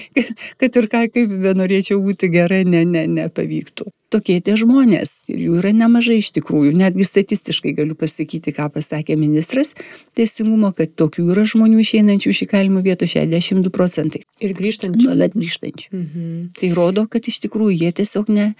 kad 0.60 0.78
ir 0.80 0.88
ką, 0.90 1.04
kaip 1.14 1.36
benorėčiau 1.44 2.00
būti 2.02 2.30
gera, 2.32 2.62
ne, 2.66 2.82
ne, 2.88 3.06
nepavyktų. 3.10 3.88
Tokie 4.10 4.38
tie 4.44 4.54
žmonės 4.58 5.26
ir 5.30 5.40
jų 5.42 5.56
yra 5.60 5.72
nemažai 5.74 6.20
iš 6.20 6.30
tikrųjų, 6.36 6.76
netgi 6.78 7.06
statistiškai 7.08 7.74
galiu 7.78 7.96
pasakyti, 7.98 8.54
ką 8.54 8.68
pasakė 8.74 9.16
ministras 9.18 9.74
teisingumo, 10.18 10.70
kad 10.76 10.94
tokių 10.98 11.26
yra 11.34 11.46
žmonių 11.48 11.82
išeinančių 11.82 12.34
iš 12.34 12.44
įkalimų 12.46 12.84
vietų 12.86 13.10
62 13.10 13.74
procentai. 13.74 14.22
Ir 14.38 14.54
grįžtančių. 14.58 15.08
Nuolat 15.08 15.34
grįžtančių. 15.34 15.90
Mhm. 15.90 16.36
Tai 16.60 16.70
rodo, 16.78 17.08
kad 17.10 17.26
iš 17.26 17.42
tikrųjų 17.46 17.82
jie 17.82 17.90
tiesiog 17.98 18.30
ne, 18.30 18.52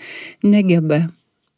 negeba 0.42 1.06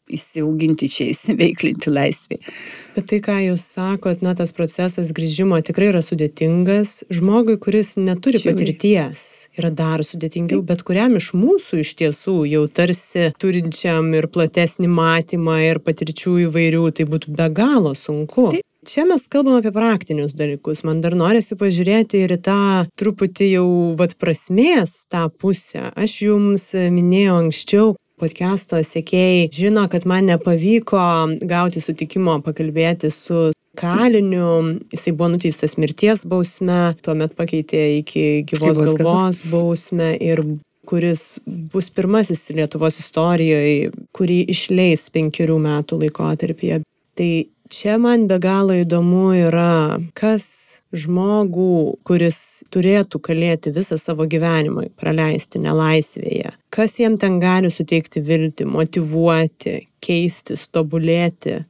įsiauginti 0.09 0.89
čia, 0.91 1.09
įsiveiklinti 1.13 1.91
laisvėje. 1.93 2.53
Bet 2.95 3.07
tai, 3.11 3.19
ką 3.23 3.37
jūs 3.45 3.63
sakot, 3.75 4.23
na, 4.25 4.33
tas 4.37 4.53
procesas 4.55 5.13
grįžimo 5.15 5.59
tikrai 5.65 5.91
yra 5.91 6.01
sudėtingas. 6.05 7.05
Žmogui, 7.13 7.57
kuris 7.61 7.95
neturi 7.99 8.41
Žiauriai. 8.41 8.55
patirties, 8.55 9.21
yra 9.59 9.71
dar 9.71 10.03
sudėtingiau, 10.05 10.63
bet 10.65 10.83
kuriam 10.87 11.15
iš 11.19 11.31
mūsų 11.37 11.83
iš 11.83 11.93
tiesų 12.01 12.37
jau 12.49 12.65
tarsi 12.67 13.29
turinčiam 13.39 14.11
ir 14.17 14.29
platesnį 14.33 14.89
matymą 14.91 15.59
ir 15.67 15.83
patirčių 15.85 16.39
įvairių, 16.47 16.87
tai 16.97 17.07
būtų 17.09 17.37
be 17.37 17.47
galo 17.53 17.93
sunku. 17.97 18.49
Taip. 18.57 18.65
Čia 18.87 19.03
mes 19.03 19.25
kalbam 19.27 19.57
apie 19.59 19.73
praktinius 19.75 20.31
dalykus. 20.39 20.85
Man 20.87 21.01
dar 21.03 21.11
norisi 21.19 21.57
pažiūrėti 21.59 22.21
ir 22.23 22.37
tą 22.39 22.87
truputį 22.97 23.49
jau 23.51 23.65
vad 23.99 24.13
prasmės 24.15 25.03
tą 25.11 25.25
pusę. 25.29 25.89
Aš 25.99 26.13
jums 26.23 26.63
minėjau 26.95 27.35
anksčiau, 27.41 27.89
podcast'o 28.19 28.81
sekėjai 28.85 29.47
žino, 29.53 29.85
kad 29.91 30.05
man 30.09 30.29
nepavyko 30.29 31.01
gauti 31.47 31.81
sutikimo 31.83 32.39
pakalbėti 32.45 33.11
su 33.13 33.49
kaliniu. 33.79 34.79
Jisai 34.93 35.13
buvo 35.15 35.33
nuteistas 35.35 35.77
mirties 35.79 36.25
bausme, 36.29 36.95
tuomet 37.05 37.35
pakeitė 37.37 37.83
iki 37.99 38.25
gyvos 38.49 38.81
Gyvos 38.81 38.97
galvos 38.99 39.43
bausmę 39.51 40.11
ir 40.19 40.43
kuris 40.89 41.39
bus 41.45 41.91
pirmasis 41.93 42.47
Lietuvos 42.57 42.97
istorijoje, 43.01 43.91
kurį 44.15 44.39
išleis 44.55 45.07
penkerių 45.13 45.59
metų 45.61 46.03
laikotarpyje. 46.05 46.81
Tai 47.19 47.31
čia 47.69 47.97
man 48.01 48.27
be 48.27 48.39
galo 48.41 48.75
įdomu 48.75 49.29
yra, 49.37 49.99
kas 50.17 50.79
žmogų, 50.95 51.99
kuris 52.07 52.65
turėtų 52.73 53.21
kalėti 53.23 53.73
visą 53.75 53.99
savo 54.01 54.25
gyvenimą, 54.29 54.87
praleisti 54.99 55.61
nelaisvėje, 55.63 56.55
kas 56.73 56.97
jam 56.99 57.19
ten 57.21 57.39
gali 57.39 57.71
suteikti 57.71 58.23
viltį, 58.25 58.67
motivuoti, 58.69 59.77
keistis, 60.03 60.67
tobulėti, 60.73 61.61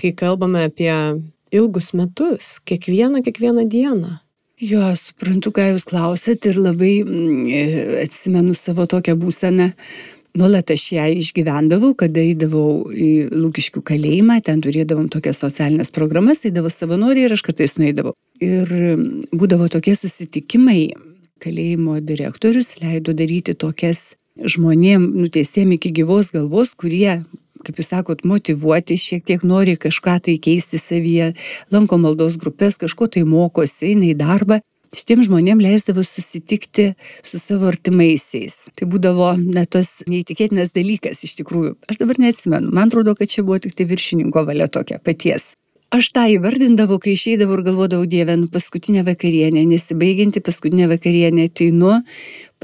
kai 0.00 0.12
kalbame 0.16 0.66
apie 0.70 0.92
ilgus 1.54 1.92
metus, 1.94 2.58
kiekvieną, 2.64 3.22
kiekvieną 3.22 3.68
dieną. 3.68 4.18
Jo, 4.64 4.92
suprantu, 4.96 5.50
ką 5.50 5.64
jūs 5.72 5.82
klausėt 5.90 6.46
ir 6.46 6.60
labai 6.62 7.00
mm, 7.02 7.46
e, 7.50 7.62
atsimenu 8.04 8.54
savo 8.54 8.86
tokią 8.86 9.16
būseną. 9.18 9.72
Nuolat 10.34 10.70
aš 10.74 10.88
ją 10.96 11.04
išgyvendavau, 11.14 11.92
kada 11.94 12.18
eidavau 12.18 12.88
į 12.90 13.28
Lūkiškių 13.30 13.84
kalėjimą, 13.86 14.40
ten 14.42 14.64
turėdavom 14.64 15.06
tokias 15.12 15.38
socialinės 15.44 15.94
programas, 15.94 16.42
eidavo 16.48 16.72
savanoriai 16.74 17.28
ir 17.28 17.36
aš 17.36 17.44
kartais 17.46 17.76
nueidavau. 17.78 18.16
Ir 18.42 18.66
būdavo 19.30 19.68
tokie 19.70 19.94
susitikimai, 19.94 20.88
kalėjimo 21.44 22.00
direktorius 22.02 22.72
leido 22.80 23.14
daryti 23.14 23.54
tokias 23.54 24.16
žmonėm 24.34 25.06
nuteisėm 25.20 25.76
iki 25.76 25.94
gyvos 26.02 26.32
galvos, 26.34 26.74
kurie 26.74 27.20
kaip 27.64 27.78
jūs 27.80 27.92
sakot, 27.94 28.26
motivuoti, 28.28 28.98
šiek 29.00 29.24
tiek 29.24 29.44
nori 29.46 29.78
kažką 29.80 30.18
tai 30.26 30.34
keisti 30.42 30.76
savyje, 30.80 31.30
lanko 31.72 31.96
maldos 32.02 32.36
grupės, 32.40 32.76
kažko 32.82 33.08
tai 33.14 33.24
mokosi, 33.28 33.94
eina 33.94 34.10
į 34.10 34.16
darbą. 34.20 34.60
Šitiem 34.94 35.24
žmonėm 35.26 35.62
leisdavo 35.62 36.04
susitikti 36.06 36.92
su 37.24 37.40
savo 37.42 37.68
artimaisiais. 37.70 38.68
Tai 38.78 38.88
būdavo 38.90 39.32
net 39.40 39.72
tas 39.74 39.96
neįtikėtinas 40.10 40.74
dalykas 40.76 41.24
iš 41.26 41.36
tikrųjų. 41.40 41.74
Aš 41.90 42.00
dabar 42.02 42.20
neatsimenu, 42.22 42.70
man 42.74 42.92
atrodo, 42.92 43.16
kad 43.18 43.30
čia 43.30 43.46
buvo 43.46 43.58
tik 43.62 43.76
tai 43.78 43.88
viršininko 43.90 44.46
valia 44.46 44.70
tokia 44.70 45.00
paties. 45.02 45.52
Aš 45.94 46.08
tą 46.10 46.24
įvardindavau, 46.26 46.96
kai 46.98 47.12
išeidavau 47.14 47.54
ir 47.54 47.60
galvodavau, 47.68 48.06
Dieve, 48.10 48.34
nu 48.40 48.48
paskutinė 48.50 49.04
vakarienė, 49.06 49.62
nesibaigianti 49.70 50.40
paskutinė 50.42 50.88
vakarienė, 50.90 51.44
tai 51.54 51.68
nu, 51.70 51.92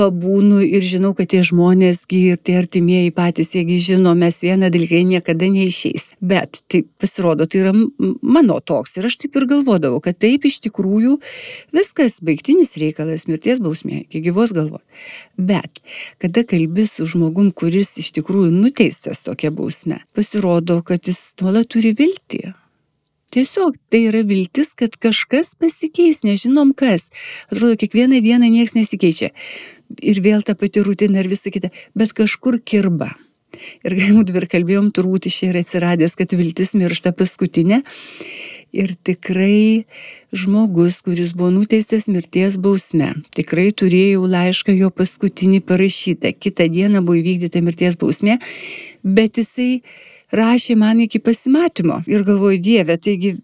pabūnu 0.01 0.59
ir 0.67 0.83
žinau, 0.83 1.13
kad 1.15 1.29
tie 1.31 1.45
žmonėsgi 1.47 2.21
ir 2.33 2.41
tie 2.43 2.57
artimieji 2.59 3.13
patys, 3.15 3.53
jiegi 3.55 3.77
žino, 3.85 4.17
mes 4.19 4.41
vieną 4.43 4.73
dalyką 4.75 5.03
niekada 5.07 5.47
neišeis. 5.47 6.09
Bet 6.19 6.59
tai 6.67 6.81
pasirodo, 6.99 7.47
tai 7.47 7.61
yra 7.63 7.75
mano 8.19 8.57
toks 8.59 8.97
ir 8.99 9.07
aš 9.07 9.21
taip 9.23 9.39
ir 9.39 9.47
galvodavau, 9.53 10.01
kad 10.03 10.19
taip 10.19 10.49
iš 10.51 10.59
tikrųjų 10.67 11.21
viskas 11.77 12.19
baigtinis 12.27 12.75
reikalas, 12.83 13.29
mirties 13.31 13.63
bausmė, 13.63 14.09
iki 14.09 14.25
gyvos 14.27 14.51
galvos. 14.57 14.83
Bet 15.39 15.79
kada 16.19 16.43
kalbi 16.43 16.89
su 16.91 17.07
žmogum, 17.07 17.53
kuris 17.55 17.95
iš 18.03 18.11
tikrųjų 18.19 18.51
nuteistas 18.57 19.23
tokia 19.29 19.55
bausme, 19.55 20.01
pasirodo, 20.19 20.81
kad 20.83 21.07
jis 21.07 21.29
nuolat 21.45 21.71
turi 21.71 21.95
viltį. 21.95 22.49
Tiesiog 23.31 23.77
tai 23.91 24.05
yra 24.09 24.25
viltis, 24.27 24.73
kad 24.75 24.97
kažkas 24.99 25.55
pasikeis, 25.61 26.25
nežinom 26.27 26.73
kas. 26.75 27.11
Atrodo, 27.47 27.79
kiekvieną 27.79 28.19
dieną 28.25 28.51
niekas 28.51 28.75
nesikeičia. 28.75 29.31
Ir 30.03 30.19
vėl 30.25 30.43
ta 30.43 30.57
pati 30.59 30.83
rutina 30.83 31.23
ir 31.23 31.31
visa 31.31 31.53
kita, 31.55 31.71
bet 31.95 32.15
kažkur 32.17 32.59
kirba. 32.59 33.13
Ir 33.87 33.95
galbūt 34.01 34.33
ir 34.35 34.47
kalbėjom, 34.51 34.91
turbūt 34.95 35.31
iš 35.31 35.39
čia 35.41 35.53
yra 35.53 35.63
atsiradęs, 35.65 36.17
kad 36.19 36.35
viltis 36.39 36.75
miršta 36.79 37.15
paskutinė. 37.17 37.83
Ir 38.75 38.95
tikrai 38.95 39.87
žmogus, 40.35 41.01
kuris 41.03 41.33
buvo 41.35 41.51
nuteistas 41.55 42.07
mirties 42.11 42.55
bausme, 42.63 43.17
tikrai 43.35 43.73
turėjau 43.75 44.29
laišką 44.31 44.77
jo 44.79 44.93
paskutinį 44.95 45.59
parašytą. 45.67 46.31
Kitą 46.39 46.69
dieną 46.71 47.03
buvo 47.03 47.19
įvykdyta 47.19 47.63
mirties 47.67 47.99
bausmė, 47.99 48.39
bet 49.03 49.43
jisai 49.43 49.83
rašė 50.33 50.77
man 50.79 51.01
iki 51.07 51.21
pasimatymo. 51.23 52.03
Ir 52.11 52.25
galvoju, 52.27 52.61
Dieve, 52.63 52.97
taigi 52.97 53.37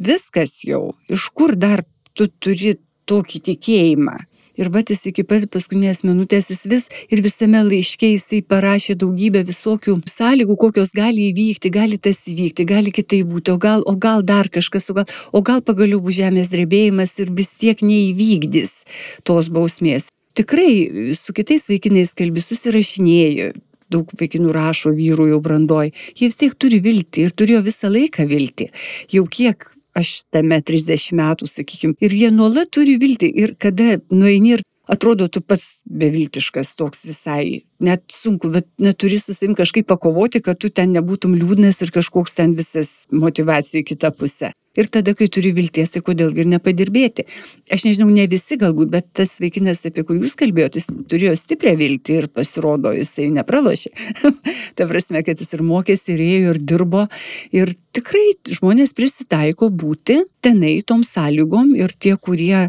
viskas 0.00 0.60
jau, 0.64 0.94
iš 1.08 1.28
kur 1.36 1.56
dar 1.56 1.84
tu 2.14 2.28
turi 2.28 2.76
tokį 3.10 3.42
tikėjimą. 3.50 4.18
Ir 4.60 4.68
batis 4.68 5.06
iki 5.08 5.22
pat 5.24 5.46
paskutinės 5.48 6.02
minutės 6.04 6.50
jis 6.50 6.66
vis 6.68 6.82
ir 7.08 7.22
visame 7.24 7.62
laiške 7.64 8.10
jisai 8.10 8.42
parašė 8.44 8.96
daugybę 9.00 9.40
visokių 9.48 9.94
sąlygų, 10.10 10.56
kokios 10.60 10.92
gali 10.96 11.30
įvykti, 11.30 11.70
gali 11.72 11.96
tas 12.02 12.20
įvykti, 12.28 12.66
gali 12.68 12.92
kitai 12.92 13.22
būti, 13.24 13.54
o 13.54 13.60
gal, 13.62 13.80
o 13.88 13.94
gal 13.96 14.20
dar 14.26 14.50
kažkas, 14.52 14.90
o 14.90 14.98
gal, 14.98 15.08
o 15.32 15.40
gal 15.46 15.64
pagaliau 15.64 16.02
bus 16.04 16.18
žemės 16.18 16.52
drebėjimas 16.52 17.16
ir 17.22 17.32
vis 17.32 17.54
tiek 17.62 17.80
neįvykdys 17.80 18.74
tos 19.24 19.48
bausmės. 19.54 20.10
Tikrai 20.36 21.14
su 21.16 21.32
kitais 21.34 21.64
vaikinais 21.70 22.12
kalbi 22.18 22.44
susirašinėjau, 22.44 23.54
daug 23.92 24.14
vaikinų 24.20 24.54
rašo 24.54 24.94
vyrų 24.96 25.30
jau 25.32 25.42
brandoj, 25.44 25.92
jie 26.16 26.30
vis 26.30 26.40
tiek 26.40 26.54
turi 26.54 26.80
viltį 26.84 27.26
ir 27.26 27.36
turėjo 27.36 27.64
visą 27.66 27.90
laiką 27.92 28.26
viltį. 28.30 28.70
Jau 29.14 29.26
kiek 29.26 29.68
aš 29.98 30.10
tame 30.30 30.60
30 30.62 31.14
metų, 31.18 31.48
sakykime, 31.50 31.96
ir 32.02 32.14
jie 32.14 32.30
nuolat 32.34 32.70
turi 32.74 32.96
viltį 33.00 33.30
ir 33.42 33.54
kada 33.58 33.98
nueini 34.12 34.56
ir 34.56 34.62
atrodo 34.90 35.28
tu 35.28 35.40
pats 35.40 35.80
beviltiškas 35.86 36.74
toks 36.78 37.04
visai, 37.08 37.62
net 37.82 38.04
sunku, 38.12 38.50
bet 38.54 38.66
neturi 38.82 39.18
su 39.20 39.34
savim 39.34 39.54
kažkaip 39.58 39.88
pakovoti, 39.90 40.42
kad 40.44 40.58
tu 40.60 40.70
ten 40.74 40.94
nebūtum 40.96 41.36
liūdnas 41.38 41.80
ir 41.84 41.92
kažkoks 41.94 42.34
ten 42.40 42.56
visas 42.58 43.04
motivacija 43.12 43.82
į 43.82 43.88
kitą 43.92 44.10
pusę. 44.16 44.52
Ir 44.78 44.86
tada, 44.86 45.16
kai 45.18 45.26
turi 45.26 45.50
vilties, 45.50 45.90
tai 45.90 46.00
kodėl 46.06 46.30
ir 46.38 46.46
nepadirbėti. 46.46 47.24
Aš 47.74 47.88
nežinau, 47.88 48.06
ne 48.14 48.28
visi 48.30 48.54
galbūt, 48.58 48.92
bet 48.92 49.08
tas 49.18 49.32
vaikinas, 49.42 49.82
apie 49.88 50.04
kurį 50.06 50.22
jūs 50.22 50.36
kalbėjote, 50.38 50.78
jis 50.78 50.86
turėjo 51.10 51.34
stiprią 51.40 51.72
viltį 51.80 52.18
ir 52.20 52.28
pasirodo, 52.30 52.92
jisai 52.94 53.26
nepralošė. 53.34 53.90
Ta 54.78 54.86
prasme, 54.86 55.24
kad 55.26 55.42
jis 55.42 55.56
ir 55.58 55.64
mokėsi, 55.66 56.14
ir 56.14 56.22
ėjo, 56.22 56.54
ir 56.54 56.62
dirbo. 56.70 57.08
Ir 57.50 57.74
tikrai 57.90 58.28
žmonės 58.46 58.94
prisitaiko 58.94 59.72
būti 59.74 60.20
tenai 60.38 60.76
tom 60.86 61.02
sąlygom 61.06 61.74
ir 61.74 61.96
tie, 61.98 62.14
kurie 62.14 62.68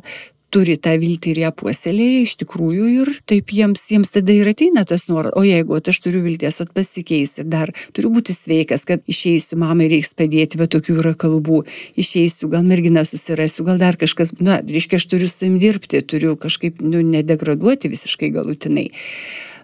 turi 0.51 0.75
tą 0.81 0.93
viltį 0.99 1.31
ir 1.33 1.39
ją 1.45 1.51
puoselėja 1.55 2.23
iš 2.25 2.33
tikrųjų 2.41 2.87
ir 2.91 3.11
taip 3.29 3.53
jiems, 3.55 3.83
jiems 3.93 4.11
tada 4.13 4.33
ir 4.35 4.49
ateina 4.51 4.83
tas 4.87 5.07
noras, 5.09 5.33
o 5.39 5.43
jeigu 5.47 5.77
at 5.77 5.89
aš 5.91 6.01
turiu 6.03 6.23
vilties, 6.25 6.59
at 6.63 6.73
pasikeisi, 6.75 7.45
dar 7.47 7.71
turiu 7.95 8.11
būti 8.17 8.35
sveikas, 8.35 8.83
kad 8.87 9.05
išeisiu, 9.11 9.59
mamai 9.61 9.87
reiks 9.91 10.13
padėti, 10.17 10.59
bet 10.61 10.73
tokių 10.75 10.97
yra 11.03 11.13
kalbų, 11.19 11.63
išeisiu, 12.01 12.51
gal 12.51 12.67
merginą 12.67 13.05
susirasiu, 13.07 13.65
gal 13.67 13.79
dar 13.81 13.99
kažkas, 14.01 14.35
na, 14.43 14.59
reiškia, 14.65 14.99
aš 14.99 15.07
turiu 15.13 15.31
su 15.31 15.47
jim 15.47 15.57
dirbti, 15.61 16.03
turiu 16.03 16.35
kažkaip, 16.39 16.83
nu, 16.83 17.03
nedegraduoti 17.05 17.91
visiškai 17.91 18.33
galutinai. 18.35 18.89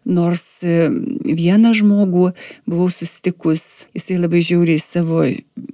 Nors 0.07 0.63
e, 0.63 0.87
vieną 1.27 1.73
žmogų 1.75 2.29
buvau 2.69 2.87
susitikus, 2.93 3.89
jisai 3.97 4.21
labai 4.21 4.39
žiauriai 4.45 4.79
savo, 4.79 5.25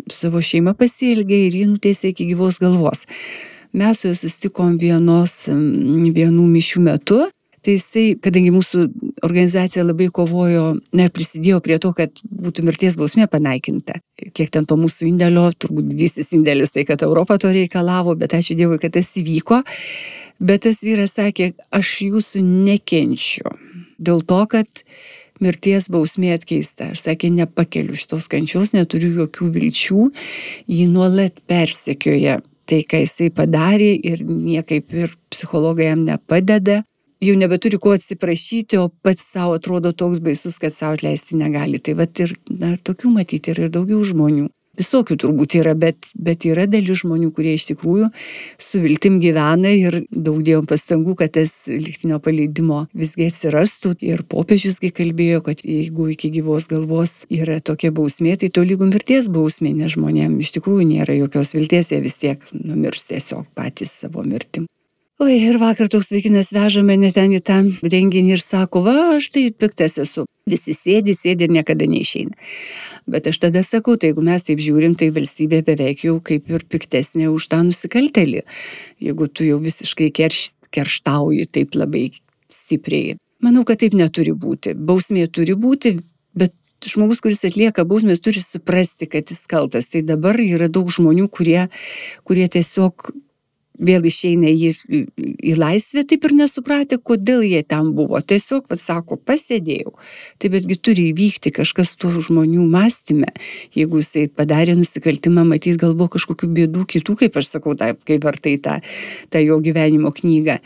savo 0.09 0.41
šeimą 0.41 0.73
pasielgė 0.79 1.43
ir 1.47 1.59
jį 1.59 1.67
nuteisė 1.75 2.15
iki 2.15 2.31
gyvos 2.31 2.57
galvos. 2.63 3.05
Mes 3.73 3.99
su 3.99 4.07
juo 4.07 4.15
susitikom 4.15 4.75
vienos, 4.77 5.47
mm, 5.49 6.11
vienų 6.13 6.43
mišių 6.45 6.81
metu. 6.85 7.23
Tai 7.63 7.77
jisai, 7.77 8.17
kadangi 8.19 8.51
mūsų 8.51 8.81
organizacija 9.23 9.85
labai 9.87 10.09
kovojo, 10.11 10.65
ne, 10.99 11.05
prisidėjo 11.09 11.61
prie 11.63 11.77
to, 11.79 11.93
kad 11.95 12.11
būtų 12.27 12.65
mirties 12.67 12.97
bausmė 12.99 13.29
panaikinta. 13.31 14.01
Kiek 14.19 14.51
ten 14.51 14.67
to 14.67 14.75
mūsų 14.75 15.07
indėlio, 15.07 15.45
turbūt 15.55 15.87
didysis 15.93 16.33
indėlis 16.35 16.75
tai, 16.75 16.83
kad 16.83 17.01
Europa 17.07 17.39
to 17.39 17.53
reikalavo, 17.55 18.17
bet 18.19 18.35
ačiū 18.35 18.59
Dievui, 18.59 18.81
kad 18.83 18.91
tas 18.99 19.07
įvyko. 19.15 19.61
Bet 20.43 20.67
tas 20.67 20.83
vyras 20.83 21.15
sakė, 21.15 21.53
aš 21.71 21.95
jūsų 22.09 22.43
nekenčiu. 22.43 23.47
Dėl 23.97 24.25
to, 24.27 24.43
kad 24.51 24.83
mirties 25.39 25.87
bausmė 25.87 26.35
atkeista. 26.35 26.91
Aš 26.91 27.07
sakė, 27.07 27.31
nepakeliu 27.31 27.95
šitos 27.95 28.27
kančios, 28.27 28.75
neturiu 28.75 29.23
jokių 29.23 29.53
vilčių, 29.55 30.09
jį 30.67 30.89
nuolat 30.91 31.39
persekioja 31.47 32.41
tai, 32.69 32.81
ką 32.87 33.03
jisai 33.03 33.29
padarė 33.33 33.91
ir 34.11 34.23
niekaip 34.23 34.91
ir 34.93 35.13
psichologai 35.33 35.91
jam 35.91 36.03
nepadeda 36.07 36.81
jau 37.23 37.35
nebeturi 37.39 37.79
ko 37.79 37.93
atsiprašyti, 37.95 38.79
o 38.79 38.89
pats 39.03 39.25
savo 39.35 39.57
atrodo 39.57 39.93
toks 39.95 40.21
baisus, 40.23 40.57
kad 40.61 40.75
savo 40.75 40.97
atleisti 40.97 41.37
negali. 41.39 41.79
Tai 41.79 41.95
va 41.99 42.07
ir, 42.25 42.35
na, 42.49 42.75
tokių 42.89 43.13
matyti 43.17 43.53
yra 43.53 43.67
ir 43.67 43.73
daugiau 43.73 44.03
žmonių. 44.07 44.49
Visokių 44.73 45.19
turbūt 45.21 45.53
yra, 45.59 45.75
bet, 45.77 46.09
bet 46.17 46.47
yra 46.49 46.65
dalis 46.65 47.03
žmonių, 47.03 47.29
kurie 47.35 47.53
iš 47.53 47.67
tikrųjų 47.69 48.07
su 48.57 48.81
viltim 48.81 49.19
gyvena 49.21 49.69
ir 49.77 49.99
daug 50.09 50.41
dėjom 50.41 50.65
pastangų, 50.69 51.13
kad 51.19 51.35
tas 51.37 51.53
liktinio 51.69 52.17
paleidimo 52.23 52.87
visgi 52.97 53.29
atsirastų. 53.29 53.93
Ir 54.01 54.25
popiežiusgi 54.29 54.89
kalbėjo, 54.97 55.43
kad 55.45 55.61
jeigu 55.61 56.09
iki 56.15 56.33
gyvos 56.33 56.65
galvos 56.71 57.19
yra 57.29 57.59
tokia 57.61 57.93
bausmė, 57.93 58.33
tai 58.41 58.49
to 58.49 58.65
lygų 58.65 58.89
mirties 58.89 59.29
bausmė, 59.33 59.75
nes 59.77 59.93
žmonėms 59.93 60.41
iš 60.41 60.55
tikrųjų 60.57 60.89
nėra 60.89 61.21
jokios 61.21 61.53
vilties, 61.53 61.93
jie 61.93 62.01
vis 62.01 62.17
tiek 62.25 62.41
numirs 62.57 63.11
tiesiog 63.13 63.45
patys 63.53 63.93
savo 64.01 64.25
mirtim. 64.25 64.65
Oi, 65.21 65.35
ir 65.37 65.59
vakar 65.61 65.91
toks 65.93 66.07
vaikinas 66.09 66.47
veža 66.55 66.81
mane 66.81 67.11
ten 67.13 67.35
į 67.37 67.39
tą 67.45 67.59
renginį 67.85 68.31
ir 68.33 68.41
sako, 68.41 68.81
va, 68.87 68.93
aš 69.13 69.27
tai 69.35 69.43
piktas 69.53 69.99
esu. 70.01 70.23
Visi 70.49 70.73
sėdi, 70.73 71.13
sėdi 71.13 71.45
ir 71.45 71.51
niekada 71.53 71.85
neišeina. 71.85 72.33
Bet 73.05 73.29
aš 73.29 73.37
tada 73.43 73.61
sakau, 73.61 73.93
tai 73.93 74.09
jeigu 74.09 74.23
mes 74.25 74.41
taip 74.47 74.63
žiūrim, 74.65 74.95
tai 74.97 75.11
valstybė 75.13 75.59
beveik 75.67 76.01
jau 76.07 76.15
kaip 76.17 76.49
ir 76.49 76.65
piktesnė 76.65 77.29
už 77.29 77.45
tą 77.51 77.61
nusikaltelį. 77.67 78.41
Jeigu 79.05 79.27
tu 79.29 79.45
jau 79.45 79.59
visiškai 79.61 80.09
kerš, 80.17 80.41
kerštauji 80.73 81.45
taip 81.53 81.77
labai 81.77 82.07
stipriai. 82.49 83.19
Manau, 83.45 83.67
kad 83.69 83.83
taip 83.85 83.93
neturi 83.93 84.33
būti. 84.33 84.73
Bausmė 84.73 85.27
turi 85.29 85.53
būti, 85.53 85.93
bet 86.33 86.57
žmogus, 86.89 87.21
kuris 87.21 87.45
atlieka 87.45 87.85
bausmės, 87.85 88.23
turi 88.23 88.41
suprasti, 88.41 89.05
kad 89.13 89.29
jis 89.29 89.45
kaltas. 89.45 89.93
Tai 89.93 90.01
dabar 90.09 90.41
yra 90.41 90.71
daug 90.73 90.89
žmonių, 90.89 91.29
kurie, 91.29 91.67
kurie 92.25 92.49
tiesiog 92.49 93.13
vėl 93.79 94.05
išeina 94.05 94.51
į, 94.51 94.71
į 95.43 95.53
laisvę, 95.57 96.03
taip 96.09 96.27
ir 96.27 96.35
nesupratę, 96.37 96.99
kodėl 97.01 97.43
jie 97.45 97.63
ten 97.65 97.93
buvo. 97.97 98.19
Tiesiog, 98.21 98.67
vad 98.69 98.81
sako, 98.81 99.17
pasėdėjau. 99.17 99.95
Tai 100.41 100.51
betgi 100.53 100.77
turi 100.77 101.07
įvykti 101.11 101.53
kažkas 101.55 101.95
tų 102.01 102.11
žmonių 102.29 102.65
mąstymė. 102.73 103.31
Jeigu 103.77 104.01
jisai 104.01 104.27
padarė 104.29 104.77
nusikaltimą, 104.79 105.45
matyt, 105.49 105.79
gal 105.81 105.95
buvo 105.97 106.13
kažkokių 106.17 106.51
bėdų 106.59 106.85
kitų, 106.95 107.17
kaip 107.23 107.39
aš 107.41 107.55
sakau, 107.55 107.77
taip, 107.79 108.03
kai 108.07 108.19
vartai 108.23 108.57
tą, 108.61 108.79
tą 109.33 109.41
jo 109.43 109.59
gyvenimo 109.63 110.13
knygą. 110.13 110.59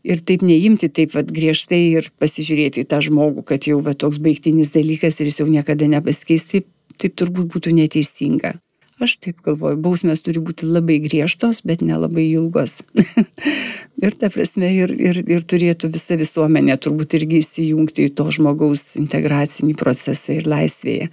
Ir 0.00 0.22
taip 0.24 0.40
neimti 0.46 0.88
taip 0.88 1.12
vat, 1.12 1.28
griežtai 1.28 1.82
ir 1.98 2.08
pasižiūrėti 2.22 2.82
į 2.82 2.88
tą 2.88 3.02
žmogų, 3.04 3.44
kad 3.44 3.68
jau 3.68 3.82
va, 3.84 3.92
toks 3.92 4.16
baigtinis 4.22 4.72
dalykas 4.72 5.20
ir 5.20 5.28
jis 5.28 5.42
jau 5.42 5.48
niekada 5.50 5.90
nepasikeis, 5.92 6.48
taip, 6.48 6.70
taip 6.96 7.18
turbūt 7.20 7.52
būtų 7.52 7.76
neteisinga. 7.76 8.56
Aš 9.00 9.14
taip 9.24 9.38
galvoju, 9.44 9.78
bausmės 9.80 10.20
turi 10.20 10.42
būti 10.44 10.68
labai 10.68 10.98
griežtos, 11.00 11.62
bet 11.64 11.80
nelabai 11.80 12.26
ilgos. 12.34 12.80
ir 14.04 14.16
ta 14.20 14.28
prasme, 14.32 14.68
ir, 14.76 14.92
ir, 14.92 15.22
ir 15.24 15.46
turėtų 15.48 15.88
visa 15.94 16.18
visuomenė 16.20 16.76
turbūt 16.84 17.16
irgi 17.16 17.40
įsijungti 17.40 18.10
į 18.10 18.12
to 18.18 18.28
žmogaus 18.36 18.90
integracinį 19.00 19.72
procesą 19.80 20.36
ir 20.36 20.50
laisvėje 20.52 21.08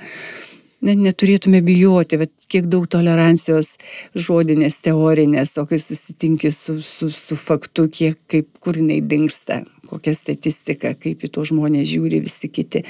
net 0.86 0.99
neturėtume 1.01 1.61
bijoti, 1.65 2.19
bet 2.21 2.32
kiek 2.51 2.67
daug 2.69 2.86
tolerancijos 2.91 3.73
žodinės, 4.15 4.80
teorinės, 4.86 5.55
o 5.57 5.65
kai 5.69 5.80
susitinki 5.82 6.51
su, 6.53 6.78
su, 6.86 7.09
su 7.13 7.38
faktu, 7.39 7.88
kiek, 7.93 8.19
kaip, 8.30 8.49
kur 8.63 8.78
jinai 8.78 8.99
dinksta, 9.01 9.63
kokia 9.89 10.13
statistika, 10.17 10.93
kaip 10.99 11.23
į 11.25 11.32
to 11.34 11.45
žmonės 11.47 11.89
žiūri 11.89 12.21
visi 12.25 12.51
kiti. 12.51 12.84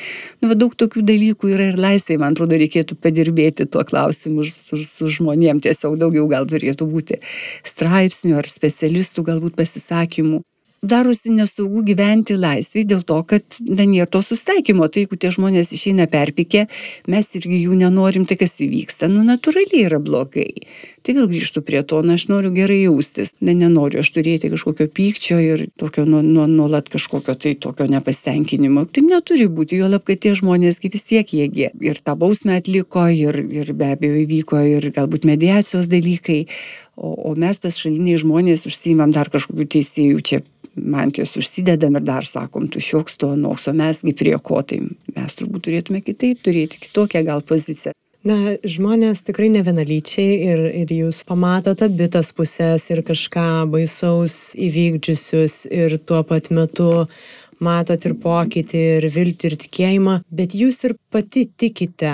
Nu, 0.43 0.51
daug 0.57 0.75
tokių 0.75 1.05
dalykų 1.07 1.53
yra 1.53 1.71
ir 1.71 1.79
laisvai, 1.79 2.19
man 2.21 2.35
atrodo, 2.35 2.59
reikėtų 2.59 2.99
padirbėti 2.99 3.69
tuo 3.71 3.85
klausimu 3.87 4.45
su, 4.47 4.81
su 4.83 5.13
žmonėm, 5.19 5.63
tiesiog 5.63 5.97
daugiau 6.01 6.27
gal 6.31 6.49
turėtų 6.49 6.89
būti 6.91 7.21
straipsnių 7.67 8.37
ar 8.41 8.51
specialistų 8.51 9.25
galbūt 9.31 9.57
pasisakymų 9.59 10.43
darosi 10.81 11.31
nesaugu 11.33 11.81
gyventi 11.87 12.37
laisvėj 12.37 12.85
dėl 12.91 13.01
to, 13.07 13.17
kad 13.27 13.59
na, 13.65 13.85
nėra 13.85 14.09
to 14.11 14.21
sustaikymo. 14.21 14.87
Tai 14.91 15.03
jeigu 15.03 15.17
tie 15.19 15.31
žmonės 15.33 15.73
išeina 15.73 16.07
perpikė, 16.11 16.67
mes 17.09 17.31
irgi 17.39 17.63
jų 17.63 17.77
nenorim, 17.81 18.27
tai 18.29 18.37
kas 18.39 18.57
įvyksta, 18.63 19.09
nu 19.11 19.25
natūraliai 19.27 19.87
yra 19.87 19.99
blogai. 20.03 20.51
Tai 21.07 21.15
vėl 21.15 21.29
grįžtų 21.31 21.63
prie 21.63 21.81
to, 21.87 22.01
na 22.03 22.17
aš 22.19 22.27
noriu 22.27 22.51
gerai 22.51 22.81
jaustis, 22.81 23.31
ne, 23.39 23.53
nenoriu 23.55 24.01
aš 24.01 24.11
turėti 24.17 24.51
kažkokio 24.51 24.89
pykčio 24.91 25.37
ir 25.39 25.65
tokio 25.79 26.03
nuolat 26.03 26.27
nu, 26.27 26.47
nu, 26.51 26.81
kažkokio 26.97 27.37
tai 27.39 27.53
tokio 27.55 27.87
nepasitenkinimo. 27.87 28.83
Tai 28.91 29.05
neturi 29.07 29.47
būti, 29.47 29.79
jo 29.79 29.87
lab, 29.87 30.03
kad 30.07 30.19
tie 30.23 30.35
žmonės 30.35 30.81
vis 30.83 31.07
tiek 31.07 31.31
jėgi 31.31 31.69
ir 31.79 32.01
tą 32.03 32.17
bausmę 32.19 32.59
atliko, 32.59 33.07
ir, 33.07 33.39
ir 33.39 33.71
be 33.77 33.93
abejo 33.95 34.19
įvyko 34.25 34.59
ir 34.67 34.91
galbūt 34.91 35.23
mediacijos 35.29 35.87
dalykai, 35.91 36.43
o, 36.97 37.13
o 37.31 37.33
mes 37.39 37.63
pašaliniai 37.63 38.19
žmonės 38.19 38.67
užsiimam 38.67 39.15
dar 39.15 39.31
kažkokių 39.31 39.67
teisėjų 39.77 40.23
čia 40.27 40.43
mantijos 40.77 41.35
užsidedam 41.39 41.97
ir 41.97 42.05
dar 42.07 42.25
sakom, 42.25 42.67
tu 42.71 42.81
šioks 42.83 43.17
to 43.21 43.31
anoks, 43.35 43.67
o 43.67 43.75
mesgi 43.77 44.13
prie 44.17 44.35
ko, 44.37 44.61
tai 44.61 44.81
mes 45.15 45.39
turbūt 45.39 45.67
turėtume 45.67 46.03
kitaip 46.05 46.43
turėti, 46.45 46.81
kitokią 46.87 47.23
gal 47.27 47.45
poziciją. 47.47 47.95
Na, 48.27 48.57
žmonės 48.65 49.21
tikrai 49.27 49.47
ne 49.53 49.61
vienalyčiai 49.63 50.31
ir, 50.49 50.61
ir 50.81 50.89
jūs 50.91 51.21
pamatote 51.27 51.85
abi 51.87 52.09
tas 52.11 52.33
pusės 52.35 52.89
ir 52.91 53.03
kažką 53.07 53.67
baisaus 53.71 54.55
įvykdžiusius 54.57 55.67
ir 55.71 55.95
tuo 56.03 56.23
pat 56.27 56.49
metu 56.51 57.05
matot 57.63 58.09
ir 58.09 58.17
pokytį, 58.21 58.81
ir 58.97 59.07
viltį, 59.13 59.51
ir 59.51 59.55
tikėjimą, 59.63 60.17
bet 60.33 60.57
jūs 60.57 60.83
ir 60.89 60.97
pati 61.13 61.45
tikite 61.47 62.13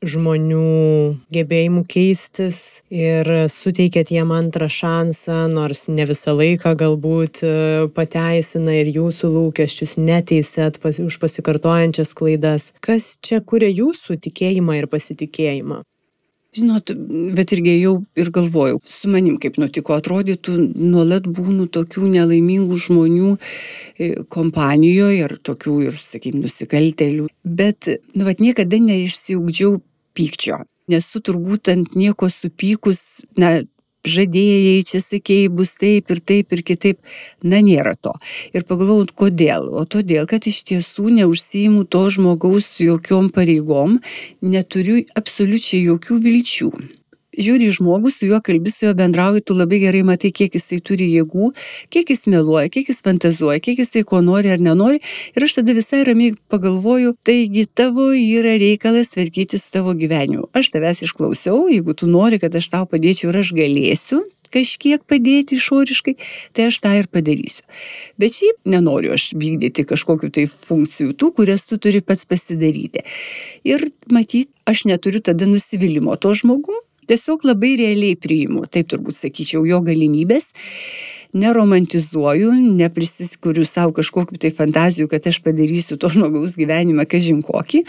žmonių 0.00 1.20
gebėjimų 1.34 1.82
keistis 1.90 2.80
ir 2.92 3.28
suteikėt 3.52 4.12
jiem 4.14 4.32
antrą 4.32 4.68
šansą, 4.72 5.44
nors 5.52 5.88
ne 5.92 6.06
visą 6.08 6.34
laiką 6.38 6.72
galbūt 6.80 7.42
e, 7.44 7.52
pateisina 7.94 8.78
ir 8.80 8.92
jūsų 8.96 9.32
lūkesčius, 9.36 9.98
neteisėt 10.00 10.80
pas, 10.80 10.98
už 11.02 11.20
pasikartojančias 11.20 12.14
klaidas. 12.16 12.72
Kas 12.80 13.16
čia 13.20 13.42
kuria 13.44 13.68
jūsų 13.68 14.20
tikėjimą 14.24 14.80
ir 14.80 14.90
pasitikėjimą? 14.90 15.82
Žinot, 16.50 16.90
bet 17.36 17.52
irgi 17.54 17.76
jau 17.78 17.92
ir 18.18 18.32
galvojau, 18.34 18.80
su 18.82 19.06
manim 19.12 19.36
kaip 19.38 19.60
nutiko, 19.62 19.94
atrodytų, 20.00 20.56
nuolat 20.74 21.28
būnu 21.30 21.68
tokių 21.70 22.08
nelaimingų 22.10 22.78
žmonių 22.88 23.36
e, 23.36 24.08
kompanijoje 24.26 25.28
ir 25.28 25.36
tokių 25.46 25.76
ir, 25.84 26.00
sakykime, 26.02 26.42
nusikaltelių. 26.48 27.28
Bet, 27.46 27.92
nu, 28.16 28.26
vad 28.26 28.42
niekada 28.42 28.82
neišsiugdžiau 28.82 29.78
pykčio. 30.20 30.62
Nesu 30.90 31.22
turbūt 31.24 31.70
ant 31.72 31.94
nieko 31.96 32.28
supykus, 32.32 33.22
na, 33.38 33.60
žadėjai, 34.06 34.82
čia 34.88 35.00
sakėjai, 35.04 35.48
bus 35.52 35.74
taip 35.80 36.10
ir 36.12 36.22
taip 36.24 36.54
ir 36.56 36.62
kitaip. 36.66 37.00
Na, 37.44 37.60
nėra 37.64 37.96
to. 38.00 38.14
Ir 38.56 38.64
pagalvojau, 38.68 39.10
kodėl. 39.24 39.68
O 39.76 39.84
todėl, 39.84 40.26
kad 40.30 40.46
iš 40.50 40.62
tiesų 40.70 41.10
neužsijimu 41.18 41.84
to 41.84 42.06
žmogaus 42.12 42.72
jokiom 42.80 43.30
pareigom, 43.34 44.00
neturiu 44.40 45.02
absoliučiai 45.20 45.84
jokių 45.90 46.22
vilčių 46.24 46.72
žiūri 47.36 47.68
į 47.70 47.76
žmogų, 47.78 48.10
su 48.12 48.28
juo 48.30 48.40
kalbi, 48.44 48.72
su 48.72 48.86
juo 48.86 48.94
bendrauji, 48.98 49.44
tu 49.46 49.54
labai 49.56 49.80
gerai 49.82 50.02
matai, 50.06 50.32
kiek 50.34 50.56
jisai 50.58 50.80
turi 50.84 51.08
jėgų, 51.12 51.52
kiek 51.92 52.10
jis 52.10 52.26
meluoja, 52.30 52.70
kiek 52.72 52.90
jis 52.90 53.02
fantazuoja, 53.06 53.60
kiek 53.62 53.80
jisai 53.82 54.04
ko 54.08 54.22
nori 54.24 54.50
ar 54.52 54.62
nenori. 54.62 55.00
Ir 55.36 55.46
aš 55.46 55.60
tada 55.60 55.76
visai 55.76 56.02
ramiai 56.08 56.34
pagalvoju, 56.50 57.14
taigi 57.26 57.66
tavo 57.66 58.10
yra 58.16 58.56
reikalas 58.60 59.14
tvarkyti 59.14 59.60
su 59.60 59.70
tavo 59.76 59.94
gyvenimu. 59.98 60.50
Aš 60.56 60.72
tavęs 60.74 61.04
išklausiau, 61.06 61.68
jeigu 61.70 61.94
tu 61.94 62.10
nori, 62.10 62.40
kad 62.42 62.54
aš 62.54 62.70
tau 62.74 62.90
padėčiau 62.90 63.32
ir 63.32 63.42
aš 63.44 63.54
galėsiu, 63.56 64.24
kažkiek 64.50 65.02
padėti 65.08 65.58
išoriškai, 65.58 66.16
tai 66.56 66.68
aš 66.70 66.80
tą 66.82 66.94
ir 66.98 67.08
padarysiu. 67.12 67.64
Bet 68.20 68.36
šiaip 68.38 68.58
nenoriu 68.74 69.14
aš 69.14 69.30
vykdyti 69.38 69.86
kažkokiu 69.88 70.32
tai 70.34 70.46
funkcijų 70.50 71.14
tų, 71.14 71.32
kurias 71.38 71.66
tu 71.70 71.78
turi 71.78 72.02
pats 72.02 72.26
pasidaryti. 72.28 73.04
Ir 73.68 73.86
matyt, 74.10 74.50
aš 74.68 74.86
neturiu 74.90 75.22
tada 75.24 75.48
nusivylimų 75.50 76.18
to 76.20 76.34
žmogum, 76.42 76.78
tiesiog 77.10 77.44
labai 77.48 77.74
realiai 77.80 78.16
priimu, 78.18 78.64
taip 78.70 78.90
turbūt 78.92 79.18
sakyčiau, 79.18 79.64
jo 79.68 79.82
galimybės, 79.86 80.50
neromantizuoju, 81.36 82.54
neprisiskuriu 82.78 83.66
savo 83.68 83.94
kažkokiu 83.98 84.38
tai 84.40 84.52
fantazijų, 84.54 85.10
kad 85.10 85.26
aš 85.30 85.42
padarysiu 85.44 85.98
to 86.00 86.10
žmogaus 86.12 86.56
gyvenimą 86.58 87.06
kažin 87.10 87.42
kokį. 87.46 87.84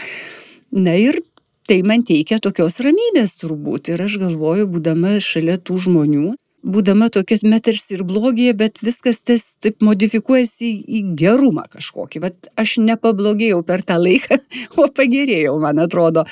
Na 0.72 0.94
ir 0.98 1.20
tai 1.68 1.82
man 1.86 2.02
teikia 2.06 2.40
tokios 2.42 2.80
ramybės 2.82 3.36
turbūt. 3.40 3.92
Ir 3.92 4.02
aš 4.06 4.18
galvoju, 4.22 4.68
būdama 4.72 5.18
šalia 5.22 5.58
tų 5.58 5.78
žmonių, 5.86 6.32
būdama 6.62 7.08
tokia 7.12 7.38
metarsi 7.46 7.96
ir 7.96 8.04
blogėje, 8.06 8.54
bet 8.58 8.80
viskas 8.82 9.20
tas 9.26 9.44
taip 9.62 9.82
modifikuojasi 9.84 10.70
į, 10.86 11.02
gerumą 11.18 11.64
kažkokį. 11.72 12.22
Vat 12.22 12.48
aš 12.58 12.76
nepablogėjau 12.82 13.62
per 13.66 13.82
tą 13.86 13.98
laiką, 14.00 14.38
o 14.82 14.86
pagerėjau, 14.94 15.56
man 15.62 15.82
atrodo. 15.82 16.24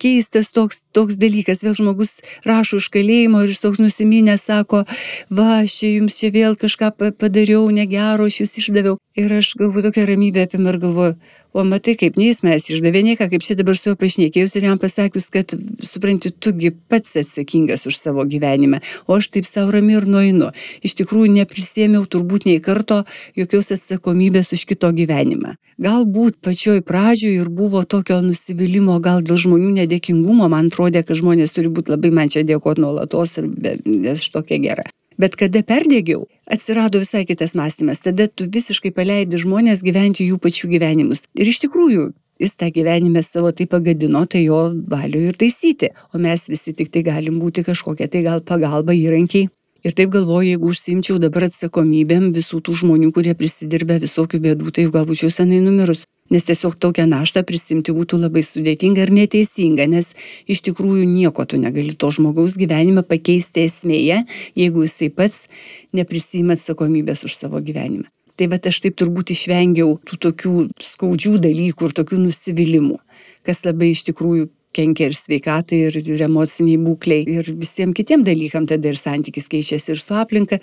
Keistas 0.00 0.52
toks, 0.54 0.84
toks 0.96 1.18
dalykas, 1.20 1.64
vėl 1.64 1.76
žmogus 1.78 2.18
rašo 2.48 2.82
iš 2.82 2.90
kalėjimo 2.94 3.42
ir 3.44 3.52
jis 3.54 3.64
toks 3.64 3.82
nusiminęs 3.82 4.46
sako, 4.50 4.84
va, 5.32 5.62
aš 5.62 5.80
jums 5.88 6.20
čia 6.20 6.32
vėl 6.34 6.58
kažką 6.60 6.92
padariau 7.18 7.66
negero, 7.72 8.28
aš 8.28 8.42
jūs 8.44 8.56
išdaviau. 8.64 8.98
Ir 9.18 9.32
aš 9.40 9.54
galvoju, 9.58 9.88
tokia 9.88 10.06
ramybė 10.06 10.44
apima 10.46 10.70
ir 10.70 10.78
galvoju, 10.82 11.16
O 11.56 11.64
matai, 11.64 11.94
kaip 11.96 12.18
neįs 12.20 12.42
mes 12.44 12.66
išdavė 12.68 13.00
nieką, 13.06 13.28
kaip 13.32 13.44
čia 13.44 13.56
dabar 13.56 13.76
su 13.78 13.88
juo 13.88 13.96
pašnekėjus 13.98 14.52
ir 14.58 14.66
jam 14.68 14.80
pasakius, 14.80 15.30
kad, 15.32 15.54
supranti, 15.80 16.28
tugi 16.30 16.74
pats 16.92 17.16
atsakingas 17.22 17.86
už 17.88 17.96
savo 17.96 18.26
gyvenimą, 18.28 18.82
o 19.08 19.16
aš 19.16 19.30
taip 19.32 19.48
savo 19.48 19.72
rami 19.72 19.96
ir 19.96 20.04
nueinu. 20.10 20.50
Iš 20.84 20.98
tikrųjų, 21.00 21.32
neprisėmiau 21.38 22.04
turbūt 22.04 22.44
nei 22.50 22.60
karto 22.60 23.00
jokios 23.38 23.72
atsakomybės 23.78 24.52
už 24.58 24.66
kito 24.68 24.92
gyvenimą. 24.92 25.56
Galbūt 25.80 26.36
pačioj 26.44 26.84
pradžioje 26.84 27.40
ir 27.40 27.48
buvo 27.48 27.84
tokio 27.88 28.20
nusivylimų, 28.26 29.00
gal 29.00 29.24
dėl 29.24 29.40
žmonių 29.40 29.72
nedėkingumo, 29.80 30.50
man 30.52 30.68
atrodė, 30.68 31.06
kad 31.06 31.16
žmonės 31.16 31.56
turi 31.56 31.72
būti 31.72 31.96
labai 31.96 32.12
man 32.12 32.28
čia 32.28 32.44
dėkoti 32.44 32.84
nuolatos, 32.84 33.38
nes 33.40 34.28
tokia 34.34 34.60
gera. 34.60 34.88
Bet 35.18 35.34
kada 35.34 35.64
perdėgiau, 35.66 36.28
atsirado 36.46 37.00
visai 37.02 37.24
kitas 37.26 37.56
mąstymas. 37.58 38.04
Tada 38.04 38.28
tu 38.30 38.46
visiškai 38.46 38.92
paleidi 38.94 39.40
žmonės 39.42 39.82
gyventi 39.82 40.28
jų 40.28 40.38
pačių 40.44 40.70
gyvenimus. 40.76 41.24
Ir 41.34 41.50
iš 41.50 41.58
tikrųjų, 41.64 42.12
jis 42.38 42.54
tą 42.60 42.70
gyvenimą 42.74 43.24
savo 43.26 43.50
tai 43.50 43.66
pagadino, 43.66 44.22
tai 44.30 44.44
jo 44.44 44.60
valiu 44.90 45.24
ir 45.26 45.38
taisyti. 45.40 45.90
O 46.14 46.22
mes 46.22 46.46
visi 46.46 46.74
tik 46.74 46.92
tai 46.94 47.02
galim 47.02 47.40
būti 47.42 47.66
kažkokia 47.66 48.06
tai 48.12 48.22
gal 48.26 48.44
pagalba 48.46 48.94
įrankiai. 48.94 49.50
Ir 49.86 49.94
taip 49.94 50.10
galvoju, 50.14 50.52
jeigu 50.52 50.70
užsimčiau 50.70 51.18
dabar 51.22 51.48
atsakomybėm 51.48 52.32
visų 52.34 52.62
tų 52.66 52.74
žmonių, 52.80 53.10
kurie 53.14 53.34
prisidirbę 53.38 54.00
visokių 54.02 54.40
bėdų, 54.42 54.72
tai 54.74 54.86
jau 54.86 54.94
gal 54.94 55.06
būčiau 55.06 55.30
senai 55.30 55.60
numirus 55.62 56.06
nes 56.32 56.44
tiesiog 56.48 56.76
tokią 56.80 57.06
naštą 57.10 57.44
prisimti 57.48 57.94
būtų 57.96 58.20
labai 58.24 58.42
sudėtinga 58.46 59.06
ir 59.06 59.14
neteisinga, 59.14 59.88
nes 59.90 60.12
iš 60.50 60.62
tikrųjų 60.68 61.06
nieko 61.08 61.46
tu 61.48 61.60
negali 61.60 61.94
to 61.94 62.10
žmogaus 62.14 62.58
gyvenimą 62.60 63.06
pakeisti 63.08 63.66
esmėje, 63.68 64.22
jeigu 64.58 64.84
jisai 64.86 65.10
pats 65.14 65.46
neprisima 65.96 66.58
atsakomybės 66.58 67.24
už 67.28 67.36
savo 67.38 67.62
gyvenimą. 67.64 68.08
Tai 68.38 68.46
va 68.52 68.60
aš 68.70 68.78
taip 68.84 68.94
turbūt 69.00 69.32
išvengiau 69.34 69.96
tų 70.06 70.20
tokių 70.28 70.52
skaudžių 70.92 71.40
dalykų 71.42 71.88
ir 71.88 71.94
tokių 71.98 72.20
nusivylimų, 72.22 73.00
kas 73.42 73.64
labai 73.66 73.90
iš 73.96 74.04
tikrųjų 74.12 74.46
kenkia 74.78 75.08
ir 75.10 75.16
sveikatai, 75.18 75.80
ir, 75.88 75.96
ir 75.98 76.22
emociniai 76.28 76.78
būkliai, 76.78 77.24
ir 77.40 77.50
visiems 77.58 77.96
kitiem 77.98 78.22
dalykam 78.26 78.68
tada 78.70 78.92
ir 78.92 79.00
santykis 79.00 79.50
keičiasi 79.50 79.94
ir 79.94 80.02
su 80.02 80.14
aplinka. 80.14 80.60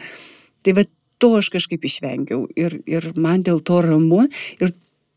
Tai 0.63 0.75
va 0.77 0.85
to 1.19 1.33
aš 1.39 1.49
kažkaip 1.51 1.83
išvengiau 1.87 2.45
ir, 2.55 2.79
ir 2.87 3.11
man 3.19 3.43
dėl 3.43 3.59
to 3.65 3.81
ramu 3.83 4.23
ir 4.59 4.71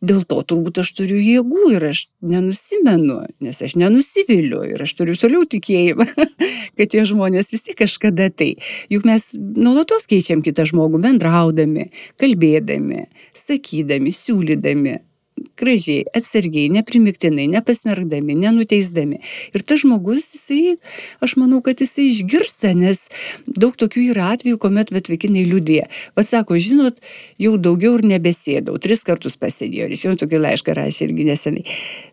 dėl 0.04 0.22
to 0.28 0.40
turbūt 0.46 0.80
aš 0.82 0.92
turiu 0.98 1.18
jėgų 1.18 1.72
ir 1.74 1.88
aš 1.90 2.04
nenusimenu, 2.22 3.20
nes 3.44 3.58
aš 3.64 3.74
nenusiviliu 3.80 4.62
ir 4.66 4.84
aš 4.84 4.94
turiu 4.98 5.16
toliau 5.18 5.46
tikėjimą, 5.48 6.06
kad 6.78 6.92
tie 6.92 7.04
žmonės 7.08 7.52
visi 7.54 7.74
kažkada 7.78 8.30
tai. 8.30 8.54
Juk 8.92 9.08
mes 9.08 9.30
nuolatos 9.34 10.06
keičiam 10.10 10.44
kitą 10.46 10.68
žmogų 10.68 11.02
bendraudami, 11.02 11.90
kalbėdami, 12.20 13.06
sakydami, 13.36 14.14
siūlydami 14.14 14.98
gražiai, 15.58 16.04
atsargiai, 16.16 16.68
neprimiktinai, 16.72 17.48
nepasmergdami, 17.52 18.36
nenuteisdami. 18.38 19.20
Ir 19.54 19.64
tas 19.66 19.82
žmogus, 19.82 20.26
jisai, 20.34 20.76
aš 21.24 21.36
manau, 21.40 21.60
kad 21.64 21.80
jisai 21.82 22.08
išgirsta, 22.12 22.74
nes 22.76 23.06
daug 23.46 23.76
tokių 23.78 24.08
yra 24.12 24.30
atvejų, 24.34 24.60
kuomet 24.62 24.92
vetvikinai 24.94 25.46
liudė. 25.48 25.82
Pats 26.18 26.32
sako, 26.34 26.60
žinot, 26.62 27.02
jau 27.40 27.56
daugiau 27.60 27.96
ir 27.98 28.06
nebesėdau, 28.14 28.78
tris 28.82 29.04
kartus 29.06 29.38
pasėdėjau, 29.40 29.90
jis 29.94 30.06
jau 30.06 30.14
tokį 30.20 30.44
laišką 30.44 30.76
rašė 30.78 31.08
irgi 31.08 31.28
nesenai. 31.28 31.66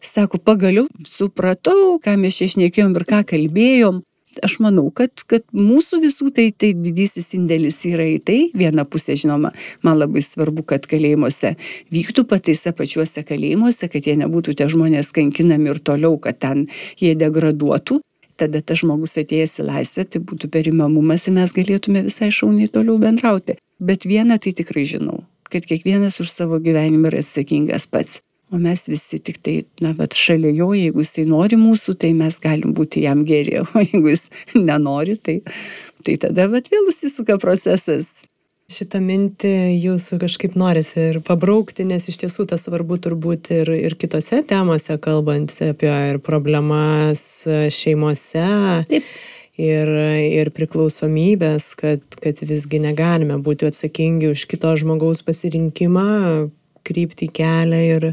Sako, 0.04 0.42
pagaliau 0.42 0.90
supratau, 1.10 1.98
ką 2.04 2.18
mes 2.22 2.38
čia 2.40 2.52
šnekėjom 2.56 2.96
ir 2.98 3.10
ką 3.10 3.24
kalbėjom 3.36 4.04
aš 4.44 4.58
manau, 4.64 4.88
kad, 4.96 5.12
kad 5.30 5.46
mūsų 5.56 6.02
visų 6.04 6.32
tai, 6.36 6.48
tai 6.52 6.72
didysis 6.78 7.32
indėlis 7.38 7.82
yra 7.88 8.08
į 8.10 8.18
tai. 8.26 8.40
Viena 8.58 8.86
pusė, 8.88 9.16
žinoma, 9.20 9.54
man 9.86 10.00
labai 10.00 10.24
svarbu, 10.26 10.66
kad 10.68 10.88
kalėjimuose 10.90 11.56
vyktų 11.96 12.26
pataisa 12.30 12.74
pačiuose 12.76 13.24
kalėjimuose, 13.28 13.90
kad 13.92 14.08
jie 14.08 14.18
nebūtų 14.24 14.58
tie 14.60 14.68
žmonės 14.72 15.14
kankinami 15.16 15.72
ir 15.74 15.82
toliau, 15.86 16.20
kad 16.22 16.42
ten 16.44 16.68
jie 17.02 17.16
degraduotų. 17.20 18.02
Tada 18.36 18.60
tas 18.60 18.82
žmogus 18.82 19.16
atėjęs 19.22 19.62
į 19.64 19.70
laisvę, 19.70 20.04
tai 20.12 20.20
būtų 20.20 20.50
perimamumas 20.52 21.30
ir 21.30 21.38
mes 21.38 21.56
galėtume 21.56 22.04
visai 22.10 22.34
šauniai 22.36 22.68
toliau 22.68 22.98
bendrauti. 23.00 23.56
Bet 23.80 24.04
vieną 24.04 24.42
tai 24.44 24.52
tikrai 24.56 24.84
žinau, 24.90 25.22
kad 25.48 25.64
kiekvienas 25.64 26.20
už 26.20 26.34
savo 26.34 26.60
gyvenimą 26.60 27.14
yra 27.14 27.24
atsakingas 27.24 27.88
pats. 27.88 28.20
O 28.56 28.60
mes 28.62 28.86
visi 28.88 29.18
tik 29.20 29.42
tai, 29.44 29.56
na, 29.84 29.90
bet 29.98 30.16
šalia 30.16 30.54
jo, 30.56 30.70
jeigu 30.72 31.04
jisai 31.04 31.26
nori 31.28 31.58
mūsų, 31.60 31.98
tai 32.00 32.14
mes 32.16 32.38
galim 32.40 32.72
būti 32.78 33.04
jam 33.04 33.26
geri, 33.28 33.58
o 33.66 33.84
jeigu 33.84 34.14
jis 34.14 34.30
nenori, 34.56 35.18
tai, 35.20 35.42
tai 36.08 36.16
tada, 36.24 36.48
bet 36.54 36.72
vėl 36.72 36.88
užsisuka 36.88 37.36
procesas. 37.42 38.14
Šitą 38.72 39.02
mintį 39.04 39.52
jūsų 39.84 40.22
kažkaip 40.24 40.56
norisi 40.58 41.04
ir 41.12 41.20
pabraukti, 41.26 41.84
nes 41.86 42.08
iš 42.10 42.22
tiesų 42.24 42.48
tas 42.50 42.64
svarbu 42.66 42.98
turbūt 43.04 43.52
ir, 43.54 43.70
ir 43.76 43.94
kitose 44.00 44.40
temose, 44.48 44.96
kalbant 45.04 45.52
apie 45.62 45.92
ir 45.92 46.22
problemas 46.24 47.44
šeimose. 47.76 48.48
Taip. 48.90 49.16
Ir, 49.56 49.88
ir 50.36 50.50
priklausomybės, 50.52 51.70
kad, 51.80 52.02
kad 52.20 52.42
visgi 52.44 52.82
negalime 52.84 53.38
būti 53.40 53.70
atsakingi 53.70 54.34
už 54.34 54.50
kito 54.52 54.74
žmogaus 54.76 55.22
pasirinkimą, 55.24 56.10
kryptį 56.86 57.30
kelią 57.36 57.82
ir 57.86 58.10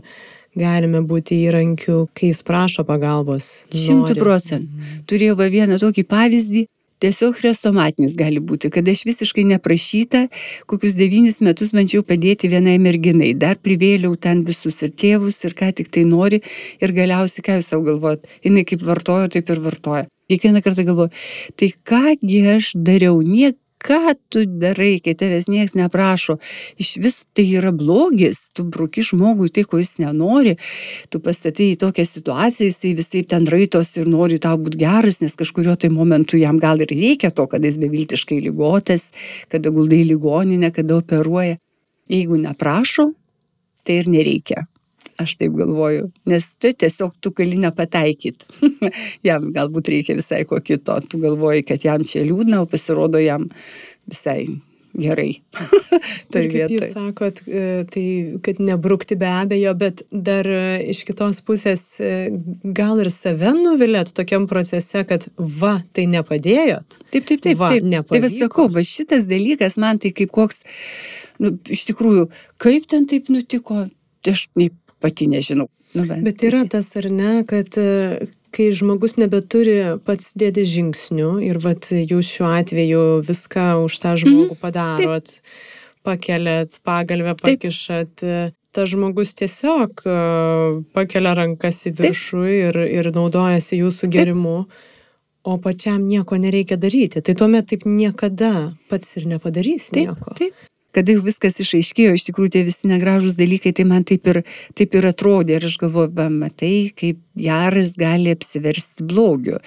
galime 0.59 1.01
būti 1.09 1.39
įrankiu, 1.47 2.07
kai 2.17 2.33
jis 2.33 2.43
prašo 2.47 2.85
pagalbos. 2.89 3.65
Šimtų 3.73 4.19
procentų. 4.21 4.93
Turėjau 5.09 5.39
va 5.41 5.49
vieną 5.53 5.81
tokį 5.83 6.07
pavyzdį. 6.11 6.67
Tiesiog 7.03 7.35
chrestomatinis 7.35 8.13
gali 8.15 8.39
būti, 8.39 8.69
kad 8.71 8.87
aš 8.87 9.01
visiškai 9.09 9.43
neprašyta, 9.49 10.21
kokius 10.71 10.95
devynis 10.95 11.41
metus 11.43 11.73
bandžiau 11.75 12.05
padėti 12.07 12.47
vienai 12.53 12.77
merginai, 12.79 13.33
dar 13.35 13.59
privėliau 13.59 14.15
ten 14.15 14.45
visus 14.47 14.79
ir 14.87 14.93
tėvus, 14.95 15.41
ir 15.43 15.57
ką 15.59 15.73
tik 15.81 15.91
tai 15.91 16.05
nori, 16.07 16.39
ir 16.79 16.95
galiausiai, 16.95 17.43
ką 17.43 17.59
jūs 17.59 17.73
savo 17.73 17.89
galvojat, 17.89 18.29
jinai 18.47 18.63
kaip 18.69 18.87
vartojo, 18.87 19.33
taip 19.35 19.51
ir 19.51 19.65
vartoja. 19.65 20.07
Kiekvieną 20.31 20.63
kartą 20.63 20.87
galvoju, 20.87 21.11
tai 21.59 21.73
kągi 21.91 22.39
aš 22.55 22.71
dariau, 22.79 23.19
niek 23.27 23.59
ką 23.85 24.15
tu 24.33 24.45
darai, 24.47 24.97
kai 25.05 25.15
tavęs 25.19 25.49
niekas 25.51 25.75
neprašo. 25.79 26.39
Iš 26.81 26.95
vis 27.03 27.19
tai 27.37 27.45
yra 27.59 27.73
blogis, 27.75 28.51
tu 28.57 28.65
bruki 28.65 29.05
žmogui 29.07 29.51
tai, 29.53 29.67
ko 29.69 29.81
jis 29.83 29.97
nenori, 30.03 30.57
tu 31.13 31.21
pastatai 31.25 31.73
į 31.75 31.81
tokią 31.83 32.07
situaciją, 32.09 32.71
jisai 32.71 32.95
visai 32.99 33.25
ten 33.29 33.47
raitos 33.51 33.93
ir 33.99 34.11
nori 34.11 34.41
tau 34.43 34.59
būti 34.63 34.81
geras, 34.83 35.21
nes 35.25 35.37
kažkurio 35.39 35.77
tai 35.77 35.93
momentu 35.95 36.41
jam 36.41 36.61
gal 36.63 36.81
ir 36.81 36.93
reikia 36.93 37.33
to, 37.35 37.47
kad 37.51 37.65
jis 37.65 37.81
beviltiškai 37.83 38.41
lygotas, 38.45 39.11
kada 39.53 39.75
guldai 39.75 40.05
ligoninę, 40.09 40.73
kada 40.75 41.01
operuoja. 41.03 41.59
Jeigu 42.11 42.37
neprašo, 42.41 43.13
tai 43.87 44.03
ir 44.03 44.11
nereikia. 44.11 44.67
Aš 45.21 45.37
taip 45.41 45.53
galvoju, 45.59 46.09
nes 46.31 46.49
tu 46.57 46.73
tiesiog 46.73 47.15
tu 47.21 47.33
gali 47.37 47.59
nepataikyti. 47.61 48.71
jam 49.29 49.51
galbūt 49.53 49.93
reikia 49.93 50.17
visai 50.19 50.45
ko 50.49 50.61
kito. 50.65 50.97
Tu 51.05 51.21
galvoji, 51.23 51.67
kad 51.69 51.85
jam 51.85 52.05
čia 52.09 52.25
liūdna, 52.25 52.63
o 52.63 52.71
pasirodo 52.71 53.21
jam 53.21 53.49
visai 54.09 54.47
gerai. 54.99 55.31
tai 56.33 56.45
kaip 56.53 56.73
jūs 56.73 56.93
sakot, 56.93 57.41
e, 57.49 57.85
tai 57.91 58.05
kad 58.45 58.61
nebrukti 58.63 59.17
be 59.21 59.29
abejo, 59.31 59.73
bet 59.79 60.05
dar 60.13 60.49
e, 60.49 60.65
iš 60.93 61.03
kitos 61.09 61.41
pusės 61.47 61.85
e, 62.03 62.13
gal 62.77 63.01
ir 63.03 63.11
save 63.13 63.55
nuvilėt 63.57 64.13
tokiam 64.17 64.47
procese, 64.51 65.05
kad 65.09 65.27
va, 65.39 65.79
tai 65.97 66.07
nepadėjot. 66.13 66.99
Taip, 67.09 67.25
taip, 67.25 67.41
taip. 67.41 67.57
Va, 67.61 67.73
taip. 67.73 67.89
Nepavyko. 67.89 68.13
Tai 68.13 68.23
vis 68.27 68.39
sakau, 68.45 68.69
va 68.73 68.85
šitas 68.87 69.29
dalykas 69.31 69.79
man 69.81 70.01
tai 70.03 70.13
kaip 70.17 70.33
koks, 70.35 70.63
nu, 71.43 71.57
iš 71.73 71.87
tikrųjų, 71.91 72.29
kaip 72.63 72.89
ten 72.91 73.09
taip 73.11 73.33
nutiko, 73.33 73.87
tai 74.23 74.37
aš 74.37 74.47
nei 74.61 74.71
pati 75.03 75.29
nežinau. 75.31 75.69
Nu, 75.93 76.07
bet, 76.09 76.23
bet 76.25 76.45
yra 76.49 76.63
tas 76.73 76.89
ar 76.97 77.11
ne, 77.13 77.43
kad 77.49 77.77
e, 77.81 78.29
kai 78.55 78.71
žmogus 78.77 79.19
nebeturi 79.21 79.77
pats 80.07 80.33
dėti 80.39 80.65
žingsnių 80.69 81.35
ir 81.45 81.61
vat, 81.61 81.91
jūs 81.93 82.31
šiuo 82.37 82.49
atveju 82.55 83.05
viską 83.29 83.67
už 83.85 84.01
tą 84.05 84.17
žmogų 84.23 84.55
mhm. 84.55 84.61
padarot, 84.63 85.35
Taip. 85.37 85.53
pakeliat, 86.09 86.81
pagalbę 86.87 87.37
pakišat, 87.43 88.15
Taip. 88.25 88.57
tas 88.73 88.89
žmogus 88.95 89.35
tiesiog 89.37 90.07
e, 90.07 90.17
pakelia 90.97 91.37
rankas 91.37 91.85
į 91.91 91.97
viršų 92.01 92.47
ir, 92.57 92.81
ir 93.03 93.13
naudojasi 93.13 93.83
jūsų 93.83 94.11
gerimu. 94.17 94.57
Taip 94.65 94.89
o 95.43 95.59
pačiam 95.59 96.07
nieko 96.07 96.37
nereikia 96.39 96.77
daryti. 96.77 97.23
Tai 97.23 97.35
tuomet 97.35 97.67
taip 97.71 97.87
niekada 97.87 98.73
pats 98.91 99.17
ir 99.19 99.27
nepadarys 99.31 99.91
taip, 99.91 100.13
nieko. 100.13 100.35
Taip, 100.39 100.69
kada 100.97 101.15
jau 101.15 101.23
viskas 101.25 101.59
išaiškėjo, 101.63 102.17
iš 102.17 102.27
tikrųjų 102.29 102.53
tie 102.57 102.65
visi 102.67 102.91
negražus 102.91 103.37
dalykai, 103.39 103.73
tai 103.77 103.87
man 103.89 104.07
taip 104.09 104.29
ir, 104.31 104.43
taip 104.79 104.97
ir 104.99 105.09
atrodė. 105.09 105.59
Ir 105.59 105.69
aš 105.69 105.79
galvoju, 105.83 106.13
va, 106.19 106.29
matai, 106.33 106.75
kaip 106.97 107.21
geras 107.39 107.95
gali 108.01 108.35
apsiversti 108.37 109.07
blogiu. 109.09 109.59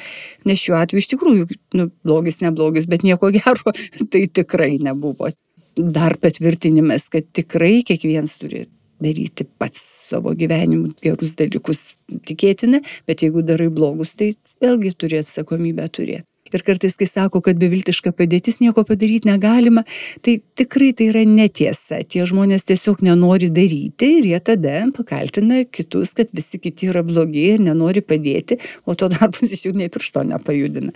Nes 0.47 0.61
šiuo 0.61 0.77
atveju 0.79 1.03
iš 1.03 1.09
tikrųjų, 1.15 1.49
nu, 1.79 1.89
blogis 2.05 2.41
neblogis, 2.43 2.87
bet 2.91 3.05
nieko 3.07 3.31
gero 3.35 3.75
tai 4.13 4.25
tikrai 4.27 4.75
nebuvo. 4.83 5.31
Dar 5.75 6.15
patvirtinimas, 6.21 7.09
kad 7.11 7.27
tikrai 7.35 7.81
kiekvienas 7.87 8.37
turi 8.39 8.65
daryti 9.03 9.43
pats 9.59 9.81
savo 10.09 10.31
gyvenimu 10.37 10.93
gerus 11.03 11.35
dalykus 11.35 11.81
tikėtina, 12.29 12.79
bet 13.09 13.25
jeigu 13.25 13.43
darai 13.43 13.67
blogus, 13.73 14.15
tai 14.15 14.31
vėlgi 14.63 14.93
turi 14.95 15.19
atsakomybę 15.19 15.89
turėti. 15.91 16.27
Ir 16.55 16.63
kartais, 16.63 16.95
kai 16.95 17.07
sako, 17.09 17.41
kad 17.43 17.59
beviltiška 17.59 18.13
padėtis 18.15 18.61
nieko 18.63 18.85
padaryti 18.87 19.27
negalima, 19.27 19.83
tai 20.23 20.37
tikrai 20.55 20.93
tai 20.95 21.09
yra 21.11 21.25
netiesa. 21.27 22.01
Tie 22.07 22.23
žmonės 22.27 22.67
tiesiog 22.69 23.03
nenori 23.05 23.51
daryti 23.51 24.13
ir 24.19 24.29
jie 24.31 24.39
tada 24.39 24.85
pakaltina 24.95 25.65
kitus, 25.67 26.15
kad 26.15 26.31
visi 26.35 26.61
kiti 26.61 26.91
yra 26.93 27.03
blogi 27.03 27.49
ir 27.55 27.65
nenori 27.65 28.05
padėti, 28.05 28.59
o 28.87 28.95
to 28.95 29.11
darbus 29.11 29.51
iš 29.51 29.67
jų 29.67 29.75
nei 29.81 29.91
piršto 29.91 30.23
nepajudina. 30.27 30.95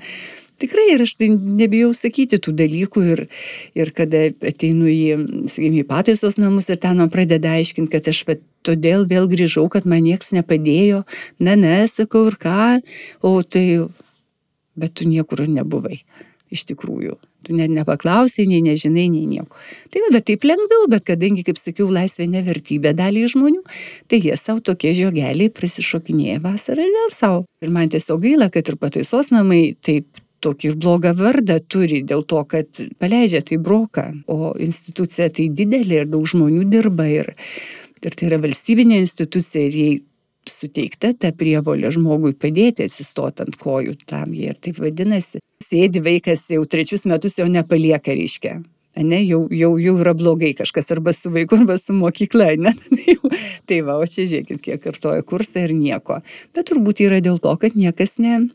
Tikrai 0.59 0.89
ir 0.91 1.03
aš 1.05 1.13
tai 1.15 1.29
nebijau 1.31 1.93
sakyti 1.95 2.39
tų 2.43 2.51
dalykų 2.59 3.03
ir, 3.13 3.21
ir 3.79 3.91
kada 3.95 4.25
ateinu 4.43 4.89
į, 4.91 5.03
sakykime, 5.47 5.85
į 5.85 5.87
pataisos 5.87 6.35
namus 6.39 6.67
ir 6.67 6.81
ten 6.83 6.99
man 6.99 7.11
pradeda 7.13 7.53
aiškinti, 7.55 7.91
kad 7.93 8.09
aš 8.11 8.25
pat 8.27 8.43
todėl 8.67 9.05
vėl 9.07 9.29
grįžau, 9.31 9.69
kad 9.71 9.87
man 9.87 10.03
nieks 10.03 10.33
nepadėjo, 10.35 11.05
ne, 11.39 11.55
ne, 11.55 11.77
sakau 11.87 12.25
ir 12.27 12.35
ką, 12.43 12.65
o 13.23 13.39
tai 13.47 13.65
bet 14.79 14.95
tu 14.97 15.07
niekur 15.09 15.45
nebuvai. 15.47 16.01
Iš 16.49 16.63
tikrųjų, 16.71 17.13
tu 17.45 17.53
net 17.53 17.69
nepaklausai, 17.69 18.47
nei 18.49 18.63
nežinai, 18.65 19.05
nei 19.13 19.27
nieko. 19.29 19.59
Tai 19.93 20.01
bet 20.15 20.25
taip 20.31 20.47
lengviau, 20.49 20.87
bet 20.89 21.05
kadangi, 21.05 21.43
kaip 21.45 21.59
sakiau, 21.61 21.85
laisvė 21.93 22.25
nevertybė 22.31 22.95
daliai 22.97 23.29
žmonių, 23.29 23.61
tai 24.09 24.17
jie 24.23 24.33
savo 24.39 24.63
tokie 24.65 24.95
žiogeliai 24.97 25.51
prasišokinėja 25.53 26.39
vasarą 26.41 26.87
ir 26.87 26.95
vėl 26.95 27.13
savo. 27.13 27.45
Ir 27.61 27.69
man 27.75 27.93
tiesiog 27.93 28.25
gaila, 28.25 28.49
kad 28.53 28.65
ir 28.65 28.79
pataisos 28.81 29.29
namai 29.35 29.75
taip 29.85 30.09
tokį 30.43 30.71
ir 30.71 30.77
blogą 30.79 31.13
vardą 31.17 31.59
turi 31.69 32.01
dėl 32.07 32.23
to, 32.27 32.41
kad 32.49 32.81
paleidžia 32.99 33.43
tai 33.45 33.59
broką, 33.61 34.05
o 34.31 34.53
institucija 34.57 35.29
tai 35.35 35.49
didelė 35.53 36.03
ir 36.03 36.11
daug 36.11 36.27
žmonių 36.29 36.65
dirba 36.71 37.07
ir, 37.11 37.33
ir 38.01 38.15
tai 38.15 38.29
yra 38.31 38.39
valstybinė 38.41 39.01
institucija 39.03 39.67
ir 39.67 39.79
jai 39.79 39.91
suteikta 40.51 41.13
ta 41.13 41.31
prievolė 41.35 41.91
žmogui 41.95 42.33
padėti 42.37 42.87
atsistoti 42.89 43.45
ant 43.45 43.59
kojų, 43.59 43.95
tam 44.09 44.33
jie 44.35 44.51
ir 44.53 44.59
taip 44.59 44.81
vadinasi. 44.81 45.43
Sėdi 45.63 46.01
vaikas 46.03 46.47
jau 46.49 46.65
trečius 46.65 47.05
metus 47.09 47.37
jau 47.39 47.47
nepalieka 47.51 48.15
ryškia. 48.15 48.59
Ne, 48.97 49.19
jau, 49.23 49.43
jau, 49.53 49.75
jau 49.79 49.93
yra 50.01 50.11
blogai 50.17 50.49
kažkas 50.57 50.89
arba 50.91 51.13
su 51.13 51.29
vaiku, 51.31 51.59
arba 51.61 51.77
su 51.77 51.93
mokykla. 51.93 52.49
Ne? 52.59 52.73
tai 53.69 53.77
va, 53.85 53.95
o 54.01 54.07
čia 54.09 54.25
žiūrėkit, 54.27 54.59
kiek 54.65 54.81
kartoja 54.83 55.23
kursą 55.23 55.63
ir 55.67 55.75
nieko. 55.77 56.19
Bet 56.57 56.71
turbūt 56.71 57.03
yra 57.05 57.21
dėl 57.23 57.37
to, 57.39 57.53
kad 57.61 57.77
niekas 57.79 58.17
ne, 58.19 58.49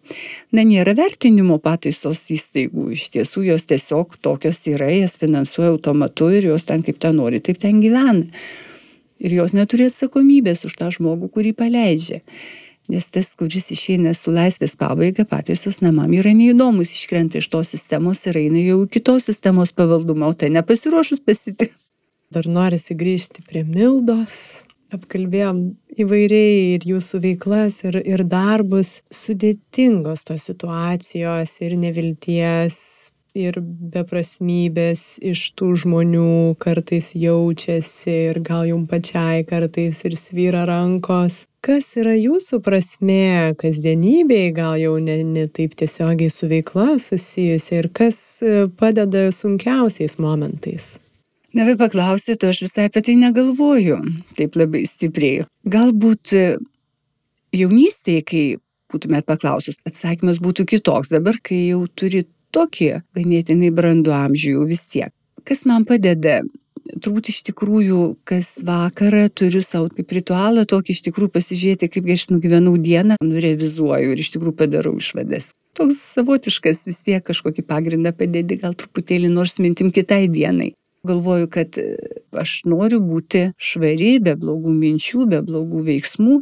na, 0.53 0.67
nėra 0.67 0.97
vertinimo 0.99 1.61
pataisos 1.63 2.27
įstaigų. 2.35 2.91
Iš 2.99 3.07
tiesų 3.15 3.47
jos 3.47 3.65
tiesiog 3.71 4.19
tokios 4.27 4.61
yra, 4.69 4.91
jas 4.93 5.17
finansuoja 5.23 5.73
automatu 5.79 6.29
ir 6.35 6.51
jos 6.51 6.67
ten 6.69 6.85
kaip 6.85 7.01
ten 7.01 7.17
nori, 7.23 7.41
taip 7.41 7.63
ten 7.63 7.81
gyvena 7.85 8.27
ir 9.19 9.39
jos 9.39 9.55
neturi 9.57 9.89
atsakomybės 9.91 10.65
už 10.69 10.77
tą 10.81 10.91
žmogų, 10.95 11.31
kurį 11.35 11.55
paleidžia. 11.59 12.23
Nes 12.93 13.07
tas, 13.09 13.31
kuris 13.39 13.71
išeina 13.73 14.13
su 14.13 14.33
laisvės 14.35 14.75
pabaiga, 14.77 15.25
pataisos 15.25 15.81
namam 15.81 16.13
yra 16.13 16.35
neįdomus, 16.37 16.93
iškrenta 16.93 17.41
iš 17.41 17.49
tos 17.55 17.73
sistemos 17.73 18.21
ir 18.29 18.37
eina 18.43 18.61
jau 18.61 18.83
į 18.85 18.91
kitos 18.99 19.31
sistemos 19.31 19.73
pavaldumą, 19.73 20.29
o 20.29 20.37
tai 20.37 20.51
nepasiruošus 20.53 21.25
pasitikti. 21.25 21.73
Dar 22.35 22.49
norisi 22.51 22.97
grįžti 22.99 23.45
prie 23.49 23.63
Mildos. 23.65 24.65
Apkalbėjom 24.93 25.63
įvairiai 26.03 26.75
ir 26.75 26.85
jūsų 26.87 27.21
veiklas, 27.25 27.81
ir, 27.89 27.99
ir 28.05 28.25
darbus. 28.29 28.99
Sudėtingos 29.11 30.27
tos 30.29 30.45
situacijos 30.51 31.57
ir 31.65 31.79
nevilties, 31.81 32.77
ir 33.35 33.59
beprasmybės 33.61 35.19
iš 35.19 35.49
tų 35.59 35.73
žmonių 35.83 36.55
kartais 36.63 37.11
jaučiasi 37.19 38.15
ir 38.31 38.39
gal 38.47 38.63
jum 38.69 38.87
pačiai 38.91 39.43
kartais 39.49 40.05
ir 40.07 40.15
svyra 40.19 40.63
rankos. 40.71 41.43
Kas 41.65 41.95
yra 41.99 42.13
jūsų 42.15 42.61
prasme 42.63 43.55
kasdienybėje, 43.59 44.51
gal 44.55 44.77
jau 44.79 44.99
ne, 45.03 45.23
ne 45.25 45.47
taip 45.49 45.75
tiesiogiai 45.81 46.31
su 46.31 46.47
veikla 46.51 46.99
susijusi 47.01 47.79
ir 47.79 47.89
kas 47.97 48.19
e, 48.45 48.67
padeda 48.69 49.31
sunkiausiais 49.33 50.19
momentais? 50.21 50.99
Na, 51.55 51.65
vai 51.65 51.75
paklausėte, 51.81 52.51
aš 52.51 52.67
visai 52.67 52.91
apie 52.91 53.01
tai 53.07 53.17
negalvoju, 53.17 53.97
taip 54.37 54.59
labai 54.61 54.85
stipriai. 54.91 55.47
Galbūt 55.71 56.35
e, 56.37 56.45
jaunystėje, 57.57 58.27
kai 58.29 58.45
būtumėt 58.93 59.27
paklausus, 59.27 59.81
atsakymas 59.89 60.43
būtų 60.45 60.67
kitoks. 60.75 61.15
Dabar, 61.15 61.41
kai 61.43 61.63
jau 61.71 61.87
turi 61.89 62.27
tokį 62.55 62.91
ganėtinai 63.17 63.73
brandų 63.75 64.15
amžių 64.17 64.67
vis 64.71 64.87
tiek. 64.93 65.11
Kas 65.45 65.65
man 65.69 65.85
padeda? 65.89 66.43
Turbūt 66.85 67.31
iš 67.33 67.41
tikrųjų, 67.49 68.01
kas 68.29 68.59
vakarą 68.65 69.27
turiu 69.33 69.63
savo 69.65 69.89
kaip 69.93 70.13
ritualą 70.13 70.67
tokį 70.69 70.93
iš 70.93 71.01
tikrųjų 71.07 71.33
pasižiūrėti, 71.33 71.89
kaip 71.91 72.09
aš 72.13 72.27
nugyvenau 72.31 72.77
dieną, 72.77 73.17
nurevizuoju 73.25 74.13
ir 74.13 74.21
iš 74.21 74.35
tikrųjų 74.37 74.57
padarau 74.59 74.93
išvadas. 75.01 75.55
Toks 75.75 75.97
savotiškas 76.15 76.85
vis 76.87 77.01
tiek 77.07 77.25
kažkokį 77.25 77.65
pagrindą 77.67 78.13
padėdi, 78.15 78.61
gal 78.61 78.77
truputėlį 78.79 79.33
nors 79.33 79.57
mintim 79.59 79.91
kitai 79.97 80.27
dienai. 80.31 80.75
Galvoju, 81.05 81.49
kad 81.53 81.77
aš 82.33 82.53
noriu 82.69 83.01
būti 83.05 83.51
švari, 83.61 84.19
be 84.25 84.37
blogų 84.41 84.73
minčių, 84.77 85.27
be 85.33 85.43
blogų 85.45 85.83
veiksmų 85.89 86.39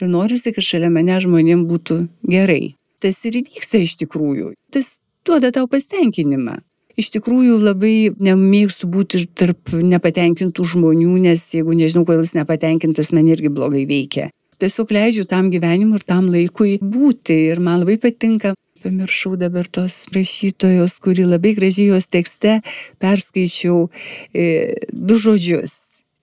ir 0.00 0.10
norisi, 0.10 0.52
kad 0.52 0.66
šalia 0.66 0.90
mane 0.92 1.20
žmonėm 1.22 1.64
būtų 1.70 2.02
gerai. 2.28 2.74
Tas 3.02 3.22
ir 3.28 3.40
vyksta 3.40 3.80
iš 3.82 3.96
tikrųjų. 4.02 4.52
Tas 4.74 4.98
duoda 5.26 5.52
tau 5.54 5.68
pasitenkinimą. 5.70 6.58
Iš 6.98 7.08
tikrųjų 7.14 7.56
labai 7.62 8.12
nemėgstu 8.20 8.88
būti 8.92 9.24
tarp 9.38 9.72
nepatenkintų 9.72 10.64
žmonių, 10.74 11.14
nes 11.24 11.44
jeigu 11.54 11.72
nežinau, 11.76 12.04
kodėl 12.04 12.26
jis 12.26 12.36
nepatenkintas, 12.36 13.14
man 13.16 13.30
irgi 13.32 13.48
blogai 13.52 13.86
veikia. 13.88 14.28
Tiesiog 14.60 14.92
leidžiu 14.94 15.24
tam 15.26 15.48
gyvenimui 15.50 15.98
ir 15.98 16.04
tam 16.06 16.28
laikui 16.30 16.76
būti 16.82 17.38
ir 17.48 17.62
man 17.64 17.80
labai 17.82 17.96
patinka. 18.02 18.52
Pamiršau 18.82 19.36
dabar 19.38 19.68
tos 19.70 20.04
rašytojos, 20.12 20.98
kuri 21.02 21.24
labai 21.24 21.54
gražiai 21.54 21.94
jos 21.94 22.08
tekste 22.10 22.58
perskaičiau 23.02 23.86
e, 24.34 24.74
du 24.90 25.18
žodžius. 25.22 25.78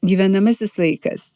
Gyvenamasis 0.06 0.78
laikas. 0.80 1.32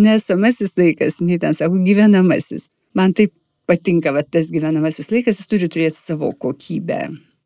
Nesamasis 0.00 0.76
laikas, 0.80 1.18
nei 1.24 1.40
ten 1.40 1.56
sako 1.56 1.80
gyvenamasis. 1.84 2.68
Man 2.96 3.12
taip 3.16 3.34
patinka 3.70 4.12
va, 4.14 4.24
tas 4.26 4.50
gyvenamasis 4.50 5.12
laikas, 5.12 5.40
jis 5.40 5.50
turi 5.50 5.70
turėti 5.70 5.98
savo 5.98 6.32
kokybę. 6.34 7.04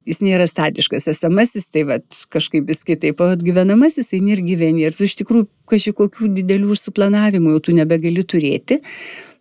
Jis 0.09 0.21
nėra 0.21 0.45
statiškas, 0.49 1.07
esamasis, 1.09 1.71
tai 1.73 1.87
va, 1.89 1.97
kažkaip 2.33 2.67
vis 2.69 2.83
kitaip, 2.85 3.21
o 3.25 3.31
gyvenamasis, 3.41 4.11
tai 4.11 4.21
ir 4.21 4.43
gyveni. 4.45 4.85
Ir 4.85 4.97
tu 4.97 5.07
iš 5.07 5.17
tikrųjų 5.23 5.49
kažkokių 5.71 6.29
didelių 6.41 6.77
suplanavimų 6.77 7.55
jau 7.55 7.63
tu 7.65 7.77
nebegali 7.77 8.25
turėti, 8.29 8.83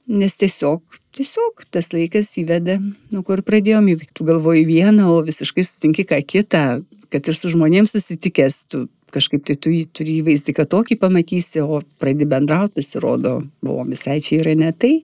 nes 0.07 0.35
tiesiog, 0.39 0.81
tiesiog 1.15 1.65
tas 1.71 1.91
laikas 1.95 2.31
įveda, 2.39 2.79
nuo 3.11 3.23
kur 3.27 3.43
pradėjom. 3.43 3.91
Tu 4.15 4.27
galvoji 4.27 4.63
vieną, 4.67 5.11
o 5.11 5.21
visiškai 5.27 5.67
sutinki 5.67 6.07
ką 6.07 6.23
kitą, 6.23 6.65
kad 7.11 7.27
ir 7.27 7.37
su 7.37 7.51
žmonėms 7.51 7.97
susitikęs, 7.97 8.59
tu 8.71 8.85
kažkaip 9.13 9.43
tai 9.45 9.55
tu 9.59 9.71
jį 9.73 9.83
turi 9.93 10.19
įvaizdį, 10.23 10.55
kad 10.57 10.71
tokį 10.73 10.97
pamatysi, 11.01 11.61
o 11.61 11.83
pradedi 12.01 12.27
bendrauti, 12.29 12.79
pasirodo, 12.79 13.41
o 13.67 13.83
visai 13.89 14.19
čia 14.23 14.39
yra 14.41 14.55
ne 14.57 14.71
tai. 14.73 14.95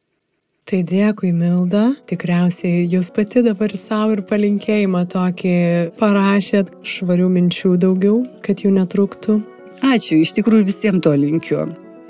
Tai 0.70 0.84
dėkui, 0.86 1.32
Milda. 1.34 1.96
Tikriausiai 2.06 2.84
jūs 2.92 3.08
pati 3.16 3.42
dabar 3.42 3.72
savo 3.74 4.14
ir 4.14 4.20
palinkėjimą 4.30 5.00
tokį 5.10 5.54
parašėt 5.98 6.68
švarių 6.86 7.30
minčių 7.34 7.72
daugiau, 7.82 8.20
kad 8.46 8.62
jų 8.62 8.76
netrūktų. 8.76 9.40
Ačiū, 9.90 10.20
iš 10.22 10.36
tikrųjų 10.38 10.68
visiems 10.68 11.02
to 11.08 11.16
linkiu. 11.18 11.64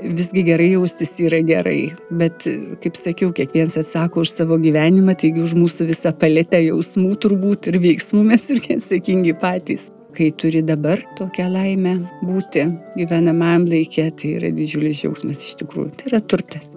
Visgi 0.03 0.43
gerai 0.47 0.73
jaustis 0.73 1.13
yra 1.23 1.39
gerai, 1.47 1.93
bet, 2.11 2.49
kaip 2.83 2.99
sakiau, 2.99 3.31
kiekvienas 3.35 3.77
atsako 3.79 4.25
už 4.25 4.33
savo 4.33 4.57
gyvenimą, 4.59 5.15
taigi 5.19 5.39
už 5.43 5.55
mūsų 5.59 5.87
visą 5.93 6.11
paletę 6.19 6.59
jausmų 6.65 7.13
turbūt 7.23 7.69
ir 7.71 7.79
veiksmų 7.83 8.25
mes 8.27 8.49
irgi 8.51 8.75
atsakingi 8.75 9.37
patys. 9.39 9.87
Kai 10.15 10.31
turi 10.35 10.65
dabar 10.67 10.99
tokią 11.15 11.47
laimę 11.53 11.95
būti 12.27 12.65
gyvenamajam 12.97 13.69
laikė, 13.71 14.09
tai 14.19 14.35
yra 14.41 14.51
didžiulis 14.51 14.99
džiaugsmas 14.99 15.45
iš 15.47 15.55
tikrųjų, 15.63 15.93
tai 16.01 16.11
yra 16.11 16.21
turtas. 16.25 16.73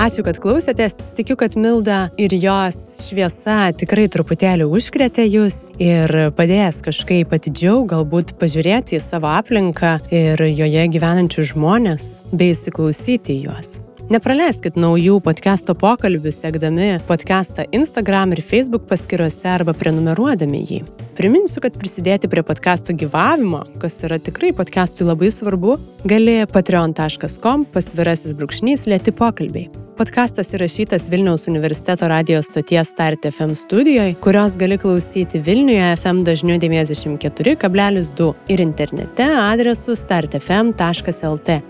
Ačiū, 0.00 0.22
kad 0.24 0.38
klausėtės. 0.40 0.94
Tikiu, 1.12 1.34
kad 1.36 1.58
Milda 1.60 2.06
ir 2.16 2.32
jos 2.32 2.78
šviesa 3.04 3.68
tikrai 3.76 4.06
truputėlį 4.08 4.64
užkrėtė 4.64 5.26
jūs 5.28 5.58
ir 5.76 6.32
padės 6.38 6.80
kažkaip 6.86 7.36
atidžiau 7.36 7.84
galbūt 7.90 8.32
pažiūrėti 8.40 8.96
į 8.96 9.02
savo 9.04 9.28
aplinką 9.34 9.98
ir 10.08 10.40
joje 10.48 10.88
gyvenančius 10.96 11.52
žmonės 11.52 12.10
bei 12.32 12.54
įsiklausyti 12.54 13.36
į 13.36 13.46
juos. 13.50 13.76
Nepraleiskit 14.10 14.74
naujų 14.74 15.20
podcast'o 15.22 15.76
pokalbių, 15.78 16.32
sekdami 16.34 16.86
podcast'ą 17.06 17.68
Instagram 17.78 18.32
ir 18.34 18.40
Facebook 18.42 18.88
paskyrose 18.90 19.46
arba 19.46 19.70
prenumeruodami 19.70 20.64
jį. 20.66 20.78
Priminsiu, 21.14 21.60
kad 21.62 21.76
prisidėti 21.78 22.26
prie 22.26 22.42
podcast'o 22.42 22.90
gyvavimo, 22.98 23.60
kas 23.78 24.00
yra 24.08 24.18
tikrai 24.18 24.50
podcast'ui 24.58 25.06
labai 25.06 25.30
svarbu, 25.30 25.76
gali 26.10 26.40
patreon.com 26.50 27.62
pasvirasis 27.70 28.34
brūkšnys 28.34 28.82
lėti 28.90 29.14
pokalbiai. 29.14 29.68
Podcastas 30.00 30.50
įrašytas 30.56 31.06
Vilniaus 31.12 31.46
universiteto 31.52 32.08
radijos 32.10 32.48
stoties 32.50 32.90
Start 32.90 33.28
FM 33.30 33.54
studijoje, 33.54 34.16
kurios 34.24 34.56
gali 34.58 34.80
klausyti 34.80 35.38
Vilniuje 35.38 35.92
FM 36.00 36.24
dažniu 36.26 36.58
94,2 36.58 38.32
ir 38.50 38.64
internete 38.66 39.30
adresu 39.44 39.94
startfm.lt. 39.94 41.60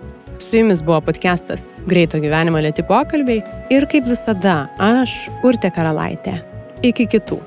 Su 0.51 0.57
jumis 0.57 0.83
buvo 0.83 0.99
podcastas 1.07 1.61
Greito 1.87 2.19
gyvenimo 2.19 2.59
lėti 2.59 2.83
pokalbiai 2.83 3.39
ir 3.71 3.85
kaip 3.87 4.09
visada 4.11 4.55
aš, 4.83 5.29
Urte 5.47 5.71
Karalaitė. 5.71 6.41
Iki 6.83 7.07
kitų. 7.13 7.39